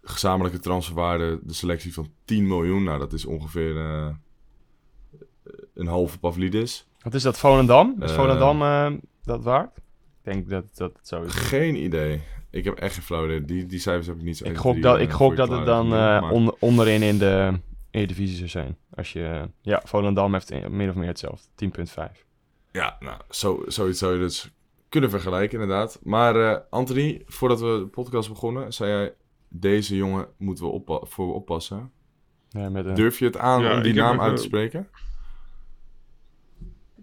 gezamenlijke 0.03 0.59
transferwaarde, 0.59 1.41
de 1.43 1.53
selectie 1.53 1.95
van 1.95 2.09
10 2.25 2.47
miljoen. 2.47 2.83
Nou, 2.85 2.99
dat 2.99 3.13
is 3.13 3.25
ongeveer 3.25 3.77
eh, 3.77 4.09
een 5.75 5.87
halve 5.87 6.19
Pavlidis. 6.19 6.87
Wat 7.03 7.15
is 7.15 7.23
dat, 7.23 7.39
Volendam? 7.39 7.97
Is 8.03 8.11
Eh, 8.11 8.17
Volendam 8.17 8.63
eh, 8.63 8.93
dat 9.25 9.45
waard? 9.45 9.77
Ik 9.77 9.83
denk 10.23 10.49
dat 10.49 10.77
dat 10.77 11.25
is. 11.25 11.35
Geen 11.35 11.77
idee. 11.77 12.21
Ik 12.51 12.65
heb 12.65 12.75
echt 12.79 12.95
geen 12.95 13.03
flauw 13.03 13.25
idee. 13.25 13.45
Die, 13.45 13.67
die 13.67 13.79
cijfers 13.79 14.07
heb 14.07 14.17
ik 14.17 14.23
niet 14.23 14.37
zo 14.37 14.45
Ik 14.45 14.51
1, 14.51 14.59
gok 14.61 14.71
3, 14.73 14.83
dat, 14.85 14.99
ik 15.01 15.11
gok 15.11 15.37
dat 15.37 15.49
het 15.49 15.67
dan 15.67 15.89
Maar- 15.89 16.31
onder- 16.31 16.55
onderin 16.59 17.03
in 17.03 17.19
de 17.19 17.53
Eredivisie 17.91 18.37
zou 18.37 18.49
zijn. 18.49 18.77
Als 18.95 19.13
je, 19.13 19.49
ja, 19.61 19.83
Volendam 19.85 20.33
heeft 20.33 20.69
min 20.69 20.89
of 20.89 20.95
meer 20.95 21.07
hetzelfde. 21.07 21.49
10.5. 21.55 22.25
Ja, 22.73 22.97
nou, 23.01 23.21
zo, 23.31 23.63
zoiets 23.67 23.99
zou 23.99 24.13
je 24.13 24.19
dus 24.19 24.51
kunnen 24.91 25.11
vergelijken 25.11 25.61
inderdaad. 25.61 26.01
Maar 26.03 26.37
eh 26.37 26.59
Anthony, 26.71 27.23
voordat 27.27 27.61
we 27.61 27.67
de 27.79 27.87
podcast 27.87 28.29
begonnen, 28.29 28.73
zei 28.73 28.91
jij... 28.91 29.15
Deze 29.53 29.97
jongen 29.97 30.29
moeten 30.37 30.65
we 30.65 30.71
oppa- 30.71 31.07
voor 31.07 31.35
oppassen. 31.35 31.93
Ja, 32.49 32.69
met 32.69 32.87
een, 32.87 32.95
Durf 32.95 33.19
je 33.19 33.25
het 33.25 33.37
aan 33.37 33.63
Ja, 33.63 33.77
om 33.77 33.83
die 33.83 33.95
naam 33.95 34.13
even- 34.15 34.25
uit 34.25 34.37
te 34.37 34.43
spreken? 34.43 34.89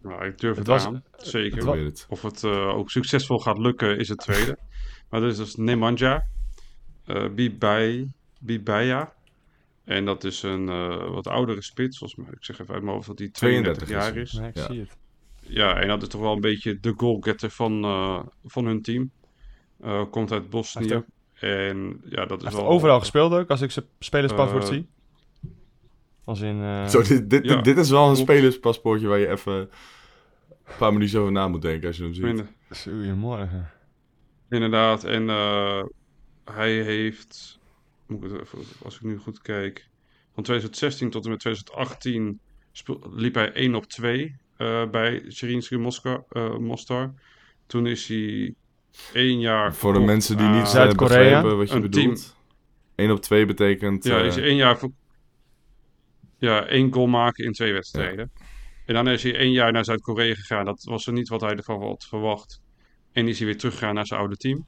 Nou, 0.02 0.26
ik 0.26 0.38
durf 0.40 0.58
Het 0.58 0.68
het, 0.68 0.68
was- 0.68 0.86
aan. 0.86 1.04
Zeker. 1.18 1.78
het. 1.84 2.06
Of 2.10 2.22
het 2.22 2.44
eh, 2.44 2.68
ook 2.78 2.90
succesvol 2.90 3.40
gaat 3.40 3.58
lukken 3.58 3.98
is 3.98 4.10
het 4.10 4.18
tweede. 4.18 4.58
maar 5.10 5.22
dat 5.22 5.32
is 5.32 5.38
dus 5.38 5.56
Nemanja 5.56 6.28
eh 7.06 7.30
Bibai, 7.30 8.12
Bibaya. 8.40 9.14
En 9.84 10.06
dat 10.06 10.24
is 10.24 10.44
een 10.44 10.70
eh, 10.70 11.10
wat 11.10 11.28
oudere 11.28 11.62
spits. 11.62 11.98
Volgens 11.98 12.20
mij, 12.20 12.30
ik 12.34 12.44
zeg 12.44 12.60
even 12.60 12.74
uit 12.74 12.84
mijn 12.84 12.96
hoofd 12.96 13.08
dat 13.08 13.20
hij 13.20 13.30
32 13.30 13.84
32 13.84 14.14
jaar 14.16 14.22
is 14.24 14.34
is. 14.34 14.40
nee, 14.40 14.50
ik 14.50 14.56
Ja. 14.58 14.66
zie 14.66 14.80
het. 14.80 14.98
Ja, 15.48 15.80
en 15.82 15.88
dat 15.88 16.02
is 16.02 16.08
toch 16.08 16.22
wel 16.22 16.34
een 16.34 16.42
beetje 16.42 16.80
de 16.80 16.94
goalgetter 16.98 17.50
van, 17.50 17.84
eh, 17.84 18.20
van 18.46 18.66
hun 18.66 18.82
team. 18.82 19.12
Eh, 19.82 20.04
komt 20.12 20.32
uit 20.32 20.50
Bosnië. 20.50 20.88
heeft, 20.90 21.06
En 21.70 22.02
ja, 22.06 22.26
dat 22.26 22.44
is 22.44 22.54
wel... 22.54 22.68
overal 22.68 23.00
gespeeld 23.00 23.32
ook, 23.34 23.50
als 23.50 23.62
ik 23.62 23.72
zijn 23.72 23.86
spelerspaspoort 24.00 24.64
Eh, 24.64 24.70
zie. 24.70 24.88
Als 26.24 26.42
in... 26.42 26.62
eh, 26.62 26.88
Zo, 26.88 27.02
dit, 27.02 27.30
dit, 27.30 27.46
ja, 27.46 27.62
dit 27.62 27.78
is 27.78 27.90
wel 27.90 28.10
een 28.10 28.16
spelerspaspoortje 28.16 29.08
waar 29.08 29.20
je 29.20 29.28
even 29.30 29.54
een 29.54 29.70
paar 30.78 30.94
minuutjes 30.94 31.20
over 31.20 31.32
na 31.32 31.48
moet 31.48 31.62
denken 31.62 31.88
als 31.88 31.98
je 31.98 32.04
hem 32.04 32.14
ziet. 32.14 32.24
Minder. 32.24 32.48
Goedemorgen. 32.84 33.72
Inderdaad, 34.50 35.04
en 35.04 35.30
eh, 35.30 35.84
hij 36.46 36.72
heeft, 36.84 37.60
moet 38.08 38.24
ik 38.24 38.32
het 38.32 38.42
even, 38.42 38.60
als 38.84 38.96
ik 38.96 39.02
nu 39.02 39.18
goed 39.18 39.42
kijk, 39.42 39.90
van 40.34 40.44
2016 40.44 41.10
tot 41.10 41.24
en 41.26 41.30
met 41.32 41.40
2018 41.40 42.40
speel- 42.72 43.12
liep 43.14 43.34
hij 43.36 43.52
1 43.54 43.76
op 43.76 43.86
2 43.86 44.36
eh, 44.58 44.90
bij 44.90 45.24
Zrinjski 45.28 45.78
Moskou, 45.78 46.22
eh, 46.30 46.58
Mostar. 46.58 47.14
Toen 47.68 47.88
is 47.88 48.08
hij 48.08 48.54
één 49.14 49.40
jaar 49.40 49.76
Voor 49.76 49.94
de 49.94 50.00
mensen 50.00 50.38
die 50.38 50.48
niet 50.48 50.64
eh, 50.64 50.70
Zuid-Korea? 50.70 51.18
begrijpen 51.18 51.58
wat 51.58 51.70
je 51.70 51.76
Een 51.76 51.82
bedoelt. 51.82 52.36
1 52.96 53.12
op 53.12 53.22
2 53.22 53.46
betekent... 53.46 54.04
Ja, 54.04 54.20
is 54.20 54.36
hij 54.36 54.44
één 54.44 54.56
jaar 54.56 54.78
ja, 56.38 56.66
één 56.66 56.94
goal 56.94 57.08
maken 57.08 57.46
in 57.46 57.52
twee 57.52 57.74
wedstrijden. 57.74 58.32
En 58.86 58.94
dan 58.94 59.08
is 59.08 59.24
hij 59.24 59.36
één 59.36 59.52
jaar 59.52 59.72
naar 59.72 59.86
Zuid-Korea 59.86 60.34
gegaan. 60.34 60.66
Dat 60.66 60.84
was 60.84 61.08
er 61.08 61.14
niet 61.14 61.30
wat 61.30 61.42
hij 61.42 61.56
ervan 61.56 61.82
had 61.82 62.06
verwacht. 62.10 62.62
En 63.12 63.28
is 63.28 63.38
hij 63.38 63.48
weer 63.48 63.58
teruggegaan 63.58 63.96
naar 63.96 64.08
zijn 64.08 64.20
oude 64.20 64.38
team. 64.38 64.68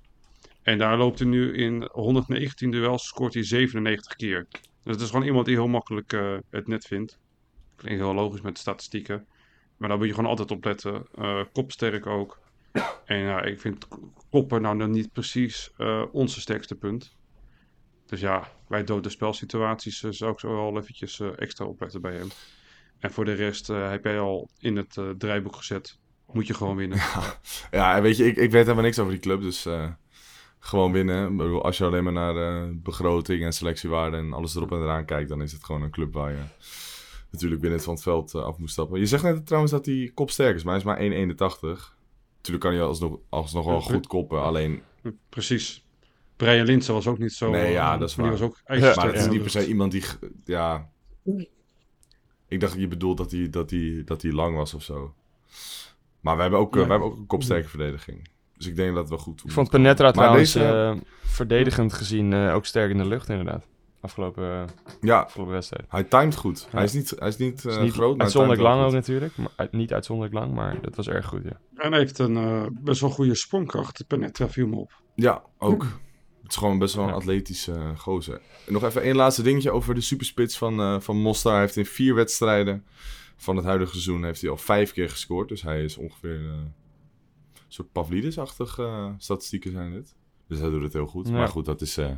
En 0.62 0.78
daar 0.78 0.98
loopt 0.98 1.20
hij 1.20 1.28
nu 1.28 1.54
in 1.54 1.90
119 1.92 2.72
duels, 2.72 3.08
scoort 3.08 3.34
hij 3.34 3.44
97 3.44 4.16
keer. 4.16 4.48
Dus 4.84 4.94
het 4.94 5.02
is 5.02 5.10
gewoon 5.10 5.26
iemand 5.26 5.46
die 5.46 5.56
heel 5.56 5.68
makkelijk 5.68 6.14
eh, 6.14 6.38
het 6.50 6.68
net 6.68 6.86
vindt. 6.86 7.20
Klinkt 7.76 8.00
heel 8.00 8.14
logisch 8.14 8.42
met 8.42 8.54
de 8.54 8.60
statistieken. 8.60 9.28
Maar 9.80 9.90
daar 9.90 9.98
moet 9.98 10.08
je 10.08 10.14
gewoon 10.14 10.30
altijd 10.30 10.52
op 10.52 10.66
letten. 10.66 11.06
Eh, 11.16 11.42
kopsterk 11.54 12.06
ook. 12.06 12.40
En 13.06 13.18
ja, 13.18 13.44
ik 13.44 13.60
vind 13.60 13.88
koppen 14.30 14.62
nou 14.62 14.76
nog 14.76 14.88
niet 14.88 15.12
precies 15.12 15.72
eh, 15.78 16.04
onze 16.12 16.42
sterkste 16.42 16.76
punt. 16.76 17.16
Dus 18.06 18.20
ja, 18.20 18.48
bij 18.68 18.84
dode 18.84 19.10
spelsituaties 19.10 20.04
eh, 20.04 20.12
zou 20.12 20.32
ik 20.32 20.40
zo 20.40 20.56
wel 20.56 20.78
eventjes 20.78 21.20
extra 21.20 21.66
opletten 21.66 22.02
bij 22.02 22.14
hem. 22.14 22.28
En 23.00 23.12
voor 23.12 23.26
de 23.26 23.34
rest 23.34 23.68
heb 23.68 24.04
jij 24.04 24.20
al 24.20 24.50
in 24.60 24.76
het 24.76 24.98
draaiboek 25.18 25.56
gezet. 25.56 26.00
Moet 26.32 26.48
je 26.48 26.54
gewoon 26.54 26.76
winnen. 26.76 27.00
Ja, 27.72 28.02
weet 28.02 28.18
je, 28.18 28.26
ik, 28.26 28.36
ik 28.36 28.52
weet 28.52 28.64
helemaal 28.64 28.84
niks 28.84 29.00
over 29.00 29.12
die 29.12 29.22
club, 29.22 29.42
dus 29.42 29.68
gewoon 30.60 30.92
winnen. 30.92 31.62
Als 31.62 31.78
je 31.78 31.86
alleen 31.86 32.04
maar 32.04 32.14
naar 32.14 32.70
begroting 32.76 33.44
en 33.44 33.54
selectiewaarde 33.54 34.18
en 34.18 34.34
alles 34.34 34.56
erop 34.56 34.72
en 34.72 34.82
eraan 34.82 35.06
kijkt, 35.06 35.30
dan 35.30 35.42
is 35.42 35.52
het 35.52 35.64
gewoon 35.64 35.82
een 35.82 35.92
club 35.92 36.14
waar 36.14 36.32
je 36.32 36.44
natuurlijk 37.32 37.62
binnen 37.62 37.80
van 37.82 37.94
het 37.94 38.04
veld 38.04 38.34
eh, 38.34 38.44
af 38.44 38.58
moet 38.58 38.70
stappen. 38.70 39.00
Je 39.00 39.06
zegt 39.06 39.24
net 39.24 39.46
trouwens 39.46 39.72
dat 39.72 39.86
hij 39.86 40.12
kopsterk 40.14 40.56
is, 40.56 40.64
maar 40.64 40.82
hij 40.82 41.00
is 41.00 41.16
maar 41.16 41.28
1,81. 41.28 41.98
Natuurlijk 42.36 42.64
kan 42.64 42.74
hij 42.74 42.82
alsnog, 42.82 43.20
alsnog 43.30 43.66
wel 43.66 43.82
goed 43.82 44.08
koppen, 44.08 44.42
alleen... 44.42 44.82
Precies. 45.30 45.86
Brian 46.36 46.66
Linsen 46.66 46.94
was 46.94 47.08
ook 47.08 47.18
niet 47.18 47.34
zo. 47.34 47.50
Nee, 47.50 47.72
ja, 47.72 47.94
eh, 47.94 48.00
dat 48.00 48.10
is 48.10 48.16
die 48.16 48.24
waar. 48.24 48.32
was 48.32 48.42
ook 48.42 48.62
Ja, 48.68 48.96
Maar 48.96 49.06
het 49.08 49.16
is 49.16 49.28
niet 49.28 49.42
per 49.42 49.50
se 49.50 49.68
iemand 49.68 49.92
die... 49.92 50.04
Ja... 50.46 50.90
Ik 52.48 52.60
dacht, 52.60 52.74
je 52.80 52.88
bedoelt 52.88 53.18
dat 53.18 53.32
hij, 53.32 53.50
dat 53.50 53.70
hij, 53.70 54.02
dat 54.06 54.22
hij 54.22 54.32
lang 54.32 54.56
was 54.56 54.74
of 54.74 54.84
zo. 54.84 55.14
Maar 56.20 56.36
we 56.36 56.42
hebben 56.42 56.60
ook, 56.60 56.76
eh, 56.76 56.84
we 56.84 56.90
hebben 56.90 57.08
ook 57.08 57.18
een 57.18 57.26
kopsterke 57.26 57.70
verdediging. 57.70 58.28
Dus 58.58 58.68
ik 58.68 58.76
denk 58.76 58.90
dat 58.90 59.00
het 59.00 59.10
wel 59.10 59.18
goed 59.18 59.42
Ik 59.46 59.52
vond 59.52 59.70
Penetra 59.70 60.12
trouwens 60.12 60.54
deze- 60.54 60.66
eh, 60.66 60.96
verdedigend 61.24 61.94
gezien 61.94 62.34
eh, 62.34 62.56
ook 62.56 62.66
sterk 62.66 62.92
in 62.92 62.98
de 62.98 63.08
lucht 63.08 63.30
inderdaad. 63.30 63.68
Afgelopen, 64.02 64.44
eh, 64.44 64.64
Ja, 65.02 65.20
afgelopen 65.20 65.54
wedstrijd. 65.54 65.86
hij 65.90 66.04
timed 66.04 66.36
goed. 66.36 66.60
Ja. 66.62 66.68
Hij 66.76 66.84
is 66.84 66.94
niet, 66.94 67.14
hij 67.20 67.28
is 67.28 67.38
niet, 67.38 67.66
eh, 67.66 67.72
is 67.72 67.78
niet 67.78 67.94
groot, 67.94 68.12
maar 68.16 68.22
uitzonderlijk 68.22 68.62
lang 68.62 68.86
ook 68.86 68.92
natuurlijk. 68.92 69.38
Maar, 69.38 69.52
uit- 69.56 69.72
niet 69.72 69.94
uitzonderlijk 69.94 70.38
lang, 70.40 70.54
maar 70.54 70.82
dat 70.82 70.96
was 70.96 71.08
erg 71.08 71.26
goed, 71.26 71.44
ja. 71.44 71.60
En 71.76 71.92
hij 71.92 72.00
heeft 72.00 72.20
een 72.20 72.38
eh, 72.38 72.66
best 72.72 73.02
wel 73.02 73.10
goede 73.10 73.36
sprongkracht. 73.36 74.08
Penetra 74.08 74.50
viel 74.50 74.68
me 74.68 74.76
op. 74.76 75.02
Ja, 75.16 75.44
ook. 75.58 75.84
Het 76.42 76.52
is 76.52 76.56
gewoon 76.56 76.80
best 76.80 76.96
wel 76.96 77.04
een 77.04 77.10
Ja. 77.10 77.16
atletische 77.16 77.72
uh, 77.72 77.98
gozer. 78.00 78.42
En 78.68 78.74
nog 78.74 78.84
even 78.84 79.02
één 79.02 79.16
laatste 79.16 79.42
dingetje 79.42 79.72
over 79.72 79.96
de 79.96 80.02
superspits 80.02 80.58
van, 80.58 80.80
eh 80.80 81.00
van 81.00 81.18
Mostar. 81.18 81.52
Hij 81.52 81.62
heeft 81.62 81.76
in 81.78 81.86
vier 81.86 82.16
wedstrijden 82.16 82.86
van 83.36 83.56
het 83.56 83.66
huidige 83.66 83.92
seizoen 83.92 84.24
heeft 84.24 84.42
hij 84.42 84.50
al 84.50 84.58
vijf 84.58 84.92
keer 84.94 85.10
gescoord. 85.10 85.50
Dus 85.50 85.62
hij 85.62 85.84
is 85.84 85.98
ongeveer 85.98 86.40
eh, 86.40 86.46
een 86.46 86.74
soort 87.68 87.92
Pavlidis-achtig 87.92 88.78
eh, 88.80 89.10
statistieken 89.18 89.72
zijn 89.72 89.92
dit. 89.92 90.16
Dus 90.50 90.60
hij 90.60 90.70
doet 90.70 90.84
het 90.84 90.94
heel 90.94 91.06
goed. 91.08 91.28
Ja. 91.28 91.34
Maar 91.34 91.48
goed, 91.48 91.66
dat 91.66 91.82
is 91.82 91.98
eh, 91.98 92.10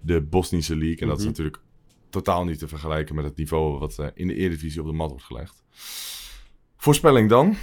de 0.00 0.20
Bosnische 0.20 0.76
League. 0.76 0.98
En 0.98 1.06
dat 1.08 1.16
is 1.18 1.22
Mhm. 1.24 1.32
natuurlijk 1.32 1.62
totaal 2.10 2.44
niet 2.44 2.58
te 2.58 2.68
vergelijken 2.68 3.14
met 3.14 3.24
het 3.24 3.36
niveau 3.36 3.78
wat 3.78 3.98
eh, 3.98 4.06
in 4.14 4.26
de 4.26 4.34
Eredivisie 4.34 4.80
op 4.80 4.86
de 4.86 4.92
mat 4.92 5.10
wordt 5.10 5.24
gelegd. 5.24 5.62
Voorspelling 6.76 7.28
dan. 7.28 7.56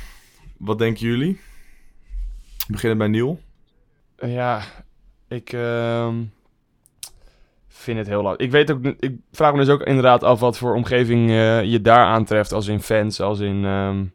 Wat 0.58 0.78
denken 0.78 1.06
jullie? 1.08 1.40
We 2.68 2.72
beginnen 2.72 2.98
bij 2.98 3.08
Niel. 3.08 3.40
Eh, 4.16 4.34
Ja, 4.34 4.62
ik 5.28 5.54
ehm, 5.54 6.24
vind 7.68 7.98
het 7.98 8.08
heel 8.08 8.22
lastig. 8.22 8.46
Ik 8.46 8.52
weet 8.52 8.72
ook, 8.72 8.84
ik 8.86 9.16
vraag 9.32 9.52
me 9.54 9.60
dus 9.60 9.70
ook 9.70 9.82
inderdaad 9.82 10.24
af 10.24 10.40
wat 10.40 10.58
voor 10.58 10.76
omgeving 10.76 11.30
je 11.72 11.80
daar 11.82 12.06
aantreft, 12.06 12.52
als 12.52 12.68
in 12.68 12.82
fans, 12.82 13.20
als 13.20 13.40
in, 13.40 13.66
ehm, 13.66 14.06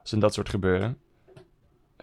als 0.00 0.12
in 0.12 0.20
dat 0.20 0.34
soort 0.34 0.48
gebeuren. 0.48 0.98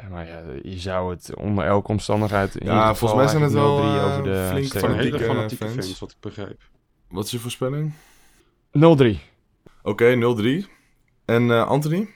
Eh, 0.04 0.10
Maar 0.10 0.28
ja, 0.28 0.44
je 0.64 0.80
zou 0.80 1.14
het 1.14 1.36
onder 1.36 1.66
elke 1.66 1.88
omstandigheid. 1.92 2.56
In 2.56 2.66
Ja, 2.66 2.96
volgens 2.96 3.20
mij 3.20 3.30
zijn 3.30 3.42
het 3.44 3.54
wel, 3.54 3.78
0-3 3.78 3.82
eh, 3.82 4.06
over 4.06 4.24
de 4.24 4.48
flink 4.50 4.66
streep. 4.66 4.84
Van 4.84 4.94
hele 4.94 5.10
Fanatieke 5.10 5.26
fanatieke 5.34 5.66
fans. 5.66 5.86
fans. 5.86 6.00
wat 6.00 6.12
ik 6.12 6.18
begrijp. 6.20 6.62
Wat 7.08 7.26
is 7.26 7.32
je 7.32 7.40
voorspelling? 7.40 7.94
0-3. 8.72 9.20
Oké, 9.82 10.16
0-3. 10.16 10.68
En 11.26 11.52
eh, 11.52 11.68
Anthony? 11.68 12.10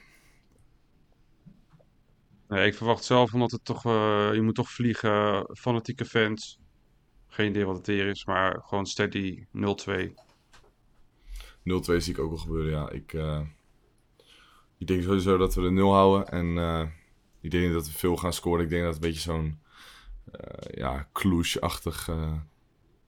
Nee, 2.48 2.66
ik 2.66 2.74
verwacht 2.74 3.04
zelf 3.04 3.34
omdat 3.34 3.50
het 3.50 3.64
toch, 3.64 3.84
eh, 3.84 4.28
je 4.32 4.42
moet 4.42 4.54
toch 4.54 4.70
vliegen, 4.70 5.48
fanatieke 5.58 6.04
fans. 6.04 6.58
Geen 7.26 7.48
idee 7.48 7.64
wat 7.64 7.76
het 7.76 7.86
hier 7.86 8.06
is, 8.06 8.24
maar 8.24 8.60
gewoon 8.66 8.86
steady 8.86 9.44
0-2. 9.52 10.14
0-2 11.62 12.00
zie 12.00 12.12
ik 12.12 12.18
ook 12.18 12.28
wel 12.28 12.38
gebeuren, 12.38 12.70
ja. 12.70 12.90
Ik, 12.90 13.12
eh, 13.12 13.40
ik 14.78 14.86
denk 14.86 15.02
sowieso 15.02 15.36
dat 15.36 15.54
we 15.54 15.62
de 15.62 15.70
0 15.70 15.92
houden. 15.92 16.28
En 16.28 16.58
eh, 16.58 16.82
ik 17.40 17.50
denk 17.50 17.64
niet 17.64 17.72
dat 17.72 17.86
we 17.86 17.92
veel 17.92 18.16
gaan 18.16 18.32
scoren. 18.32 18.64
Ik 18.64 18.70
denk 18.70 18.82
dat 18.84 18.94
het 18.94 19.02
een 19.04 19.08
beetje 19.10 19.30
zo'n 19.30 19.58
eh 20.32 20.78
ja, 20.78 21.08
eh, 22.08 22.32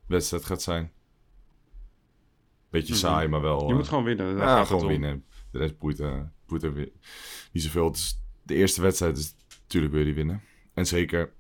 wedstrijd 0.07 0.45
gaat 0.45 0.63
zijn. 0.63 0.93
Beetje 2.71 2.93
Mhm. 2.93 3.03
saai, 3.03 3.29
maar 3.29 3.41
wel... 3.41 3.63
Je 3.65 3.71
eh, 3.71 3.77
moet 3.77 3.89
gewoon 3.89 4.05
winnen. 4.05 4.37
daar 4.37 4.47
ja, 4.47 4.65
gewoon 4.65 4.87
winnen. 4.87 5.25
De 5.51 5.59
rest 5.59 5.79
boeit, 5.79 6.01
eh, 6.01 6.21
boeit 6.47 6.63
er 6.63 6.73
weer 6.73 6.93
niet 7.53 7.63
zoveel. 7.63 7.87
Het 7.87 7.97
is 7.97 8.21
de 8.43 8.55
eerste 8.55 8.83
wedstrijd, 8.83 9.17
dus 9.17 9.35
natuurlijk 9.63 9.93
wil 9.93 10.01
je 10.01 10.07
die 10.07 10.15
winnen. 10.17 10.43
En 10.75 10.87
zeker 10.87 11.33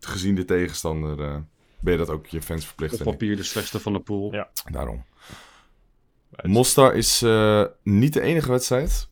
gezien 0.00 0.34
de 0.34 0.44
tegenstander 0.44 1.20
eh, 1.20 1.36
ben 1.80 1.92
je 1.92 1.98
dat 1.98 2.10
ook 2.10 2.26
je 2.26 2.42
fans 2.42 2.66
verplicht. 2.66 2.94
Op 2.98 3.02
papier 3.04 3.36
de 3.36 3.42
slechtste 3.42 3.80
van 3.80 3.92
de 3.92 4.00
pool. 4.00 4.32
Ja. 4.32 4.50
Daarom. 4.70 5.04
Mostar 6.42 6.94
is 6.94 7.22
eh, 7.22 7.64
niet 7.82 8.12
de 8.12 8.20
enige 8.20 8.50
wedstrijd 8.50 9.08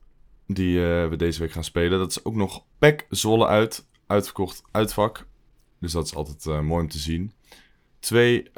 die 0.46 0.78
eh, 0.84 1.08
we 1.08 1.16
deze 1.16 1.40
week 1.40 1.52
gaan 1.52 1.64
spelen. 1.64 1.98
Dat 1.98 2.10
is 2.10 2.24
ook 2.24 2.34
nog 2.34 2.64
PEC 2.78 3.06
Zwolle 3.10 3.46
uit. 3.46 3.86
Uitverkocht 4.06 4.62
uitvak. 4.70 5.26
Dus 5.80 5.92
dat 5.92 6.04
is 6.06 6.14
altijd 6.14 6.46
eh, 6.46 6.60
mooi 6.60 6.82
om 6.82 6.88
te 6.88 6.98
zien. 6.98 7.32
Twee, 7.98 8.50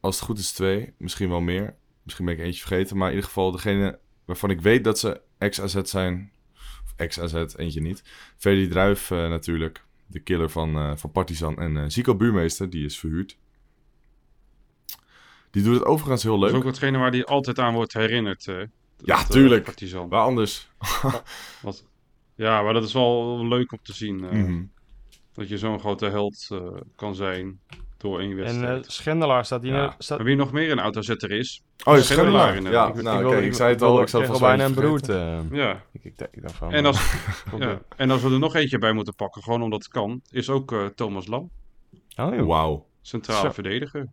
als 0.00 0.16
het 0.16 0.24
goed 0.24 0.38
is 0.38 0.52
twee. 0.52 0.94
Misschien 0.98 1.28
wel 1.28 1.40
meer. 1.40 1.76
Misschien 2.02 2.24
ben 2.26 2.34
ik 2.34 2.40
eentje 2.40 2.60
vergeten. 2.66 2.96
Maar 2.96 3.08
in 3.08 3.14
ieder 3.14 3.28
geval 3.28 3.50
degene 3.50 3.98
waarvan 4.24 4.50
ik 4.50 4.60
weet 4.60 4.84
dat 4.84 4.98
ze 4.98 5.20
ex-AZ 5.38 5.80
zijn. 5.82 6.32
Of 6.84 6.92
ex-AZ, 6.96 7.34
eentje 7.56 7.80
niet. 7.80 8.02
Ferdy 8.36 8.68
Druif 8.68 9.10
eh, 9.10 9.28
natuurlijk. 9.28 9.84
De 10.06 10.20
killer 10.20 10.50
van, 10.50 10.98
van 10.98 11.10
Partizan. 11.12 11.58
En 11.58 11.90
Zico 11.92 12.14
Buurmeester, 12.16 12.70
die 12.70 12.84
is 12.84 12.98
verhuurd. 12.98 13.38
Die 15.50 15.62
doet 15.62 15.74
het 15.74 15.84
overigens 15.84 16.22
heel 16.22 16.32
Dat 16.38 16.40
leuk. 16.40 16.50
is 16.50 16.56
ook 16.56 16.64
hetgene 16.64 16.98
waar 16.98 17.10
die 17.10 17.24
altijd 17.24 17.58
aan 17.58 17.74
wordt 17.74 17.92
herinnerd. 17.92 18.46
hè. 18.46 18.64
Ja, 19.04 19.16
Dat, 19.16 19.24
eh, 19.24 19.30
tuurlijk. 19.30 19.64
Partizan. 19.64 20.08
Waar 20.08 20.22
anders? 20.24 20.68
Wat- 21.62 21.84
Ja, 22.34 22.62
maar 22.62 22.72
dat 22.72 22.84
is 22.84 22.92
wel 22.92 23.46
leuk 23.46 23.72
om 23.72 23.78
te 23.82 23.92
zien. 23.92 24.24
eh, 24.24 24.30
Mhm. 24.30 24.62
Dat 25.34 25.48
je 25.48 25.58
zo'n 25.58 25.80
grote 25.80 26.06
held 26.06 26.46
eh, 26.52 26.58
kan 26.96 27.14
zijn 27.14 27.60
door 27.96 28.20
één 28.20 28.30
En 28.30 28.36
wedstrijd. 28.36 28.84
eh, 28.84 28.90
Schendelaar 28.90 29.44
staat 29.44 29.62
hier. 29.62 29.74
Ja. 29.74 29.94
Staat, 29.98 30.22
wie 30.22 30.36
nog 30.36 30.52
meer 30.52 30.70
een 30.70 30.78
autozetter 30.80 31.30
is? 31.30 31.62
Oh, 31.84 31.96
Schendelaar 31.96 32.48
Schendelaar. 32.48 32.72
Ja, 32.72 32.88
inderdaad. 32.88 33.22
nou, 33.22 33.36
ik 33.44 33.54
zei 33.54 33.72
het 33.72 33.82
al. 33.82 34.00
Ik 34.00 34.08
zat 34.08 34.28
al 34.28 34.38
bijna 34.38 34.64
een 34.64 34.70
even 34.70 34.82
broert. 34.82 35.04
vergeten. 35.04 35.48
eh. 35.50 35.56
Ja. 35.58 35.82
ik, 35.92 36.04
ik, 36.04 36.28
ik 36.30 36.42
dacht 36.42 36.54
van, 36.54 36.72
En 36.72 36.86
als, 36.86 37.14
ja. 37.58 37.80
en 37.96 38.10
als 38.10 38.22
we 38.22 38.30
er 38.30 38.38
nog 38.38 38.54
eentje 38.54 38.78
bij 38.78 38.92
moeten 38.92 39.14
pakken, 39.14 39.42
gewoon 39.42 39.62
omdat 39.62 39.82
het 39.82 39.92
kan, 39.92 40.20
is 40.30 40.50
ook 40.50 40.72
eh, 40.72 40.86
Thomas 40.86 41.26
Lam, 41.26 41.50
Oh, 42.16 42.34
joh. 42.34 42.46
Wauw. 42.46 42.86
centrale 43.02 43.40
Zo. 43.46 43.50
verdediger. 43.52 44.08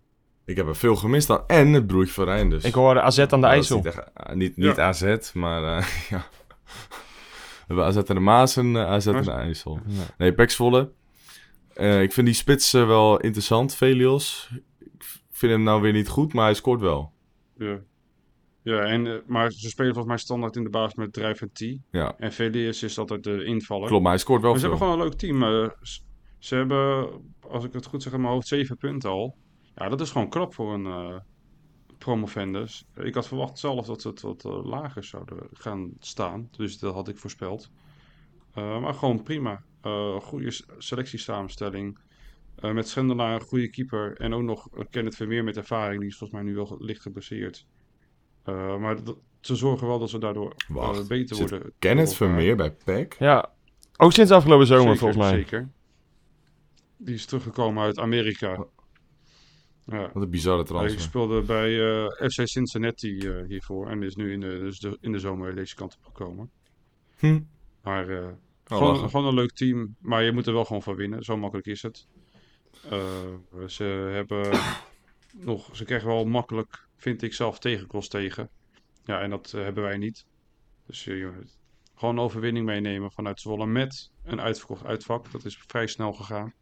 Ik 0.46 0.56
heb 0.56 0.68
er 0.68 0.76
veel 0.76 0.96
gemist 0.96 1.30
aan. 1.30 1.44
En 1.48 1.74
het 1.74 1.88
broertje 1.88 2.14
van 2.14 2.24
Rijn 2.26 2.50
dus. 2.50 2.64
Ik 2.64 2.74
hoorde 2.74 3.02
AZ 3.02 3.20
aan 3.20 3.42
de 3.42 3.48
IJssel. 3.48 3.76
Niet, 3.78 3.86
echt- 3.86 4.14
ah, 4.14 4.36
niet, 4.36 4.58
niet 4.58 4.76
Ja. 4.76 4.84
AZ, 4.88 5.32
maar 5.34 5.78
eh, 5.78 5.86
ja. 6.10 6.26
We 6.58 7.64
hebben 7.68 7.86
AZ 7.86 7.96
en 7.96 8.16
de 8.16 8.22
Maas 8.22 8.58
en 8.58 8.76
eh, 8.76 8.86
AZ 8.86 9.08
en 9.08 9.24
de 9.24 9.32
IJssel. 9.32 9.80
Ja. 9.86 10.02
Nee, 10.18 10.34
Pek 10.34 10.52
Zwolle. 10.52 10.92
Eh, 11.74 12.02
ik 12.02 12.14
vind 12.14 12.26
die 12.28 12.36
spits 12.36 12.74
eh, 12.74 12.88
wel 12.88 13.20
interessant, 13.20 13.76
Velios. 13.76 14.50
Ik 14.80 15.04
vind 15.32 15.52
hem 15.52 15.64
nou 15.64 15.82
weer 15.82 15.94
niet 15.94 16.08
goed, 16.08 16.34
maar 16.34 16.46
hij 16.46 16.54
scoort 16.54 16.82
wel. 16.82 17.12
Ja, 17.58 17.80
ja 18.64 18.80
en, 18.80 19.08
eh, 19.08 19.14
maar 19.28 19.52
ze 19.52 19.70
spelen 19.70 19.94
volgens 19.94 20.14
mij 20.14 20.24
standaard 20.24 20.56
in 20.56 20.64
de 20.64 20.70
baas 20.70 20.94
met 20.94 21.14
Drijf 21.14 21.42
en 21.42 21.52
T. 21.54 21.78
Ja, 21.92 22.16
En 22.18 22.34
Velius 22.34 22.84
is 22.84 22.98
altijd 22.98 23.24
de 23.24 23.44
invaller. 23.46 23.88
klopt, 23.88 24.04
maar 24.04 24.12
hij 24.12 24.22
scoort 24.22 24.42
wel 24.42 24.52
Maar 24.52 24.60
ze 24.60 24.68
veel. 24.68 24.78
hebben 24.78 24.88
gewoon 24.96 25.06
een 25.06 25.10
leuk 25.12 25.20
team. 25.20 25.64
eh, 25.64 25.70
ze 26.40 26.56
hebben, 26.56 27.10
als 27.50 27.64
ik 27.64 27.74
het 27.74 27.86
goed 27.86 28.04
zeg 28.04 28.14
in 28.14 28.22
mijn 28.22 28.34
hoofd, 28.34 28.48
zeven 28.48 28.78
punten 28.78 29.10
al. 29.10 29.36
Ja, 29.76 29.90
dat 29.90 30.02
is 30.02 30.12
gewoon 30.12 30.30
knap 30.30 30.54
voor 30.54 30.74
een 30.74 30.86
eh 30.86 31.16
promovendus. 31.98 32.86
Ik 32.96 33.14
had 33.14 33.28
verwacht 33.28 33.60
zelf 33.60 33.86
dat 33.86 34.02
ze 34.02 34.08
het 34.08 34.22
wat 34.22 34.46
eh, 34.46 34.66
lager 34.66 35.04
zouden 35.04 35.38
gaan 35.54 35.92
staan. 36.00 36.48
Dus 36.52 36.80
dat 36.80 36.94
had 36.94 37.08
ik 37.08 37.18
voorspeld. 37.18 37.70
Eh, 38.54 38.80
maar 38.82 38.94
gewoon 38.94 39.24
prima. 39.24 39.64
Eh 39.82 40.16
goede 40.16 40.62
selectiesamenstelling. 40.78 41.98
Eh 42.56 42.72
met 42.72 42.88
Schendelaar 42.90 43.34
een 43.34 43.42
goede 43.48 43.70
keeper. 43.70 44.18
En 44.18 44.34
ook 44.34 44.42
nog 44.42 44.68
Kenneth 44.90 45.16
Vermeer 45.16 45.44
met 45.44 45.58
ervaring. 45.58 46.00
Die 46.00 46.10
is 46.10 46.18
volgens 46.18 46.40
mij 46.42 46.50
nu 46.50 46.56
wel 46.56 46.76
licht 46.80 47.02
geblesseerd. 47.02 47.66
Eh, 48.44 48.78
maar 48.78 49.04
dat- 49.04 49.18
ze 49.42 49.56
zorgen 49.56 49.88
wel 49.88 50.00
dat 50.00 50.10
ze 50.10 50.18
daardoor 50.18 50.54
beter 51.08 51.36
worden. 51.50 51.72
Kenneth. 51.80 52.14
Vermeer 52.16 52.56
bij 52.56 52.72
Pek? 52.72 53.16
Ja, 53.20 53.50
ook 53.98 54.12
sinds 54.12 54.32
afgelopen 54.32 54.68
zomer 54.68 54.84
Zeker, 54.84 55.00
volgens 55.00 55.20
mij. 55.32 55.34
Zeker. 55.40 55.70
Die 56.98 57.16
is 57.16 57.26
teruggekomen 57.26 57.84
uit 57.84 58.00
Amerika. 58.00 58.66
Ja. 59.86 60.10
Wat 60.14 60.24
een 60.24 60.30
bizarre 60.30 60.58
Hij 60.58 60.66
transfer. 60.66 61.02
speelde 61.02 61.42
bij 61.42 62.04
eh, 62.04 62.30
FC 62.30 62.48
Cincinnati 62.48 63.18
eh, 63.20 63.46
hiervoor. 63.48 63.90
En 63.90 64.04
is 64.04 64.16
nu 64.16 64.32
in 64.32 64.40
de, 64.40 64.60
dus 64.60 64.80
de, 64.80 64.98
in 65.02 65.12
de 65.12 65.20
zomer 65.20 65.56
deze 65.56 65.76
kant 65.76 65.96
op 65.98 66.06
gekomen. 66.06 66.52
Hm. 67.18 67.42
Maar 67.82 68.10
eh, 68.10 68.28
Oh, 68.68 68.78
gewoon, 68.78 69.10
gewoon 69.10 69.26
een 69.26 69.34
leuk 69.34 69.52
team. 69.52 69.96
Maar 70.00 70.24
je 70.24 70.32
moet 70.32 70.48
er 70.48 70.54
wel 70.54 70.66
gewoon 70.66 70.84
van 70.84 70.96
winnen. 70.96 71.24
Zo 71.24 71.38
makkelijk 71.38 71.68
is 71.68 71.82
het. 71.82 72.08
Ze 73.68 73.84
hebben 74.14 74.60
nog... 75.50 75.76
Ze 75.76 75.86
krijgen 75.86 76.08
wel 76.08 76.26
makkelijk, 76.26 76.88
vind 76.96 77.22
ik 77.22 77.34
zelf, 77.34 77.60
tegenklos 77.60 78.08
tegen. 78.08 78.50
Ja, 79.06 79.22
en 79.22 79.30
dat 79.30 79.52
hebben 79.52 79.84
wij 79.84 79.98
niet. 79.98 80.26
Dus 80.86 81.04
gewoon 81.96 82.18
een 82.18 82.24
overwinning 82.24 82.66
meenemen 82.66 83.12
vanuit 83.12 83.40
Zwolle 83.40 83.66
met 83.66 84.12
een 84.24 84.42
uitverkocht 84.42 84.86
uitvak. 84.86 85.32
Dat 85.32 85.46
is 85.46 85.58
vrij 85.68 85.88
snel 85.88 86.14
gegaan. 86.14 86.54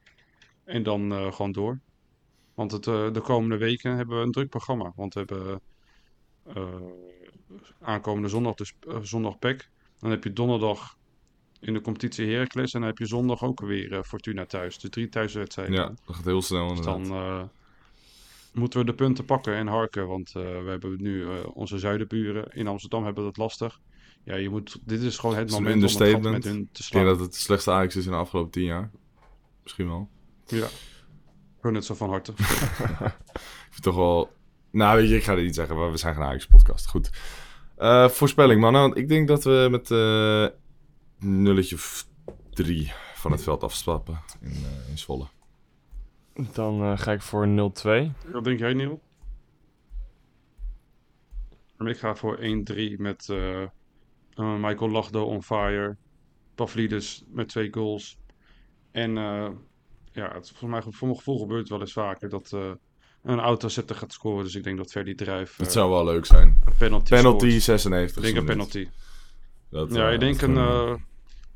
En 0.63 0.83
dan 0.83 1.33
gewoon 1.33 1.51
door. 1.51 1.79
Want 2.61 2.71
het, 2.71 2.87
eh, 2.87 3.13
de 3.13 3.21
komende 3.21 3.57
weken 3.57 3.95
hebben 3.95 4.17
we 4.17 4.23
een 4.23 4.31
druk 4.31 4.49
programma. 4.49 4.91
Want 4.95 5.13
we 5.13 5.19
hebben 5.19 5.61
eh, 6.43 6.65
aankomende 7.81 8.27
zondag 8.27 8.53
dus 8.53 8.73
zondag 9.01 9.39
PEC. 9.39 9.69
Dan 9.99 10.09
heb 10.09 10.23
je 10.23 10.33
donderdag 10.33 10.97
in 11.59 11.73
de 11.73 11.81
competitie 11.81 12.27
Heracles. 12.27 12.73
En 12.73 12.79
dan 12.79 12.89
heb 12.89 12.97
je 12.97 13.05
zondag 13.05 13.43
ook 13.43 13.61
weer 13.61 14.03
Fortuna 14.03 14.45
thuis. 14.45 14.79
Dus 14.79 14.89
drie 14.89 15.09
thuiswedstrijden. 15.09 15.75
Ja, 15.75 15.93
dat 16.05 16.15
gaat 16.15 16.25
heel 16.25 16.41
snel 16.41 16.67
Dus 16.75 16.85
dan 16.85 17.49
moeten 18.53 18.79
we 18.79 18.85
de 18.85 18.93
punten 18.93 19.25
pakken 19.25 19.55
en 19.55 19.67
harken. 19.67 20.07
Want 20.07 20.31
we 20.31 20.65
hebben 20.67 21.01
nu 21.01 21.27
onze 21.53 21.79
zuidenburen 21.79 22.51
in 22.53 22.67
Amsterdam 22.67 23.03
hebben 23.03 23.23
dat 23.23 23.37
lastig. 23.37 23.79
Ja, 24.23 24.35
je 24.35 24.49
moet, 24.49 24.79
dit 24.83 25.01
is 25.01 25.17
gewoon 25.17 25.35
het 25.35 25.41
Het 25.43 25.51
is 25.51 25.57
een 25.57 25.63
moment 25.63 25.95
om 25.95 26.01
het 26.01 26.31
met 26.31 26.43
hun 26.43 26.69
te 26.71 26.79
Ik 26.79 26.85
slaan. 26.85 27.03
denk 27.03 27.15
dat 27.15 27.25
het 27.25 27.33
het 27.33 27.43
slechtste 27.43 27.71
Ajax 27.71 27.95
is 27.95 28.05
in 28.05 28.11
de 28.11 28.17
afgelopen 28.17 28.51
tien 28.51 28.63
jaar. 28.63 28.91
Misschien 29.63 29.87
wel. 29.87 30.09
Ja, 30.45 30.67
gun 31.61 31.75
het 31.75 31.85
zo 31.85 31.95
van 31.95 32.09
harte. 32.09 32.31
Ik 33.67 33.69
vind 33.69 33.83
toch 33.83 33.95
wel... 33.95 34.31
Nou, 34.71 34.97
weet 34.97 35.09
je, 35.09 35.15
ik 35.15 35.23
ga 35.23 35.35
dit 35.35 35.43
niet 35.43 35.55
zeggen, 35.55 35.75
maar 35.75 35.91
we 35.91 35.97
zijn 35.97 36.13
geen 36.13 36.23
Ajax-podcast. 36.23 36.87
Goed. 36.87 37.09
Eh, 37.75 38.09
voorspelling, 38.09 38.61
mannen. 38.61 38.81
Want 38.81 38.97
ik 38.97 39.07
denk 39.07 39.27
dat 39.27 39.43
we 39.43 39.67
met 39.71 39.91
eh 39.91 40.47
nulletje 41.19 41.75
of 41.75 42.07
drie 42.49 42.91
van 43.13 43.31
het 43.31 43.43
veld 43.43 43.63
afstappen 43.63 44.21
in, 44.41 44.51
eh, 44.51 44.89
in 44.89 44.97
Zwolle. 44.97 45.25
Dan 46.53 46.81
eh, 46.81 46.97
ga 46.97 47.11
ik 47.11 47.21
voor 47.21 47.47
0-2. 47.47 48.11
Wat 48.31 48.43
denk 48.43 48.59
jij, 48.59 48.73
Neil? 48.73 49.01
En 51.77 51.87
ik 51.87 51.97
ga 51.97 52.15
voor 52.15 52.37
1-3 52.37 52.97
met 52.97 53.27
Michael 54.35 54.89
Lachdo 54.89 55.23
on 55.23 55.43
fire. 55.43 55.97
Pavlidis 56.55 57.23
met 57.27 57.47
twee 57.47 57.73
goals. 57.73 58.19
En 58.91 59.17
eh, 59.17 59.49
ja, 60.11 60.23
het, 60.33 60.47
volgens 60.49 60.71
mij, 60.71 60.81
voor 60.93 61.07
mijn 61.07 61.17
gevoel 61.17 61.39
gebeurt 61.39 61.59
het 61.59 61.69
wel 61.69 61.79
eens 61.79 61.93
vaker 61.93 62.29
dat 62.29 62.51
eh, 62.53 62.71
een 63.23 63.39
autozetter 63.39 63.95
gaat 63.95 64.13
scoren. 64.13 64.43
Dus 64.43 64.55
ik 64.55 64.63
denk 64.63 64.77
dat 64.77 64.91
Ferdy 64.91 65.15
Druif 65.15 65.55
Dat 65.57 65.67
eh, 65.67 65.73
zou 65.73 65.89
wel 65.89 66.05
leuk 66.05 66.25
zijn. 66.25 66.61
een 66.65 66.73
penalty 66.77 67.09
Penalty 67.15 67.45
scoort. 67.47 67.63
96. 67.63 68.15
Ik 68.17 68.23
denk 68.23 68.37
een 68.37 68.45
penalty. 68.45 68.87
Dat, 69.69 69.93
Ja, 69.93 70.07
eh, 70.07 70.13
ik 70.13 70.19
denk 70.19 70.41
een 70.41 70.57
eh, 70.57 70.93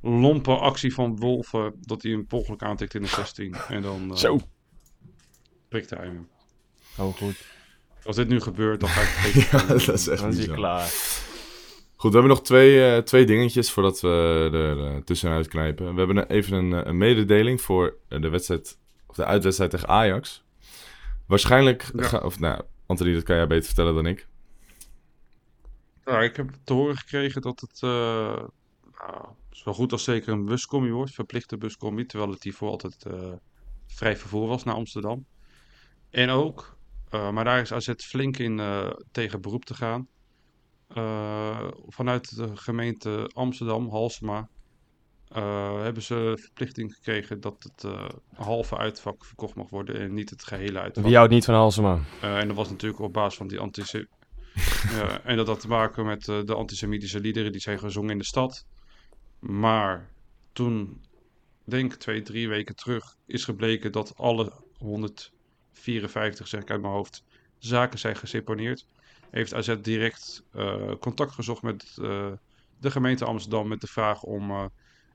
lompe 0.01 0.51
actie 0.55 0.93
van 0.93 1.17
Wolven 1.17 1.73
dat 1.81 2.01
hij 2.01 2.11
hem 2.11 2.25
per 2.27 2.37
ongeluk 2.37 2.63
aantikt 2.63 2.93
in 2.93 3.01
de 3.01 3.07
16. 3.07 3.55
En 3.69 3.81
dan 3.81 4.17
Zo. 4.17 4.39
prikt 5.69 5.89
hij 5.89 6.05
hem. 6.05 6.27
Oh, 6.97 7.13
goed. 7.15 7.45
Als 8.03 8.15
dit 8.15 8.27
nu 8.27 8.39
gebeurt, 8.41 8.79
dan 8.79 8.89
ga 8.89 9.01
ik 9.01 9.07
het 9.33 9.49
ja, 9.49 9.65
dat 9.67 9.87
is 9.99 10.07
echt 10.07 10.21
Dan 10.21 10.29
is 10.29 10.35
niet 10.37 10.45
hij 10.45 10.55
zo. 10.55 10.61
klaar. 10.61 10.89
Goed, 12.05 12.13
we 12.13 12.19
hebben 12.19 12.37
nog 12.37 12.45
twee, 12.45 12.95
eh, 12.95 13.01
twee 13.01 13.25
dingetjes 13.25 13.71
voordat 13.71 13.99
we 14.01 14.49
er 14.53 15.03
tussenuit 15.03 15.47
knijpen. 15.47 15.93
We 15.93 15.99
hebben 15.99 16.29
even 16.29 16.57
een, 16.57 16.73
eh, 16.73 16.85
een 16.85 16.97
mededeling 16.97 17.61
voor 17.61 17.95
eh, 18.07 18.21
de 18.21 18.29
wedstrijd, 18.29 18.77
of 19.05 19.15
de 19.15 19.25
uitwedstrijd 19.25 19.71
tegen 19.71 19.87
Ajax. 19.87 20.43
Waarschijnlijk, 21.27 21.91
Ja. 21.95 22.03
ga- 22.03 22.17
of 22.17 22.39
nou, 22.39 22.61
Anthony, 22.85 23.13
dat 23.13 23.23
kan 23.23 23.35
jij 23.35 23.47
beter 23.47 23.65
vertellen 23.65 23.93
dan 23.95 24.05
ik. 24.05 24.27
Nou, 26.03 26.23
ik 26.23 26.35
heb 26.35 26.49
te 26.63 26.73
horen 26.73 26.97
gekregen 26.97 27.41
dat 27.41 27.59
het 27.59 27.81
nou, 27.81 28.49
zo 29.51 29.73
goed 29.73 29.91
als 29.91 30.03
zeker 30.03 30.33
een 30.33 30.45
buscombi 30.45 30.91
wordt, 30.91 31.13
verplichte 31.13 31.57
buscombi, 31.57 32.05
terwijl 32.05 32.31
het 32.31 32.43
hiervoor 32.43 32.69
altijd 32.69 33.05
vrij 33.87 34.17
vervoer 34.17 34.47
was 34.47 34.63
naar 34.63 34.75
Amsterdam. 34.75 35.25
En 36.09 36.29
ook, 36.29 36.77
maar 37.09 37.43
daar 37.43 37.61
is 37.61 37.73
AZ 37.73 37.91
flink 37.97 38.37
in 38.37 38.61
tegen 39.11 39.41
beroep 39.41 39.65
te 39.65 39.73
gaan. 39.73 40.07
Vanuit 41.87 42.35
de 42.35 42.57
gemeente 42.57 43.29
Amsterdam, 43.33 43.89
Halsema, 43.89 44.49
eh, 45.27 45.81
hebben 45.81 46.03
ze 46.03 46.37
verplichting 46.39 46.93
gekregen 46.93 47.41
dat 47.41 47.63
het 47.63 47.83
eh, 47.83 48.09
halve 48.35 48.77
uitvak 48.77 49.25
verkocht 49.25 49.55
mag 49.55 49.69
worden 49.69 49.99
en 49.99 50.13
niet 50.13 50.29
het 50.29 50.43
gehele 50.43 50.79
uitvak. 50.79 51.03
Wie 51.03 51.15
houdt 51.15 51.31
niet 51.31 51.45
van 51.45 51.53
Halsema? 51.53 51.99
Eh, 52.21 52.37
en 52.37 52.47
dat 52.47 52.57
was 52.57 52.69
natuurlijk 52.69 53.01
op 53.01 53.13
basis 53.13 53.37
van 53.37 53.47
die 53.47 53.59
antisem 53.59 54.07
ja, 54.97 55.21
en 55.21 55.37
dat 55.37 55.47
had 55.47 55.59
te 55.59 55.67
maken 55.67 56.05
met 56.05 56.25
de 56.25 56.55
antisemitische 56.55 57.19
liederen 57.19 57.51
die 57.51 57.61
zijn 57.61 57.79
gezongen 57.79 58.11
in 58.11 58.17
de 58.17 58.25
stad. 58.25 58.65
Maar 59.39 60.09
toen, 60.53 61.01
denk 61.63 61.93
ik 61.93 61.99
twee, 61.99 62.21
drie 62.21 62.47
weken 62.47 62.75
terug, 62.75 63.15
is 63.25 63.43
gebleken 63.43 63.91
dat 63.91 64.17
alle 64.17 64.51
154, 64.77 66.47
zeg 66.47 66.61
ik 66.61 66.71
uit 66.71 66.81
mijn 66.81 66.93
hoofd, 66.93 67.23
zaken 67.57 67.99
zijn 67.99 68.15
geseponeerd. 68.15 68.85
Heeft 69.35 69.53
AZ 69.53 69.75
direct 69.81 70.43
eh, 70.51 70.91
contact 70.99 71.31
gezocht 71.31 71.61
met 71.61 71.97
eh, 72.01 72.31
de 72.77 72.91
gemeente 72.91 73.25
Amsterdam 73.25 73.67
met 73.67 73.81
de 73.81 73.87
vraag 73.87 74.23
om 74.23 74.51
eh, 74.51 74.65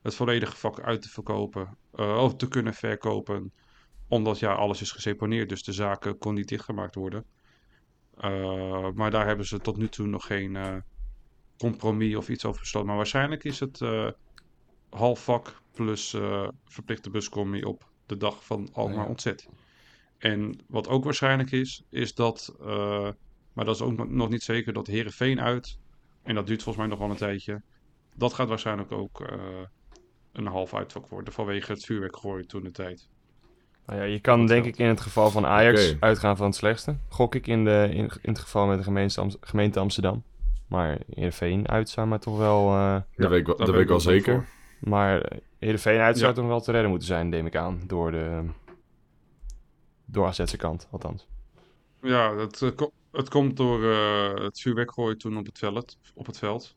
het 0.02 0.14
volledige 0.14 0.56
vak 0.56 0.80
uit 0.80 1.02
te 1.02 1.08
verkopen, 1.08 1.78
of 1.92 2.36
te 2.36 2.48
kunnen 2.48 2.74
verkopen 2.74 3.52
omdat 4.08 4.38
ja, 4.38 4.52
alles 4.52 4.80
is 4.80 4.92
geseponeerd, 4.92 5.48
dus 5.48 5.62
de 5.62 5.72
zaken 5.72 6.18
kon 6.18 6.34
niet 6.34 6.48
dichtgemaakt 6.48 6.94
worden. 6.94 7.24
Maar 8.94 9.10
daar 9.10 9.26
hebben 9.26 9.46
ze 9.46 9.60
tot 9.60 9.76
nu 9.76 9.88
toe 9.88 10.06
nog 10.06 10.26
geen 10.26 10.84
compromis 11.58 12.16
of 12.16 12.28
iets 12.28 12.44
over 12.44 12.60
besloten. 12.60 12.88
Maar 12.88 12.96
waarschijnlijk 12.96 13.44
is 13.44 13.60
het 13.60 13.80
half 14.90 15.24
vak 15.24 15.62
plus 15.72 16.16
verplichte 16.64 17.10
buscombi 17.10 17.62
op 17.62 17.90
de 18.06 18.16
dag 18.16 18.44
van 18.44 18.68
Alkmaar 18.72 19.04
Ja. 19.04 19.08
ontzet. 19.08 19.48
En 20.18 20.64
wat 20.68 20.88
ook 20.88 21.04
waarschijnlijk 21.04 21.50
is, 21.50 21.84
is 21.90 22.14
dat, 22.14 22.54
maar 23.52 23.64
dat 23.64 23.74
is 23.74 23.80
ook 23.82 23.96
nog- 23.96 24.08
nog 24.08 24.28
niet 24.28 24.42
zeker, 24.42 24.72
dat 24.72 24.86
Herenveen 24.86 25.40
uit, 25.40 25.78
en 26.22 26.34
dat 26.34 26.46
duurt 26.46 26.62
volgens 26.62 26.84
mij 26.86 26.94
nog 26.94 27.04
wel 27.04 27.10
een 27.10 27.20
tijdje, 27.26 27.62
dat 28.14 28.32
gaat 28.32 28.48
waarschijnlijk 28.48 28.92
ook 28.92 29.20
eh, 29.20 29.38
een 30.32 30.46
half 30.46 30.74
uitvak 30.74 31.08
worden 31.08 31.32
vanwege 31.32 31.72
het 31.72 31.84
vuurwerk 31.84 32.16
gooien 32.16 32.46
toen 32.48 32.62
de 32.62 32.70
tijd. 32.70 33.08
Nou 33.86 34.00
ja, 34.00 34.06
je 34.06 34.20
kan 34.20 34.38
Dat 34.38 34.48
denk 34.48 34.62
geldt. 34.62 34.78
ik 34.78 34.84
in 34.84 34.90
het 34.90 35.00
geval 35.00 35.30
van 35.30 35.46
Ajax 35.46 35.96
uitgaan 36.00 36.36
van 36.36 36.46
het 36.46 36.54
slechtste. 36.54 36.96
Gok 37.08 37.34
ik 37.34 37.46
in, 37.46 37.64
de, 37.64 37.88
in, 37.92 38.10
in 38.22 38.30
het 38.32 38.38
geval 38.38 38.66
met 38.66 38.78
de 38.78 38.84
gemeente, 38.84 39.20
Am- 39.20 39.30
gemeente 39.40 39.80
Amsterdam. 39.80 40.22
Maar 40.66 40.98
Heerenveen 41.14 41.68
uit 41.68 41.88
zou 41.88 42.06
maar 42.06 42.20
toch 42.20 42.38
wel... 42.38 42.68
eh, 42.70 43.00
dat 43.16 43.30
weet 43.30 43.40
ik 43.40 43.46
wel, 43.46 43.56
daar 43.56 43.66
dat 43.66 43.74
weet 43.74 43.84
ik 43.84 43.88
wel 43.90 44.00
zeker. 44.00 44.34
voor. 44.34 44.88
maar 44.90 45.32
Heerenveen 45.58 46.00
uit 46.00 46.16
zou 46.18 46.28
Ja. 46.30 46.36
toch 46.36 46.46
wel 46.46 46.60
te 46.60 46.70
redden 46.72 46.90
moeten 46.90 47.08
zijn, 47.08 47.28
neem 47.28 47.46
ik 47.46 47.56
aan. 47.56 47.80
Door 47.86 48.10
de... 48.10 48.44
Door 50.04 50.26
AZ's 50.26 50.56
kant, 50.56 50.88
althans. 50.90 51.26
Ja, 52.02 52.32
eh, 52.32 52.70
ko- 52.76 52.92
het 53.12 53.28
komt 53.28 53.56
door 53.56 53.90
eh, 53.92 54.34
het 54.44 54.60
vuurwerk 54.60 54.92
gooien 54.92 55.18
toen 55.18 55.36
op 55.36 55.46
het 55.46 55.58
veld. 55.58 55.98
Op 56.14 56.26
het 56.26 56.38
veld. 56.38 56.76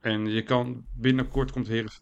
En 0.00 0.26
je 0.26 0.42
kan 0.42 0.86
binnenkort 0.92 1.52
komt 1.52 1.66
Heren. 1.66 1.92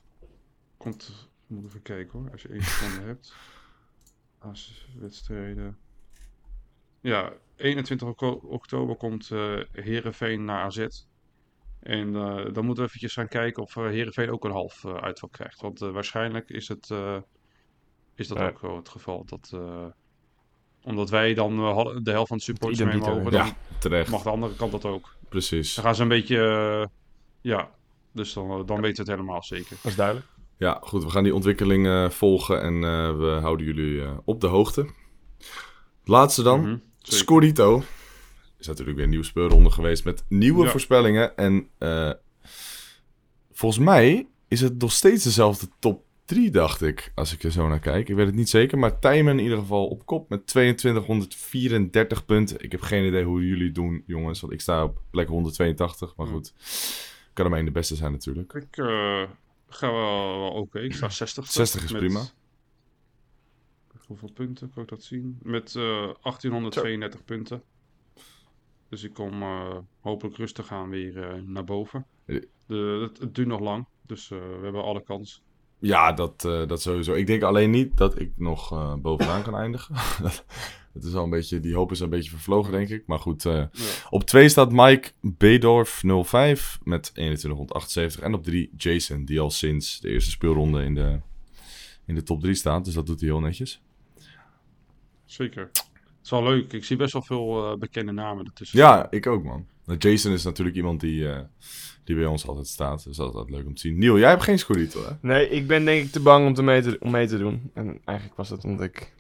Komt. 0.76 1.28
Moet 1.46 1.64
even 1.64 1.82
kijken 1.82 2.18
hoor, 2.18 2.30
als 2.30 2.42
je 2.42 2.48
één 2.48 2.62
seconde 2.62 3.00
hebt. 3.06 3.34
Als 4.38 4.88
wedstrijden. 4.98 5.78
Ja, 7.00 7.32
21 7.56 8.08
okto- 8.08 8.40
oktober 8.44 8.96
komt 8.96 9.30
eh 9.30 9.60
Herenveen 9.72 10.44
naar 10.44 10.64
AZ. 10.64 10.86
En 11.80 12.14
eh, 12.16 12.52
dan 12.52 12.64
moeten 12.64 12.82
we 12.84 12.88
eventjes 12.88 13.12
gaan 13.12 13.28
kijken 13.28 13.62
of 13.62 13.74
Herenveen 13.74 14.30
ook 14.30 14.44
een 14.44 14.50
half 14.50 14.86
uitvak 14.86 15.32
krijgt. 15.32 15.60
Want 15.60 15.78
waarschijnlijk 15.78 16.50
is, 16.50 16.68
het, 16.68 16.90
is 18.14 18.28
dat 18.28 18.38
Ja. 18.38 18.48
ook 18.48 18.60
wel 18.60 18.76
het 18.76 18.88
geval. 18.88 19.24
Dat, 19.24 19.58
omdat 20.89 21.11
wij 21.11 21.34
dan 21.34 21.59
eh, 21.59 21.86
de 22.03 22.11
helft 22.11 22.28
van 22.28 22.36
de 22.36 22.43
supporters 22.43 22.84
mee 22.84 22.97
mogen, 22.97 23.32
Ja, 23.32 23.57
terecht. 23.78 24.11
mag 24.11 24.22
de 24.22 24.30
andere 24.30 24.55
kant 24.55 24.72
dat 24.72 24.84
ook. 24.84 25.14
Precies. 25.28 25.74
Dan 25.74 25.84
gaan 25.84 25.95
ze 25.95 26.03
een 26.03 26.09
beetje, 26.09 26.39
eh, 26.39 26.86
ja, 27.41 27.70
dus 28.12 28.32
dan, 28.32 28.51
eh, 28.51 28.57
dan 28.66 28.80
weten 28.80 29.05
we 29.05 29.11
het 29.11 29.20
helemaal 29.20 29.43
zeker. 29.43 29.76
Dat 29.82 29.84
is 29.91 29.97
duidelijk. 29.97 30.26
Ja, 30.57 30.78
goed. 30.82 31.05
We 31.05 31.11
gaan 31.11 31.22
die 31.24 31.34
ontwikkeling 31.34 31.86
eh, 31.86 32.09
volgen 32.11 32.62
en 32.62 32.74
eh, 32.74 33.16
we 33.18 33.39
houden 33.41 33.66
jullie 33.66 34.03
eh, 34.03 34.11
op 34.24 34.41
de 34.41 34.47
hoogte. 34.47 34.86
Laatste 36.05 36.43
dan. 36.43 36.62
Zeker. 36.99 37.18
Scorito. 37.18 37.82
Is 38.59 38.66
natuurlijk 38.66 38.95
weer 38.97 39.05
een 39.05 39.11
nieuwe 39.11 39.24
speelronde 39.26 39.70
geweest 39.70 40.05
met 40.05 40.24
nieuwe 40.28 40.64
Ja. 40.64 40.70
voorspellingen. 40.70 41.36
En 41.36 41.68
eh, 41.78 42.11
volgens 43.53 43.84
mij 43.84 44.28
is 44.49 44.61
het 44.61 44.78
nog 44.80 44.93
steeds 44.93 45.24
dezelfde 45.24 45.66
top 45.78 46.05
3, 46.28 46.50
dacht 46.50 46.82
ik. 46.82 47.12
Als 47.14 47.32
ik 47.32 47.42
er 47.42 47.50
zo 47.50 47.68
naar 47.68 47.78
kijk. 47.78 48.08
Ik 48.08 48.14
weet 48.16 48.26
het 48.26 48.34
niet 48.34 48.48
zeker. 48.48 48.78
Maar 48.78 48.98
Tijmen 48.98 49.38
in 49.38 49.42
ieder 49.44 49.58
geval 49.58 49.86
op 49.88 50.06
kop 50.06 50.28
met 50.28 50.46
2234 50.46 52.24
punten. 52.24 52.60
Ik 52.60 52.72
heb 52.72 52.80
geen 52.80 53.04
idee 53.06 53.24
hoe 53.24 53.46
jullie 53.46 53.64
het 53.64 53.74
doen, 53.74 54.02
jongens. 54.06 54.40
Want 54.40 54.52
ik 54.52 54.60
sta 54.60 54.84
op 54.84 55.00
plek 55.10 55.28
182. 55.28 56.16
Maar 56.16 56.26
goed. 56.26 56.52
Kan 57.32 57.44
er 57.44 57.50
maar 57.50 57.58
één 57.60 57.68
de 57.68 57.74
beste 57.74 57.94
zijn 57.96 58.12
natuurlijk. 58.12 58.52
Ik 58.52 58.76
eh, 58.76 59.22
ga 59.68 59.90
wel, 59.92 60.38
wel 60.40 60.50
oké. 60.50 60.80
Ik 60.80 60.94
sta 60.94 61.08
60. 61.08 61.46
60 61.50 61.84
is 61.84 61.92
met- 61.92 62.00
prima. 62.00 62.22
Hoeveel 64.06 64.32
punten 64.32 64.70
kan 64.74 64.82
ik 64.82 64.88
dat 64.88 65.02
zien? 65.02 65.38
Met 65.42 65.74
eh 65.76 65.82
1832 66.22 67.24
punten. 67.24 67.62
Dus 68.88 69.02
ik 69.04 69.12
kom 69.14 69.42
eh, 69.42 69.76
hopelijk 70.00 70.36
rustig 70.36 70.72
aan 70.72 70.88
weer 70.88 71.42
naar 71.46 71.64
boven. 71.64 72.06
De, 72.26 72.98
het, 73.08 73.18
het 73.18 73.34
duurt 73.34 73.48
nog 73.48 73.60
lang, 73.60 73.86
dus 74.02 74.28
we 74.28 74.58
hebben 74.62 74.82
alle 74.82 75.02
kans. 75.02 75.42
Ja, 75.80 76.12
dat, 76.12 76.44
eh, 76.44 76.66
dat 76.66 76.82
sowieso. 76.82 77.14
Ik 77.14 77.26
denk 77.26 77.42
alleen 77.42 77.70
niet 77.70 77.96
dat 77.96 78.20
ik 78.20 78.32
nog 78.36 78.72
eh, 78.72 78.94
bovenaan 78.94 79.42
kan 79.42 79.56
eindigen. 79.56 79.94
dat 80.94 81.04
is 81.04 81.14
al 81.14 81.24
een 81.24 81.30
beetje, 81.30 81.60
die 81.60 81.74
hoop 81.74 81.90
is 81.90 82.00
een 82.00 82.10
beetje 82.10 82.30
vervlogen, 82.30 82.72
denk 82.72 82.88
ik. 82.88 83.02
Maar 83.06 83.18
goed, 83.18 83.44
eh, 83.44 83.52
Ja. 83.54 83.70
op 84.10 84.24
2 84.24 84.48
staat 84.48 84.72
Mike 84.72 85.10
Bedorf 85.20 86.02
05 86.24 86.78
met 86.82 87.02
2178. 87.14 88.20
En 88.20 88.34
op 88.34 88.44
3 88.44 88.70
Jason, 88.76 89.24
die 89.24 89.40
al 89.40 89.50
sinds 89.50 90.00
de 90.00 90.08
eerste 90.08 90.30
speelronde 90.30 90.82
in 90.84 90.94
de, 90.94 91.20
in 92.06 92.14
de 92.14 92.22
top 92.22 92.40
3 92.40 92.54
staat. 92.54 92.84
Dus 92.84 92.94
dat 92.94 93.06
doet 93.06 93.20
hij 93.20 93.28
heel 93.28 93.40
netjes. 93.40 93.82
Zeker. 95.24 95.62
Het 95.72 95.86
is 96.24 96.30
wel 96.30 96.42
leuk. 96.42 96.72
Ik 96.72 96.84
zie 96.84 96.96
best 96.96 97.12
wel 97.12 97.22
veel 97.22 97.76
bekende 97.78 98.12
namen 98.12 98.44
ertussen. 98.44 98.78
Ja, 98.78 99.10
ik 99.10 99.26
ook, 99.26 99.44
man. 99.44 99.66
Nou, 99.89 99.99
Jason 100.01 100.32
is 100.32 100.45
natuurlijk 100.45 100.76
iemand 100.76 101.01
die, 101.01 101.28
eh, 101.32 101.41
die 102.05 102.16
bij 102.16 102.26
ons 102.26 102.47
altijd 102.47 102.66
staat. 102.66 103.05
Dus 103.05 103.16
dat 103.16 103.28
is 103.28 103.34
altijd 103.34 103.57
leuk 103.57 103.66
om 103.66 103.74
te 103.74 103.80
zien. 103.80 103.99
Niel, 103.99 104.18
jij 104.18 104.28
hebt 104.30 104.43
geen 104.43 104.59
Scorito, 104.59 105.01
hè? 105.05 105.11
Nee, 105.20 105.49
ik 105.49 105.66
ben 105.66 105.84
denk 105.84 106.05
ik 106.05 106.12
te 106.12 106.20
bang 106.20 106.47
om, 106.47 106.55
te 106.55 106.62
mee, 106.62 106.82
te, 106.82 106.97
om 107.01 107.11
mee 107.11 107.26
te 107.26 107.39
doen. 107.39 107.70
En 107.74 108.01
eigenlijk 108.05 108.36
was 108.39 108.49
dat 108.49 108.64
omdat 108.64 108.84
ik... 108.86 109.14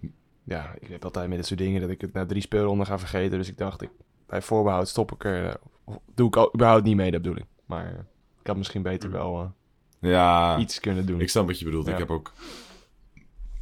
Ja, 0.44 0.74
ik 0.80 0.88
heb 0.88 1.04
altijd 1.04 1.28
met 1.28 1.36
dit 1.36 1.46
soort 1.46 1.58
dingen 1.60 1.80
dat 1.80 1.90
ik 1.90 2.00
het 2.00 2.12
na 2.12 2.26
drie 2.26 2.42
speelronden 2.42 2.86
ga 2.86 2.98
vergeten. 2.98 3.38
Dus 3.38 3.48
ik 3.48 3.58
dacht, 3.58 3.82
ik, 3.82 3.90
bij 4.26 4.42
voorbehoud 4.42 4.88
stop 4.88 5.12
ik 5.12 5.24
er... 5.24 5.46
eh, 5.46 5.94
doe 6.14 6.28
ik 6.28 6.36
al, 6.36 6.54
überhaupt 6.54 6.84
niet 6.84 6.96
mee, 6.96 7.10
dat 7.10 7.22
bedoel 7.22 7.38
ik. 7.38 7.44
Maar 7.66 8.06
ik 8.40 8.46
had 8.46 8.56
misschien 8.56 8.82
beter 8.82 9.10
wel 9.10 9.52
eh, 10.00 10.10
Ja. 10.10 10.58
iets 10.58 10.80
kunnen 10.80 11.06
doen. 11.06 11.20
Ik 11.20 11.28
snap 11.28 11.46
wat 11.46 11.58
je 11.58 11.64
bedoelt. 11.64 11.86
Ja. 11.86 11.92
Ik 11.92 11.98
heb 11.98 12.10
ook. 12.10 12.32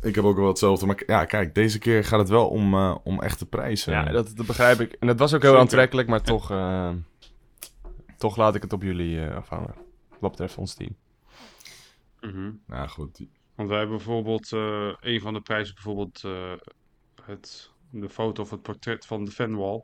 Ik 0.01 0.15
heb 0.15 0.25
ook 0.25 0.37
wel 0.37 0.47
hetzelfde. 0.49 0.87
Maar 0.87 1.03
ja, 1.07 1.25
kijk, 1.25 1.55
deze 1.55 1.79
keer 1.79 2.05
gaat 2.05 2.19
het 2.19 2.29
wel 2.29 2.49
om, 2.49 2.75
eh, 2.75 2.97
om 3.03 3.21
echte 3.23 3.47
prijzen. 3.47 3.93
Ja, 3.93 4.05
dat, 4.05 4.37
dat 4.37 4.47
begrijp 4.47 4.81
ik. 4.81 4.93
En 4.93 5.07
dat 5.07 5.19
was 5.19 5.35
ook 5.35 5.41
heel 5.41 5.51
Zeker. 5.51 5.65
aantrekkelijk, 5.65 6.09
maar 6.09 6.23
toch, 6.23 6.51
eh, 6.51 6.91
toch 8.17 8.37
laat 8.37 8.55
ik 8.55 8.63
het 8.63 8.73
op 8.73 8.83
jullie 8.83 9.21
eh, 9.25 9.37
afhangen. 9.37 9.75
Wat 10.21 10.31
betreft 10.31 10.57
ons 10.57 10.75
team. 10.75 10.97
Mhm. 12.21 12.51
Nou 12.67 12.89
goed. 12.89 13.21
Want 13.55 13.69
wij 13.69 13.79
hebben 13.79 13.97
bijvoorbeeld 13.97 14.53
eh, 14.53 14.89
een 15.01 15.21
van 15.21 15.33
de 15.35 15.41
prijzen, 15.41 15.75
bijvoorbeeld 15.75 16.25
eh, 16.25 16.53
het, 17.23 17.71
de 17.91 18.09
foto 18.09 18.43
of 18.43 18.51
het 18.51 18.63
portret 18.63 19.07
van 19.07 19.25
de 19.25 19.31
fanwall. 19.31 19.83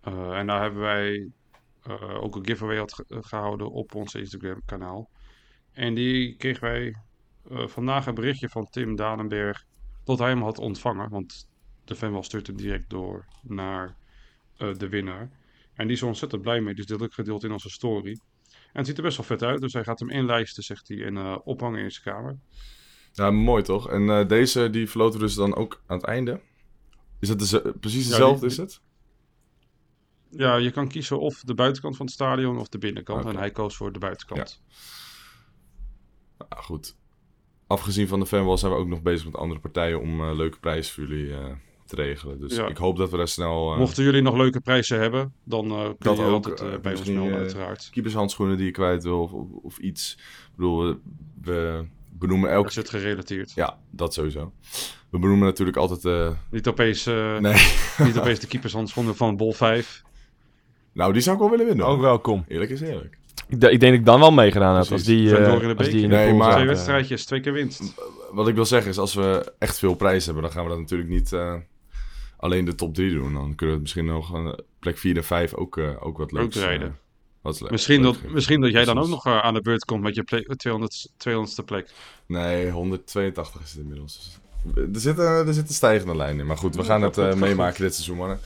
Eh, 0.00 0.38
en 0.38 0.46
daar 0.46 0.62
hebben 0.62 0.80
wij 0.80 1.30
eh, 1.82 2.22
ook 2.22 2.36
een 2.36 2.46
giveaway 2.46 2.76
had 2.76 3.04
gehouden 3.08 3.70
op 3.70 3.94
ons 3.94 4.14
Instagram 4.14 4.62
kanaal. 4.64 5.10
En 5.72 5.94
die 5.94 6.36
kregen 6.36 6.62
wij 6.62 6.96
eh, 7.50 7.66
vandaag 7.66 8.06
een 8.06 8.14
berichtje 8.14 8.48
van 8.48 8.66
Tim 8.70 8.96
Danenberg 8.96 9.64
dat 10.04 10.18
hij 10.18 10.28
hem 10.28 10.42
had 10.42 10.58
ontvangen. 10.58 11.10
Want 11.10 11.46
de 11.84 11.94
fanwall 11.94 12.22
stuurt 12.22 12.46
hem 12.46 12.56
direct 12.56 12.90
door 12.90 13.24
naar 13.42 13.96
eh, 14.56 14.74
de 14.74 14.88
winnaar. 14.88 15.30
En 15.74 15.86
die 15.86 15.96
is 15.96 16.02
er 16.02 16.06
ontzettend 16.08 16.42
blij 16.42 16.60
mee, 16.60 16.74
dus 16.74 16.86
dit 16.86 17.00
heb 17.00 17.08
ik 17.08 17.14
gedeeld 17.14 17.44
in 17.44 17.52
onze 17.52 17.70
story. 17.70 18.10
En 18.50 18.78
het 18.78 18.86
ziet 18.86 18.96
er 18.96 19.02
best 19.02 19.16
wel 19.16 19.26
vet 19.26 19.42
uit, 19.42 19.60
dus 19.60 19.72
hij 19.72 19.84
gaat 19.84 19.98
hem 19.98 20.10
inlijsten, 20.10 20.62
zegt 20.62 20.88
hij, 20.88 21.04
en 21.04 21.16
eh, 21.16 21.36
ophangen 21.44 21.80
in 21.82 21.90
zijn 21.90 22.04
kamer. 22.16 22.38
Ja, 23.12 23.30
mooi 23.30 23.62
toch? 23.62 23.90
En 23.90 24.28
deze 24.28 24.70
die 24.70 24.88
verloten 24.90 25.20
we 25.20 25.24
dus 25.26 25.34
dan 25.34 25.54
ook 25.54 25.82
aan 25.86 25.96
het 25.96 26.06
einde. 26.06 26.40
Is 27.20 27.28
dat 27.28 27.80
precies 27.80 28.04
Ja, 28.04 28.10
dezelfde, 28.10 28.40
die- 28.40 28.48
is 28.48 28.56
het? 28.56 28.80
Ja, 30.30 30.56
je 30.56 30.70
kan 30.70 30.88
kiezen 30.88 31.20
of 31.20 31.40
de 31.40 31.54
buitenkant 31.54 31.96
van 31.96 32.06
het 32.06 32.14
stadion 32.14 32.58
of 32.58 32.68
de 32.68 32.78
binnenkant. 32.78 33.24
En 33.24 33.36
hij 33.36 33.50
koos 33.50 33.76
voor 33.76 33.92
de 33.92 33.98
buitenkant. 33.98 34.62
Nou, 36.38 36.62
goed. 36.62 36.96
Afgezien 37.72 38.08
van 38.08 38.20
de 38.20 38.26
fanwall 38.26 38.56
zijn 38.56 38.72
we 38.72 38.78
ook 38.78 38.86
nog 38.88 39.02
bezig 39.02 39.24
met 39.24 39.36
andere 39.36 39.60
partijen 39.60 40.00
om 40.00 40.20
eh, 40.20 40.36
leuke 40.36 40.58
prijzen 40.58 40.94
voor 40.94 41.04
jullie 41.04 41.32
eh, 41.32 41.38
te 41.86 41.96
regelen. 41.96 42.40
Dus 42.40 42.56
Ja. 42.56 42.66
ik 42.66 42.76
hoop 42.76 42.96
dat 42.96 43.10
we 43.10 43.16
daar 43.16 43.28
snel... 43.28 43.72
eh, 43.72 43.78
Mochten 43.78 44.04
jullie 44.04 44.22
nog 44.22 44.36
leuke 44.36 44.60
prijzen 44.60 45.00
hebben, 45.00 45.32
dan 45.44 45.70
eh 45.70 45.82
kun 45.84 45.94
Dat 45.98 46.16
je 46.16 46.22
ook, 46.22 46.32
altijd 46.46 46.82
bij 46.82 46.96
ons 46.96 47.04
melden, 47.08 47.34
uiteraard. 47.34 47.88
keepershandschoenen 47.92 48.56
die 48.56 48.66
je 48.66 48.72
kwijt 48.72 49.02
wil 49.02 49.22
of, 49.22 49.32
of, 49.32 49.46
of 49.62 49.78
iets. 49.78 50.12
Ik 50.18 50.56
bedoel, 50.56 50.78
we, 50.86 50.96
we 51.42 51.84
benoemen 52.18 52.50
elke... 52.50 52.62
Dat 52.64 52.72
zit 52.72 52.90
gerelateerd. 52.90 53.52
Ja, 53.54 53.78
dat 53.90 54.14
sowieso. 54.14 54.52
We 55.10 55.18
benoemen 55.18 55.46
natuurlijk 55.46 55.76
altijd... 55.76 56.04
eh, 56.04 56.30
Niet 56.50 56.68
opeens, 56.68 57.06
eh, 57.06 57.38
Nee. 57.38 57.54
niet 58.06 58.18
opeens 58.18 58.38
de 58.38 58.46
keepershandschoenen 58.46 59.16
van 59.16 59.36
Bol 59.36 59.52
5. 59.52 60.02
nou, 60.92 61.12
die 61.12 61.22
zou 61.22 61.34
ik 61.36 61.40
wel 61.42 61.50
willen 61.50 61.66
winnen. 61.66 61.86
Ook 61.86 62.00
welkom. 62.00 62.44
Eerlijk 62.48 62.70
is 62.70 62.80
eerlijk. 62.80 63.18
Ik, 63.48 63.54
ik 63.54 63.60
denk 63.60 63.80
dat 63.80 63.92
ik 63.92 64.04
dan 64.04 64.20
wel 64.20 64.32
meegedaan 64.32 64.76
heb 64.82 64.92
als 64.92 65.02
die, 65.04 65.36
eh, 65.36 65.44
door 65.44 65.62
in 65.62 65.68
de 65.68 65.76
als 65.76 65.88
die 65.88 66.02
in 66.02 66.08
de 66.08 66.14
Nee, 66.16 66.28
pool 66.28 66.36
maar- 66.36 66.44
zaten. 66.46 66.62
Twee 66.64 66.74
wedstrijdjes, 66.74 67.24
twee 67.24 67.40
keer 67.40 67.52
winst. 67.52 67.94
Wat 68.32 68.48
ik 68.48 68.54
wil 68.54 68.66
zeggen 68.66 68.90
is, 68.90 68.98
als 68.98 69.14
we 69.14 69.52
echt 69.58 69.78
veel 69.78 69.94
prijs 69.94 70.24
hebben, 70.24 70.42
dan 70.42 70.52
gaan 70.52 70.62
we 70.64 70.68
dat 70.70 70.78
natuurlijk 70.78 71.10
niet 71.10 71.32
eh, 71.32 71.54
alleen 72.36 72.64
de 72.64 72.74
top 72.74 72.94
3 72.94 73.12
doen. 73.12 73.32
Dan 73.34 73.54
kunnen 73.54 73.56
we 73.58 73.70
het 73.72 73.80
misschien 73.80 74.04
nog 74.04 74.32
een 74.32 74.60
plek 74.78 74.98
4 74.98 75.16
en 75.16 75.24
5 75.24 75.54
ook, 75.54 75.76
eh, 75.78 75.90
ook 76.06 76.18
wat 76.18 76.32
leuks... 76.32 76.56
rijden. 76.56 76.88
eh, 76.88 76.94
wat 77.42 77.60
le- 77.60 77.68
Misschien 77.70 78.02
leuk 78.02 78.12
dat, 78.22 78.30
misschien 78.32 78.60
dat 78.60 78.70
jij 78.72 78.84
dan 78.84 78.98
ook 78.98 79.08
nog 79.08 79.26
eh, 79.26 79.38
aan 79.38 79.54
de 79.54 79.60
beurt 79.62 79.84
komt 79.84 80.02
met 80.02 80.14
je 80.14 80.22
plek, 80.22 80.54
200, 80.56 81.08
200ste 81.16 81.64
plek. 81.64 81.90
Nee, 82.26 82.70
182 82.70 83.62
is 83.62 83.70
het 83.70 83.80
inmiddels. 83.80 84.38
Dus 84.64 84.84
Er 84.94 85.00
zit, 85.00 85.18
een- 85.18 85.46
er 85.46 85.54
zit 85.54 85.68
een 85.68 85.74
stijgende 85.74 86.16
lijn 86.16 86.38
in. 86.38 86.46
Maar 86.46 86.56
goed, 86.58 86.76
we 86.76 86.84
gaan 86.84 87.02
het 87.02 87.18
eh, 87.18 87.34
meemaken 87.34 87.82
dit 87.82 87.94
seizoen, 87.94 88.16
mannen. 88.16 88.38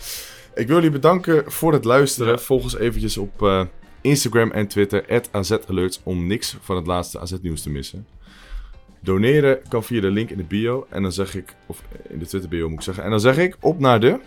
Ik 0.54 0.66
wil 0.66 0.76
jullie 0.76 0.90
bedanken 0.90 1.52
voor 1.52 1.72
het 1.72 1.84
luisteren. 1.84 2.32
Ja. 2.32 2.38
Volg 2.38 2.62
ons 2.62 2.76
eventjes 2.76 3.16
op 3.16 3.42
eh, 3.42 3.62
Instagram 4.06 4.50
en 4.50 4.66
Twitter, 4.66 5.22
AZAlerts, 5.30 6.00
om 6.02 6.26
niks 6.26 6.56
van 6.60 6.76
het 6.76 6.86
laatste 6.86 7.18
AZ-nieuws 7.18 7.62
te 7.62 7.70
missen. 7.70 8.06
Doneren 9.00 9.58
kan 9.68 9.84
via 9.84 10.00
de 10.00 10.10
link 10.10 10.30
in 10.30 10.36
de 10.36 10.44
bio. 10.44 10.86
En 10.90 11.02
dan 11.02 11.12
zeg 11.12 11.34
ik, 11.34 11.54
of 11.66 11.82
in 12.08 12.18
de 12.18 12.26
Twitter 12.26 12.50
bio 12.50 12.68
moet 12.68 12.78
ik 12.78 12.84
zeggen. 12.84 13.04
En 13.04 13.10
dan 13.10 13.20
zeg 13.20 13.38
ik, 13.38 13.56
op 13.60 13.78
naar 13.78 14.00
de 14.00 14.20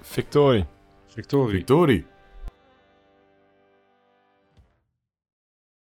Victorie. 0.00 0.64
Victorie. 1.08 1.56
victorie. 1.56 2.04